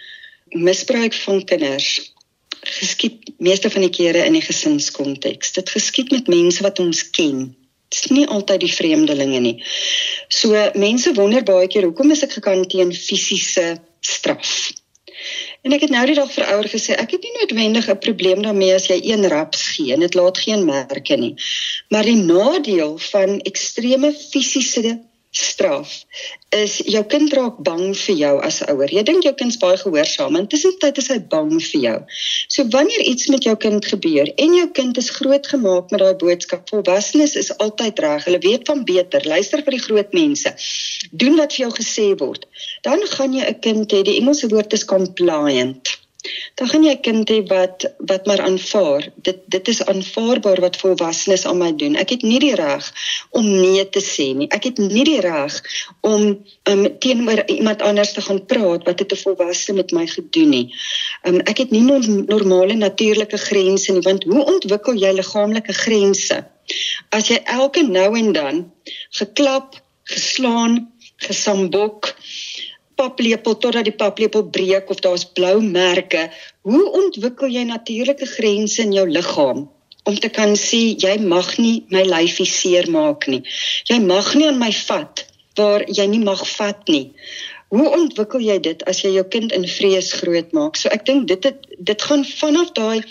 misbruik 0.49 1.13
van 1.13 1.43
kinders 1.45 2.11
geskied 2.63 3.33
meeste 3.43 3.69
van 3.69 3.83
die 3.83 3.91
kere 3.91 4.23
in 4.25 4.37
die 4.37 4.45
gesinskonteks. 4.45 5.51
Dit 5.53 5.69
geskied 5.69 6.11
met 6.11 6.29
mense 6.31 6.63
wat 6.63 6.79
ons 6.79 7.09
ken 7.11 7.51
nie 8.09 8.27
altyd 8.27 8.63
die 8.65 8.73
vreemdelinge 8.73 9.39
nie. 9.39 9.57
So 10.27 10.57
mense 10.79 11.13
wonder 11.13 11.43
baie 11.43 11.67
keer 11.67 11.89
hoekom 11.89 12.11
is 12.11 12.23
ek 12.23 12.37
gekant 12.39 12.69
teen 12.69 12.93
fisiese 12.93 13.77
straf? 14.01 14.71
En 15.63 15.71
ek 15.71 15.85
het 15.85 15.93
nou 15.93 16.03
die 16.09 16.17
dag 16.17 16.31
vir 16.33 16.49
ouer 16.51 16.67
gesê 16.67 16.97
ek 16.99 17.15
het 17.15 17.23
nie 17.23 17.33
noodwendig 17.37 17.87
'n 17.89 18.01
probleem 18.05 18.41
daarmee 18.43 18.73
as 18.75 18.89
jy 18.91 18.99
een 19.03 19.27
raps 19.31 19.61
gee 19.75 19.93
en 19.93 20.03
dit 20.03 20.13
laat 20.19 20.37
geen 20.37 20.65
merke 20.65 21.15
nie. 21.15 21.35
Maar 21.89 22.03
die 22.03 22.19
nadeel 22.19 22.97
van 22.97 23.39
ekstreme 23.51 24.11
fisiese 24.13 24.99
straf 25.33 26.03
is 26.53 26.77
jou 26.85 27.01
kind 27.09 27.33
raak 27.33 27.57
bang 27.65 27.95
vir 27.97 28.15
jou 28.15 28.33
as 28.45 28.59
ouer. 28.69 28.91
Jy 28.93 29.03
dink 29.07 29.25
jou 29.25 29.33
kind's 29.37 29.57
baie 29.61 29.77
gehoorsaam, 29.81 30.35
maar 30.35 30.45
tussentyd 30.51 30.99
is 31.01 31.09
hy 31.09 31.17
bang 31.31 31.49
vir 31.55 31.81
jou. 31.85 31.95
So 32.53 32.67
wanneer 32.75 33.01
iets 33.01 33.31
met 33.33 33.47
jou 33.47 33.55
kind 33.65 33.85
gebeur 33.93 34.29
en 34.45 34.53
jou 34.59 34.67
kind 34.77 35.01
is 35.01 35.09
grootgemaak 35.17 35.89
met 35.89 36.03
daai 36.03 36.13
boodskap, 36.21 36.67
volwassenes 36.69 37.33
is 37.41 37.49
altyd 37.57 38.03
reg. 38.05 38.27
Hulle 38.29 38.43
weet 38.45 38.69
van 38.69 38.85
beter. 38.85 39.25
Luister 39.25 39.65
vir 39.65 39.77
die 39.79 39.83
groot 39.87 40.13
mense. 40.13 40.53
Doen 41.11 41.41
wat 41.41 41.57
vir 41.57 41.65
jou 41.65 41.73
gesê 41.81 42.07
word. 42.21 42.45
Dan 42.85 43.01
gaan 43.17 43.33
jy 43.33 43.49
'n 43.49 43.59
kind 43.59 43.91
hê. 43.91 44.03
Die 44.05 44.19
Engelse 44.21 44.53
woord 44.53 44.73
is 44.73 44.85
compliant 44.85 45.97
dan 46.55 46.69
gaan 46.69 46.85
jy 46.87 46.93
kind 47.03 47.29
hê 47.31 47.39
wat 47.49 47.85
wat 48.09 48.27
maar 48.29 48.41
aanvaar. 48.45 49.09
Dit 49.27 49.41
dit 49.51 49.67
is 49.67 49.81
aanvaarbaar 49.85 50.61
wat 50.63 50.79
volwassenes 50.81 51.45
aan 51.49 51.59
my 51.59 51.71
doen. 51.75 51.97
Ek 51.99 52.13
het 52.15 52.23
nie 52.23 52.39
die 52.39 52.53
reg 52.55 52.87
om 53.35 53.47
nee 53.49 53.83
te 53.89 54.03
sê 54.03 54.29
nie. 54.37 54.47
Ek 54.55 54.69
het 54.69 54.79
nie 54.79 55.03
die 55.07 55.19
reg 55.25 55.57
om 56.01 56.29
um, 56.71 56.85
teenoor 57.03 57.43
iemand 57.51 57.81
anders 57.81 58.13
te 58.15 58.23
gaan 58.27 58.43
praat 58.45 58.87
wat 58.87 59.03
het 59.03 59.11
'n 59.11 59.23
volwasse 59.25 59.73
met 59.73 59.91
my 59.91 60.07
gedoen 60.07 60.49
nie. 60.49 60.67
Um, 61.27 61.39
ek 61.39 61.57
het 61.65 61.71
nie 61.71 61.83
normale 61.83 62.73
natuurlike 62.73 63.37
grense 63.37 63.91
nie 63.91 64.05
want 64.07 64.23
hoe 64.23 64.45
ontwikkel 64.45 64.93
jy 64.95 65.11
liggaamlike 65.19 65.73
grense? 65.73 66.43
As 67.09 67.27
jy 67.27 67.41
elke 67.43 67.83
nou 67.83 68.17
en 68.17 68.31
dan 68.33 68.71
geklap, 69.09 69.75
geslaan, 70.03 70.93
gesambok 71.17 72.15
paplepel 72.99 73.57
totdat 73.57 73.87
die 73.87 73.95
paplepel 73.95 74.45
breek 74.55 74.89
of 74.89 74.99
daar's 75.05 75.25
blou 75.25 75.61
merke. 75.61 76.27
Hoe 76.61 76.83
ontwikkel 77.03 77.51
jy 77.53 77.63
natuurlike 77.69 78.27
grense 78.35 78.81
in 78.81 78.93
jou 78.95 79.07
liggaam 79.09 79.67
om 80.03 80.19
te 80.19 80.29
kan 80.35 80.55
sê 80.59 80.81
jy 80.99 81.15
mag 81.23 81.53
nie 81.59 81.75
my 81.93 82.03
lyfie 82.03 82.47
seermaak 82.49 83.27
nie. 83.31 83.43
Jy 83.89 83.99
mag 84.03 84.33
nie 84.35 84.49
aan 84.49 84.59
my 84.59 84.71
vat 84.83 85.25
waar 85.59 85.85
jy 85.87 86.05
nie 86.11 86.23
mag 86.23 86.41
vat 86.57 86.89
nie. 86.91 87.05
Hoe 87.73 87.87
ontwikkel 87.89 88.43
jy 88.45 88.57
dit 88.67 88.83
as 88.89 88.99
jy 89.01 89.13
jou 89.15 89.23
kind 89.35 89.53
in 89.55 89.63
vrees 89.69 90.11
grootmaak? 90.19 90.75
So 90.77 90.91
ek 90.93 91.07
dink 91.07 91.29
dit 91.31 91.47
het, 91.47 91.63
dit 91.79 92.05
gaan 92.09 92.25
vanaf 92.27 92.73
daai 92.77 93.01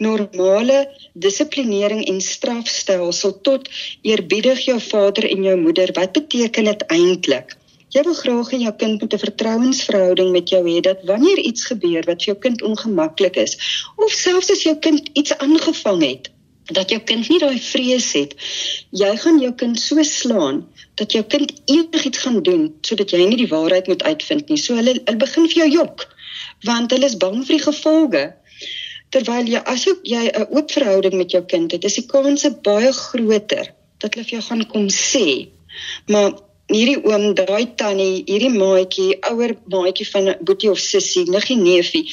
normale 0.00 0.82
dissiplinering 1.12 2.02
en 2.08 2.20
strafstelsel 2.24 3.38
tot 3.46 3.68
eerbiedig 4.02 4.66
jou 4.66 4.76
vader 4.90 5.28
en 5.30 5.48
jou 5.48 5.56
moeder. 5.60 5.92
Wat 5.96 6.12
beteken 6.16 6.68
dit 6.72 6.84
eintlik? 6.88 7.56
Jy 7.90 8.02
wil 8.06 8.14
graag 8.14 8.50
hê 8.54 8.58
jou 8.62 8.74
kind 8.82 9.00
moet 9.00 9.14
'n 9.14 9.24
vertrouensverhouding 9.26 10.30
met 10.32 10.48
jou 10.48 10.62
hê 10.64 10.80
dat 10.80 11.02
wanneer 11.04 11.38
iets 11.38 11.64
gebeur 11.70 12.04
wat 12.06 12.22
vir 12.22 12.34
jou 12.34 12.38
kind 12.38 12.62
ongemaklik 12.62 13.36
is 13.36 13.56
of 13.96 14.12
selfs 14.12 14.50
as 14.50 14.62
jou 14.62 14.76
kind 14.78 15.10
iets 15.12 15.34
aangevang 15.38 16.02
het, 16.02 16.30
dat 16.72 16.90
jou 16.90 17.00
kind 17.00 17.28
nie 17.28 17.38
daai 17.38 17.58
vrees 17.58 18.12
het 18.12 18.34
jy 18.90 19.10
gaan 19.16 19.38
jou 19.40 19.52
kind 19.54 19.80
so 19.80 20.02
slaan 20.02 20.64
dat 21.00 21.12
jou 21.12 21.22
kind 21.24 21.52
enigiets 21.64 22.18
gaan 22.24 22.42
doen 22.42 22.68
sodat 22.86 23.10
jy 23.14 23.22
nie 23.24 23.40
die 23.40 23.50
waarheid 23.50 23.86
moet 23.86 24.02
uitvind 24.02 24.50
nie. 24.50 24.58
So 24.58 24.76
hulle 24.78 24.98
hulle 24.98 25.20
begin 25.22 25.48
vir 25.48 25.62
jou 25.62 25.70
jok 25.78 26.06
want 26.68 26.92
hulle 26.92 27.08
is 27.08 27.16
bang 27.16 27.40
vir 27.46 27.56
die 27.56 27.64
gevolge. 27.64 28.24
Terwyl 29.10 29.48
jy 29.50 29.62
as 29.72 29.86
jy 29.86 30.24
'n 30.28 30.46
oop 30.50 30.70
verhouding 30.70 31.16
met 31.18 31.30
jou 31.30 31.42
kind 31.42 31.72
het, 31.72 31.84
is 31.84 31.98
die 31.98 32.06
kanse 32.06 32.50
baie 32.62 32.92
groter 32.92 33.72
dat 33.98 34.14
hulle 34.14 34.24
vir 34.24 34.38
jou 34.38 34.42
gaan 34.48 34.66
kom 34.66 34.88
sê. 34.88 35.48
Maar 36.08 36.32
hierdie 36.70 36.98
oom, 37.04 37.30
daai 37.38 37.66
tannie, 37.80 38.22
hierdie 38.28 38.52
maatjie, 38.54 39.16
ouer 39.30 39.56
maatjie 39.72 40.06
van 40.10 40.34
boetie 40.46 40.70
of 40.70 40.80
sussie, 40.82 41.26
niggie 41.30 41.58
neefie, 41.60 42.04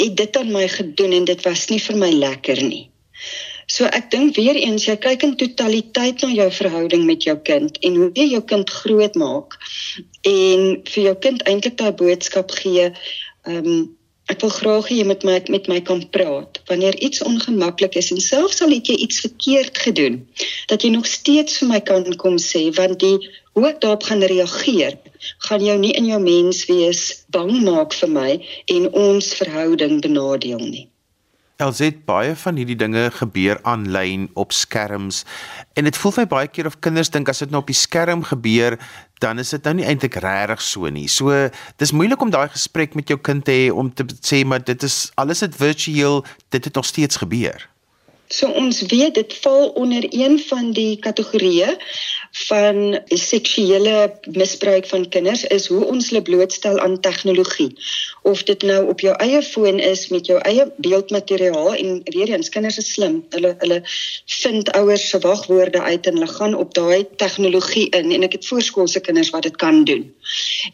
het 0.00 0.16
dit 0.20 0.36
aan 0.40 0.52
my 0.52 0.66
gedoen 0.68 1.16
en 1.20 1.28
dit 1.28 1.46
was 1.46 1.68
nie 1.72 1.80
vir 1.82 2.00
my 2.00 2.10
lekker 2.12 2.62
nie. 2.62 2.84
So 3.72 3.86
ek 3.86 4.10
dink 4.12 4.36
weer 4.36 4.58
eens 4.58 4.84
jy 4.84 4.98
kyk 5.00 5.24
in 5.24 5.36
totaliteit 5.40 6.22
na 6.22 6.28
jou 6.34 6.48
verhouding 6.52 7.06
met 7.08 7.24
jou 7.24 7.38
kind 7.46 7.78
en 7.86 7.98
hoe 8.00 8.10
jy 8.18 8.28
jou 8.34 8.42
kind 8.52 8.70
grootmaak 8.82 9.56
en 10.28 10.64
vir 10.92 11.02
jou 11.06 11.16
kind 11.24 11.44
eintlik 11.48 11.78
daai 11.80 11.92
boodskap 11.96 12.52
gee, 12.60 12.92
ehm 13.48 13.74
um, 13.74 13.82
ek 14.30 14.40
wil 14.44 14.52
graag 14.54 14.88
hê 14.88 14.96
jy 15.00 15.04
moet 15.08 15.24
my 15.26 15.34
met 15.50 15.68
my 15.70 15.78
kan 15.82 16.02
praat 16.14 16.60
wanneer 16.68 16.94
iets 17.06 17.24
ongemaklik 17.26 17.96
is 17.98 18.12
en 18.14 18.20
selfs 18.22 18.62
al 18.64 18.70
het 18.74 18.88
jy 18.88 18.94
iets 19.04 19.22
verkeerd 19.24 19.80
gedoen 19.84 20.20
dat 20.70 20.84
jy 20.86 20.92
nog 20.94 21.08
steeds 21.10 21.58
vir 21.60 21.68
my 21.72 21.80
kan 21.90 22.06
kom 22.22 22.38
sê 22.44 22.62
want 22.76 23.00
die 23.02 23.18
hoe 23.52 23.66
ek 23.68 23.82
daarop 23.84 24.06
gaan 24.08 24.24
reageer 24.34 24.96
gaan 25.48 25.64
jou 25.64 25.76
nie 25.78 25.92
in 25.98 26.08
jou 26.10 26.20
mens 26.22 26.64
wees 26.70 27.02
bang 27.34 27.52
maak 27.66 27.94
vir 28.00 28.14
my 28.20 28.30
en 28.76 28.88
ons 28.92 29.34
verhouding 29.42 30.00
benadeel 30.04 30.64
nie 30.64 30.88
Elsit 31.62 32.00
baie 32.08 32.32
van 32.34 32.56
hierdie 32.58 32.78
dinge 32.78 33.04
gebeur 33.14 33.60
aanlyn 33.68 34.24
op 34.40 34.54
skerms 34.56 35.22
en 35.78 35.86
dit 35.86 35.98
voel 36.00 36.14
vir 36.16 36.24
my 36.24 36.30
baie 36.32 36.50
keer 36.50 36.70
of 36.70 36.80
kinders 36.82 37.12
dink 37.14 37.30
as 37.30 37.42
dit 37.44 37.52
nou 37.52 37.60
op 37.62 37.70
die 37.70 37.78
skerm 37.78 38.24
gebeur 38.26 38.78
dan 39.22 39.38
is 39.38 39.52
dit 39.54 39.68
nou 39.68 39.76
nie 39.78 39.86
eintlik 39.86 40.18
regtig 40.24 40.62
so 40.66 40.90
nie. 40.90 41.06
So 41.06 41.30
dis 41.78 41.94
moeilik 41.94 42.22
om 42.24 42.32
daai 42.34 42.48
gesprek 42.50 42.96
met 42.98 43.12
jou 43.12 43.18
kind 43.22 43.44
te 43.46 43.54
hê 43.54 43.68
om 43.70 43.92
te 43.94 44.06
sê 44.18 44.42
maar 44.48 44.64
dit 44.64 44.82
is 44.82 45.12
alles 45.14 45.44
dit 45.44 45.60
virtueel, 45.60 46.24
dit 46.50 46.64
het 46.64 46.74
nog 46.74 46.88
steeds 46.88 47.22
gebeur. 47.22 47.68
So 48.32 48.48
ons 48.48 48.80
weet 48.88 49.14
dit 49.14 49.34
val 49.44 49.68
onder 49.78 50.06
een 50.08 50.38
van 50.48 50.72
die 50.72 50.96
kategorieë 51.04 51.76
van 52.32 53.00
seksuele 53.08 54.12
misbruik 54.32 54.86
van 54.86 55.08
kinders 55.08 55.44
is 55.44 55.66
hoe 55.66 55.84
ons 55.84 56.08
hulle 56.08 56.22
blootstel 56.22 56.78
aan 56.80 57.00
tegnologie. 57.00 57.76
Of 58.22 58.42
dit 58.48 58.62
nou 58.62 58.88
op 58.88 59.00
jou 59.00 59.12
eie 59.20 59.42
foon 59.42 59.78
is 59.78 60.08
met 60.08 60.26
jou 60.26 60.38
eie 60.40 60.64
beeldmateriaal 60.76 61.74
en 61.74 62.00
weer 62.04 62.32
eens 62.32 62.48
kinders 62.48 62.78
is 62.80 62.92
slim. 62.92 63.20
Hulle 63.30 63.54
hulle 63.58 63.82
vind 64.24 64.72
ouers 64.72 65.08
se 65.08 65.18
wagwoorde 65.18 65.82
uit 65.82 66.06
en 66.06 66.12
hulle 66.12 66.32
gaan 66.32 66.54
op 66.54 66.74
daai 66.74 67.04
tegnologie 67.16 67.88
in 67.88 68.12
en 68.12 68.24
ek 68.24 68.38
het 68.38 68.48
voorskoolse 68.48 69.00
kinders 69.00 69.30
wat 69.30 69.42
dit 69.42 69.56
kan 69.56 69.84
doen. 69.84 70.08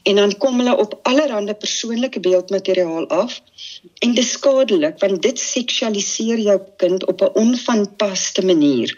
En 0.02 0.22
dan 0.22 0.36
kom 0.36 0.62
hulle 0.62 0.76
op 0.76 0.98
allerlei 1.02 1.54
persoonlike 1.54 2.20
beeldmateriaal 2.20 3.06
af 3.08 3.40
en 3.98 4.14
dit 4.14 4.24
skadelik 4.24 4.98
want 4.98 5.22
dit 5.22 5.38
seksualiseer 5.38 6.38
jou 6.38 6.58
kind 6.76 7.06
op 7.06 7.20
'n 7.22 7.34
onvanpaste 7.34 8.44
manier 8.46 8.94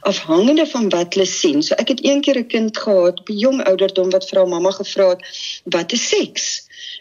afhangende 0.00 0.66
van 0.66 0.88
wat 0.88 1.14
hulle 1.14 1.26
sien. 1.26 1.62
So 1.62 1.74
ek 1.74 1.88
het 1.88 2.03
eendag 2.08 2.36
'n 2.36 2.46
kind 2.46 2.78
gehad 2.84 3.20
op 3.20 3.28
'n 3.28 3.38
jong 3.46 3.64
ouderdom 3.70 4.10
wat 4.10 4.28
vir 4.28 4.38
haar 4.38 4.48
mamma 4.48 4.70
gevra 4.70 5.08
het 5.08 5.22
wat 5.64 5.92
is 5.92 6.08
seks? 6.08 6.44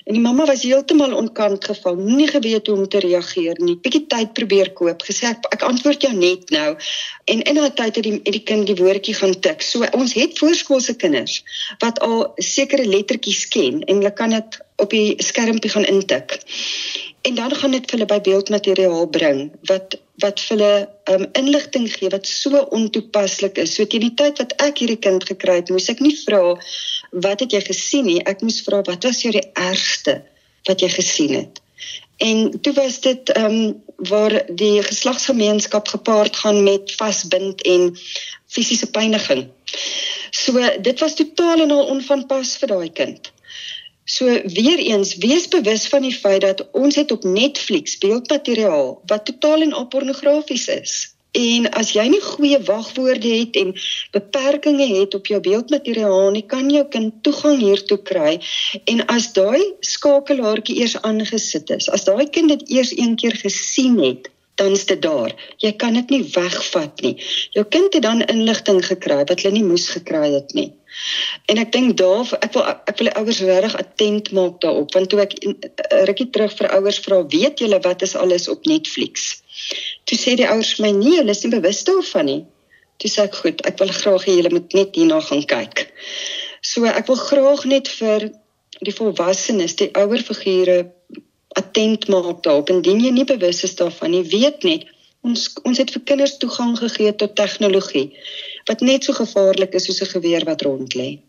En 0.03 0.13
die 0.13 0.21
mamma 0.21 0.45
was 0.45 0.63
heeltemal 0.63 1.13
onkant 1.15 1.65
gevang, 1.65 1.99
nie 2.03 2.27
geweet 2.27 2.67
hoe 2.67 2.77
om 2.77 2.87
te 2.87 2.99
reageer 2.99 3.59
nie. 3.63 3.75
Bietjie 3.75 4.05
tyd 4.07 4.33
probeer 4.33 4.71
koop, 4.73 5.03
gesê 5.07 5.29
ek, 5.31 5.47
ek 5.55 5.61
antwoord 5.61 6.01
jou 6.01 6.13
net 6.13 6.49
nou. 6.49 6.75
En 7.31 7.41
in 7.41 7.55
daai 7.55 7.73
tyd 7.73 7.95
het 7.95 8.03
die 8.03 8.13
het 8.13 8.35
die 8.37 8.43
kind 8.43 8.67
die 8.67 8.75
woordjie 8.75 9.15
gaan 9.15 9.39
tik. 9.39 9.61
So 9.61 9.87
ons 9.91 10.13
het 10.19 10.37
voorskoolse 10.37 10.95
kinders 10.95 11.43
wat 11.79 11.99
al 11.99 12.33
sekere 12.35 12.85
lettertjies 12.85 13.47
ken 13.47 13.83
en 13.83 13.95
hulle 13.95 14.13
kan 14.13 14.35
dit 14.35 14.59
op 14.75 14.89
die 14.89 15.13
skermpie 15.23 15.71
gaan 15.71 15.85
intik 15.85 16.39
en 17.24 17.36
dan 17.36 17.55
gaan 17.55 17.71
dit 17.71 17.86
vir 17.88 17.97
hulle 17.97 18.09
by 18.11 18.19
beeldmateriaal 18.30 19.05
bring 19.17 19.45
wat 19.69 19.95
wat 20.21 20.41
vir 20.45 20.53
hulle 20.53 20.74
um, 21.11 21.24
inligting 21.39 21.88
gee 21.89 22.09
wat 22.13 22.28
so 22.30 22.59
ontoepaslik 22.78 23.57
is. 23.63 23.74
So 23.76 23.88
teen 23.89 24.05
die 24.05 24.13
tyd 24.19 24.38
wat 24.41 24.53
ek 24.61 24.84
hierdie 24.84 24.99
kind 25.01 25.24
gekry 25.26 25.57
het, 25.61 25.71
moes 25.74 25.89
ek 25.91 26.03
nie 26.05 26.13
vra 26.19 26.53
wat 27.26 27.41
het 27.43 27.55
jy 27.55 27.63
gesien 27.65 28.05
nie. 28.07 28.19
Ek 28.30 28.43
moes 28.45 28.61
vra 28.65 28.84
wat 28.88 29.07
was 29.07 29.24
jou 29.26 29.34
die 29.34 29.45
ergste 29.57 30.19
wat 30.69 30.86
jy 30.86 30.91
gesien 30.93 31.34
het. 31.39 31.63
En 32.24 32.53
toe 32.61 32.74
was 32.78 32.99
dit 33.01 33.34
ehm 33.34 33.57
um, 33.57 33.82
waar 34.09 34.34
die 34.49 34.84
geslagsgemeenskap 34.84 35.88
gepaard 35.88 36.36
gaan 36.36 36.63
met 36.63 36.91
vasbind 36.99 37.61
en 37.61 37.93
fisiese 38.51 38.89
pyniging. 38.91 39.47
So 40.32 40.59
dit 40.82 40.99
was 40.99 41.15
totaal 41.15 41.65
en 41.65 41.71
al 41.71 41.86
onvanpas 41.95 42.57
vir 42.61 42.74
daai 42.76 42.91
kind. 42.91 43.32
So 44.05 44.25
weer 44.43 44.77
eens, 44.77 45.15
wees 45.15 45.47
bewus 45.47 45.87
van 45.87 46.01
die 46.01 46.15
feit 46.15 46.41
dat 46.41 46.67
ons 46.71 46.95
het 46.95 47.11
op 47.11 47.23
Netflix 47.23 47.97
beeldmateriaal 47.97 49.01
wat 49.05 49.25
totaal 49.25 49.61
en 49.61 49.73
al 49.73 49.87
pornografies 49.87 50.67
is. 50.67 51.15
En 51.33 51.69
as 51.73 51.93
jy 51.95 52.03
nie 52.11 52.21
goeie 52.21 52.59
wagwoorde 52.61 53.29
het 53.31 53.55
en 53.57 53.71
beperkings 54.13 54.83
het 54.91 55.15
op 55.17 55.25
jou 55.31 55.39
beeldmateriaal 55.41 56.29
nie, 56.35 56.43
kan 56.45 56.69
jou 56.69 56.83
kind 56.93 57.23
toegang 57.25 57.57
hiertoe 57.57 57.97
kry. 58.05 58.35
En 58.85 59.05
as 59.09 59.31
daai 59.33 59.63
skakelaartjie 59.79 60.77
eers 60.83 60.99
aangesit 61.01 61.73
is, 61.73 61.89
as 61.89 62.05
daai 62.05 62.27
kind 62.29 62.53
dit 62.53 62.69
eers 62.75 62.91
een 62.97 63.15
keer 63.15 63.39
gesien 63.39 63.97
het, 64.03 64.29
dan 64.55 64.71
is 64.71 64.85
dit 64.85 65.01
daar. 65.01 65.33
Jy 65.57 65.73
kan 65.81 65.93
dit 65.93 66.09
nie 66.09 66.23
wegvat 66.33 67.01
nie. 67.01 67.15
Jou 67.55 67.65
kind 67.65 67.93
het 67.93 68.03
dan 68.05 68.21
inligting 68.25 68.83
gekry 68.85 69.23
wat 69.23 69.41
hulle 69.41 69.53
nie 69.55 69.65
moes 69.65 69.87
gekry 69.89 70.29
het 70.35 70.53
nie. 70.53 70.69
En 71.49 71.57
ek 71.57 71.71
dink 71.73 71.95
daar 71.97 72.29
ek 72.45 72.53
wil 72.53 72.67
ek 72.69 72.99
wil 73.01 73.09
ouers 73.17 73.39
regtig 73.41 73.77
attent 73.81 74.31
maak 74.37 74.59
daarop 74.61 74.93
want 74.93 75.09
toe 75.09 75.23
ek 75.23 75.33
rukkie 76.09 76.29
terug 76.29 76.53
vir 76.59 76.69
ouers 76.77 76.99
vra, 77.05 77.23
weet 77.33 77.63
julle 77.65 77.79
wat 77.85 78.05
is 78.05 78.15
alles 78.15 78.47
op 78.51 78.69
Netflix? 78.69 79.41
Toe 80.05 80.17
sê 80.19 80.35
die 80.37 80.47
ouers 80.49 80.77
my 80.83 80.91
nee, 80.93 81.17
hulle 81.17 81.33
is 81.33 81.43
nie 81.45 81.53
bewus 81.55 81.81
daarvan 81.89 82.29
nie. 82.29 82.41
Toe 83.01 83.09
sê 83.09 83.25
ek 83.25 83.41
goed, 83.41 83.65
ek 83.65 83.81
wil 83.81 83.93
graag 83.95 84.29
hê 84.29 84.37
julle 84.37 84.53
moet 84.53 84.77
net 84.77 84.95
hierna 84.97 85.19
gaan 85.25 85.43
kyk. 85.49 85.87
So 86.61 86.85
ek 86.85 87.09
wil 87.09 87.19
graag 87.19 87.65
net 87.69 87.89
vir 87.97 88.29
die 88.83 88.93
volwassenes, 88.93 89.75
die 89.79 89.89
ouer 89.97 90.21
figure 90.21 90.83
attent 91.59 92.07
maak 92.07 92.43
daarop 92.43 92.69
indien 92.69 93.01
jy 93.03 93.11
nie 93.11 93.27
bewus 93.29 93.63
is 93.63 93.75
daarvan 93.79 94.11
nie, 94.15 94.23
weet 94.23 94.63
net 94.63 94.89
ons 95.23 95.47
ons 95.63 95.79
het 95.79 95.91
vir 95.95 96.03
kinders 96.09 96.37
toegang 96.37 96.73
gegee 96.79 97.13
tot 97.15 97.35
tegnologie 97.39 98.09
wat 98.69 98.81
net 98.81 99.05
so 99.07 99.15
gevaarlik 99.17 99.75
is 99.79 99.87
soos 99.87 100.01
'n 100.03 100.13
geweer 100.15 100.43
wat 100.45 100.61
rond 100.61 100.95
lê. 100.95 101.19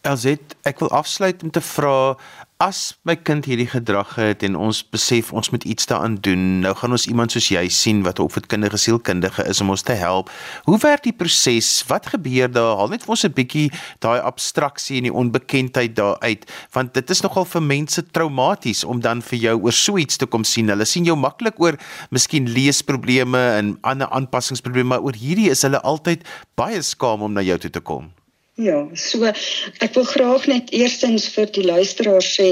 Elzet, 0.00 0.54
ek 0.64 0.78
wil 0.80 0.90
afsluit 0.96 1.42
om 1.42 1.50
te 1.50 1.60
vra 1.60 2.16
as 2.60 2.92
my 3.08 3.14
kind 3.16 3.46
hierdie 3.48 3.68
gedrag 3.72 4.12
het 4.20 4.42
en 4.44 4.56
ons 4.60 4.82
besef 4.92 5.30
ons 5.32 5.48
moet 5.52 5.64
iets 5.64 5.88
daaraan 5.88 6.18
doen, 6.20 6.42
nou 6.60 6.74
gaan 6.76 6.92
ons 6.92 7.06
iemand 7.08 7.32
soos 7.32 7.48
jy 7.48 7.62
sien 7.72 8.02
wat 8.04 8.20
'n 8.20 8.28
opvoedkundige 8.28 8.76
sielkundige 8.76 9.46
is 9.48 9.60
om 9.60 9.70
ons 9.70 9.82
te 9.82 9.96
help. 9.96 10.30
Hoe 10.68 10.78
werk 10.78 11.02
die 11.02 11.12
proses? 11.12 11.84
Wat 11.88 12.06
gebeur 12.06 12.52
daar? 12.52 12.76
Haal 12.76 12.88
net 12.88 13.02
vir 13.02 13.10
ons 13.10 13.24
'n 13.24 13.32
bietjie 13.32 13.72
daai 13.98 14.20
abstraksie 14.20 14.96
en 14.96 15.02
die 15.02 15.12
onbekendheid 15.12 15.96
daar 15.96 16.18
uit, 16.20 16.44
want 16.72 16.94
dit 16.94 17.10
is 17.10 17.22
nogal 17.22 17.44
vir 17.44 17.62
mense 17.62 18.02
traumaties 18.10 18.84
om 18.84 19.00
dan 19.00 19.22
vir 19.22 19.38
jou 19.38 19.60
oor 19.62 19.72
so 19.72 19.96
iets 19.96 20.16
te 20.16 20.26
kom 20.26 20.44
sien. 20.44 20.68
Hulle 20.68 20.84
sien 20.84 21.04
jou 21.04 21.16
maklik 21.16 21.58
oor 21.58 21.78
miskien 22.10 22.46
leesprobleme 22.48 23.38
en 23.38 23.78
ander 23.80 24.08
aanpassingsprobleme, 24.08 24.88
maar 24.88 25.02
oor 25.02 25.14
hierdie 25.14 25.50
is 25.50 25.62
hulle 25.62 25.80
altyd 25.80 26.24
baie 26.54 26.82
skaam 26.82 27.22
om 27.22 27.32
na 27.32 27.40
jou 27.40 27.58
toe 27.58 27.70
te 27.70 27.80
kom. 27.80 28.19
Ja, 28.60 28.80
so 28.92 29.24
ek 29.24 29.94
wil 29.96 30.04
graag 30.04 30.42
net 30.50 30.72
eerstens 30.76 31.30
vir 31.32 31.48
die 31.54 31.62
luisteraars 31.64 32.26
sê 32.36 32.48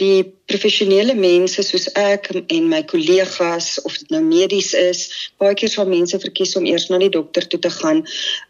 die 0.00 0.22
professionele 0.48 1.12
mense 1.18 1.60
soos 1.66 1.90
ek 1.98 2.30
en 2.40 2.70
my 2.70 2.80
kollegas 2.88 3.74
of 3.84 3.98
dit 4.00 4.14
nou 4.14 4.22
medies 4.24 4.70
is, 4.78 5.02
baie 5.42 5.52
keer 5.58 5.68
sal 5.74 5.90
mense 5.90 6.16
verkies 6.24 6.56
om 6.56 6.64
eers 6.70 6.88
na 6.88 7.02
die 7.02 7.12
dokter 7.12 7.44
toe 7.44 7.60
te 7.60 7.72
gaan, 7.74 8.00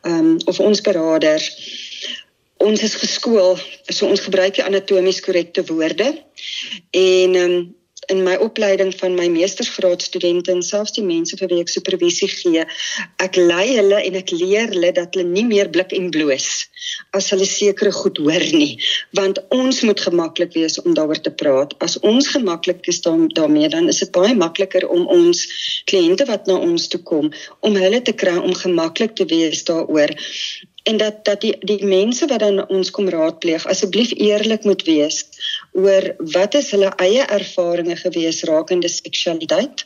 ehm 0.06 0.20
um, 0.20 0.30
of 0.46 0.62
ons 0.62 0.84
beraders. 0.86 1.50
Ons 2.62 2.86
is 2.86 2.94
geskool, 2.94 3.58
so 3.90 4.06
ons 4.06 4.22
gebruik 4.28 4.60
die 4.60 4.66
anatomies 4.68 5.24
korrekte 5.26 5.66
woorde. 5.72 6.12
En 6.92 7.38
ehm 7.42 7.56
um, 7.56 7.62
in 8.10 8.22
my 8.26 8.34
opleiding 8.42 8.90
van 8.98 9.14
my 9.14 9.28
meestersgraadstudente 9.30 10.50
en 10.50 10.62
selfs 10.62 10.94
die 10.96 11.04
mense 11.06 11.36
vir 11.38 11.50
wie 11.52 11.60
ek 11.62 11.70
supervisie 11.70 12.28
gee, 12.30 12.64
ek 13.22 13.38
lei 13.38 13.76
hulle 13.76 14.00
en 14.02 14.18
ek 14.18 14.32
leer 14.34 14.72
hulle 14.72 14.90
dat 14.96 15.14
hulle 15.14 15.28
nie 15.28 15.44
meer 15.46 15.70
blik 15.70 15.94
en 15.96 16.10
bloos 16.14 16.48
as 17.16 17.30
hulle 17.30 17.46
sekere 17.46 17.92
goed 17.94 18.18
hoor 18.18 18.44
nie, 18.56 18.74
want 19.18 19.38
ons 19.54 19.82
moet 19.86 20.00
gemaklik 20.02 20.56
wees 20.56 20.78
om 20.82 20.96
daaroor 20.96 21.20
te 21.22 21.30
praat. 21.30 21.76
As 21.84 21.94
ons 22.00 22.32
gemaklik 22.34 22.88
is 22.90 23.00
daarmee, 23.04 23.68
dan 23.72 23.88
is 23.92 24.02
dit 24.02 24.10
baie 24.16 24.34
makliker 24.34 24.88
om 24.88 25.06
ons 25.06 25.44
kliënte 25.90 26.26
wat 26.30 26.50
na 26.50 26.58
ons 26.58 26.88
toe 26.90 27.00
kom, 27.06 27.30
om 27.60 27.78
hulle 27.78 28.02
te 28.02 28.16
kry 28.24 28.34
om 28.40 28.54
gemaklik 28.64 29.14
te 29.20 29.28
wees 29.30 29.62
daaroor 29.68 30.16
en 30.82 30.96
dat 30.96 31.24
dat 31.24 31.40
die 31.40 31.54
die 31.60 31.84
mense 31.86 32.26
wat 32.26 32.42
dan 32.42 32.68
ons 32.68 32.90
kom 32.90 33.08
raadpleeg 33.08 33.66
asseblief 33.70 34.10
eerlik 34.16 34.64
moet 34.64 34.82
wees 34.88 35.22
oor 35.72 36.14
wat 36.34 36.54
is 36.54 36.70
hulle 36.74 36.90
eie 37.00 37.24
ervarings 37.36 38.04
gewees 38.04 38.42
rakende 38.48 38.88
seksualiteit? 38.92 39.84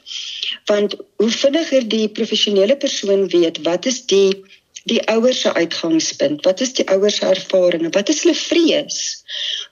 Want 0.71 0.97
hoe 1.23 1.31
vinniger 1.31 1.89
die 1.89 2.09
professionele 2.09 2.77
persoon 2.77 3.29
weet 3.35 3.63
wat 3.69 3.87
is 3.87 4.03
die 4.11 4.43
die 4.87 5.01
ouers 5.11 5.41
se 5.41 5.53
uitgangspunt? 5.55 6.45
Wat 6.47 6.61
is 6.61 6.73
die 6.79 6.87
ouers 6.89 7.17
se 7.21 7.27
ervarings? 7.27 7.95
Wat 7.95 8.09
is 8.09 8.23
hulle 8.23 8.35
vrees? 8.39 8.99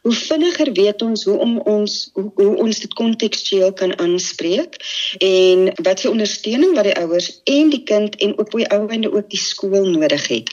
Hoe 0.03 0.15
vinniger 0.15 0.73
weet 0.73 1.03
ons 1.03 1.25
hoe 1.25 1.37
om 1.39 1.59
ons 1.71 2.11
hoe, 2.13 2.31
hoe 2.35 2.57
ons 2.67 2.81
dit 2.83 2.95
kontekstueel 2.99 3.73
kan 3.79 3.95
aanspreek 3.99 4.77
en 5.19 5.71
wat 5.87 6.01
se 6.01 6.11
ondersteuning 6.11 6.75
wat 6.75 6.89
die 6.91 6.97
ouers 6.99 7.31
en 7.45 7.71
die 7.71 7.83
kind 7.87 8.17
en 8.17 8.35
ook 8.39 8.51
by 8.57 8.67
ouende 8.75 9.13
ook 9.13 9.31
die 9.31 9.41
skool 9.41 9.87
nodig 9.95 10.27
het. 10.29 10.51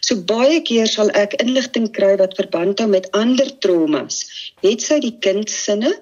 So 0.00 0.18
baie 0.26 0.58
keer 0.66 0.90
sal 0.90 1.12
ek 1.14 1.38
inligting 1.42 1.90
kry 1.94 2.16
wat 2.20 2.34
verband 2.38 2.82
hou 2.82 2.90
met 2.90 3.08
ander 3.16 3.48
traumas. 3.62 4.24
Het 4.64 4.82
sy 4.82 4.98
die 5.00 5.16
kind 5.22 5.50
sinne 5.50 5.94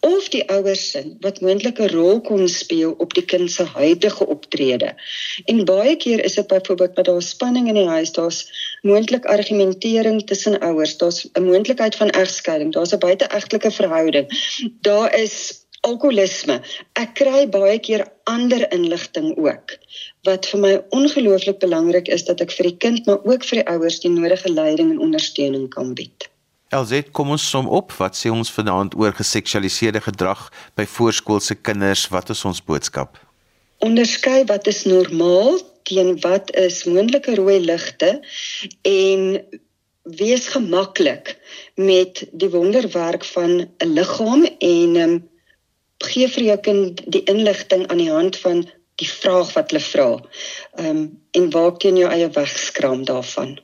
of 0.00 0.28
die 0.32 0.42
ouers 0.48 0.82
sin 0.90 1.16
wat 1.24 1.40
moontlik 1.44 1.80
'n 1.80 1.92
rol 1.92 2.20
kon 2.20 2.48
speel 2.48 2.94
op 3.04 3.14
die 3.14 3.24
kind 3.32 3.52
se 3.52 3.64
huidige 3.64 4.26
optrede. 4.26 4.94
En 5.44 5.64
baie 5.64 5.96
keer 5.96 6.24
is 6.24 6.34
dit 6.34 6.46
byvoorbeeld 6.46 6.96
dat 6.96 7.04
daar 7.04 7.22
spanning 7.22 7.68
in 7.68 7.74
die 7.74 7.88
huis, 7.88 8.12
daar's 8.12 8.40
moontlik 8.82 9.24
argumentering 9.24 10.26
tussen 10.26 10.58
ouers, 10.58 10.96
daar's 10.96 11.28
'n 11.32 11.44
moontlikheid 11.44 11.96
van 11.96 12.10
egskeiding, 12.10 12.72
daar's 12.72 12.94
'n 12.94 12.98
buiteegtelike 12.98 13.70
verhouding. 13.70 14.26
Daar 14.80 15.18
is 15.18 15.60
alkoholisme. 15.80 16.60
Ek 16.92 17.14
kry 17.14 17.48
baie 17.48 17.78
keer 17.78 18.04
ander 18.24 18.66
inligting 18.72 19.36
ook 19.36 19.76
wat 20.28 20.46
vir 20.52 20.60
my 20.60 20.72
ongelooflik 20.96 21.58
belangrik 21.58 22.08
is 22.08 22.24
dat 22.24 22.40
ek 22.40 22.52
vir 22.52 22.70
die 22.70 22.76
kind 22.76 23.06
maar 23.06 23.24
ook 23.24 23.44
vir 23.44 23.62
die 23.62 23.68
ouers 23.72 24.00
die 24.00 24.12
nodige 24.12 24.52
leiding 24.52 24.90
en 24.90 25.06
ondersteuning 25.08 25.68
kan 25.72 25.94
bied. 25.94 26.29
LZ, 26.70 27.10
kom 27.10 27.32
ons 27.34 27.42
som 27.50 27.66
op. 27.66 27.90
Wat 27.98 28.14
sê 28.14 28.30
ons 28.30 28.52
vanaand 28.54 28.94
oor 28.98 29.14
geseksualiseerde 29.18 30.02
gedrag 30.04 30.46
by 30.78 30.86
voorskoolse 30.86 31.56
kinders? 31.66 32.04
Wat 32.14 32.30
is 32.30 32.44
ons 32.46 32.62
boodskap? 32.62 33.18
Onderskei 33.82 34.44
wat 34.46 34.68
is 34.70 34.84
normaal 34.86 35.58
teen 35.88 36.14
wat 36.22 36.52
is 36.54 36.84
moontlike 36.86 37.34
rooi 37.34 37.58
ligte 37.64 38.10
en 38.86 39.22
wees 40.20 40.46
gemaklik 40.52 41.32
met 41.80 42.22
die 42.32 42.50
wonderwerk 42.52 43.24
van 43.34 43.66
'n 43.66 43.90
liggaam 43.96 44.44
en 44.58 44.96
um, 45.04 45.16
gee 46.06 46.28
vir 46.28 46.44
jou 46.44 46.58
kind 46.68 47.02
die 47.06 47.24
inligting 47.24 47.86
aan 47.88 48.02
die 48.04 48.12
hand 48.12 48.36
van 48.36 48.62
die 49.02 49.08
vraag 49.08 49.50
wat 49.56 49.70
hulle 49.70 49.82
vra. 49.82 50.10
Ehm 50.78 50.86
um, 50.86 51.02
en 51.30 51.50
waak 51.50 51.80
teen 51.80 51.96
jou 51.96 52.10
eie 52.10 52.30
wegskram 52.30 53.04
daarvan. 53.04 53.58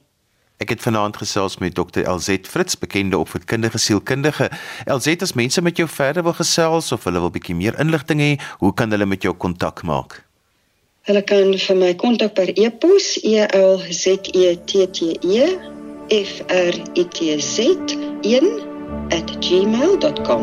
Ek 0.56 0.70
het 0.72 0.80
vanaand 0.80 1.16
gesels 1.20 1.58
met 1.60 1.74
Dr. 1.76 2.00
LZ 2.08 2.38
Fritz, 2.48 2.74
bekende 2.80 3.18
opvoedkundige 3.18 3.78
sielkundige. 3.78 4.50
LZ, 4.84 5.16
as 5.20 5.32
mense 5.32 5.62
met 5.62 5.76
jou 5.76 5.88
verder 5.88 6.22
wil 6.22 6.32
gesels 6.32 6.92
of 6.92 7.04
hulle 7.04 7.20
wil 7.20 7.30
bietjie 7.30 7.54
meer 7.54 7.76
inligting 7.80 8.20
hê, 8.24 8.40
hoe 8.64 8.72
kan 8.74 8.90
hulle 8.90 9.06
met 9.06 9.22
jou 9.22 9.34
kontak 9.36 9.82
maak? 9.84 10.24
Hulle 11.06 11.22
kan 11.22 11.52
vir 11.60 11.76
my 11.76 11.94
kontak 12.00 12.32
per 12.34 12.48
e-pos 12.56 13.20
e 13.20 13.44
l 13.44 13.78
z 13.92 14.16
e 14.32 14.56
t 14.64 14.86
t 14.96 15.12
e 15.20 15.44
f 16.16 16.40
r 16.48 16.74
i 16.96 17.04
t 17.04 17.36
z 17.36 17.68
1@gmail.com. 19.12 20.42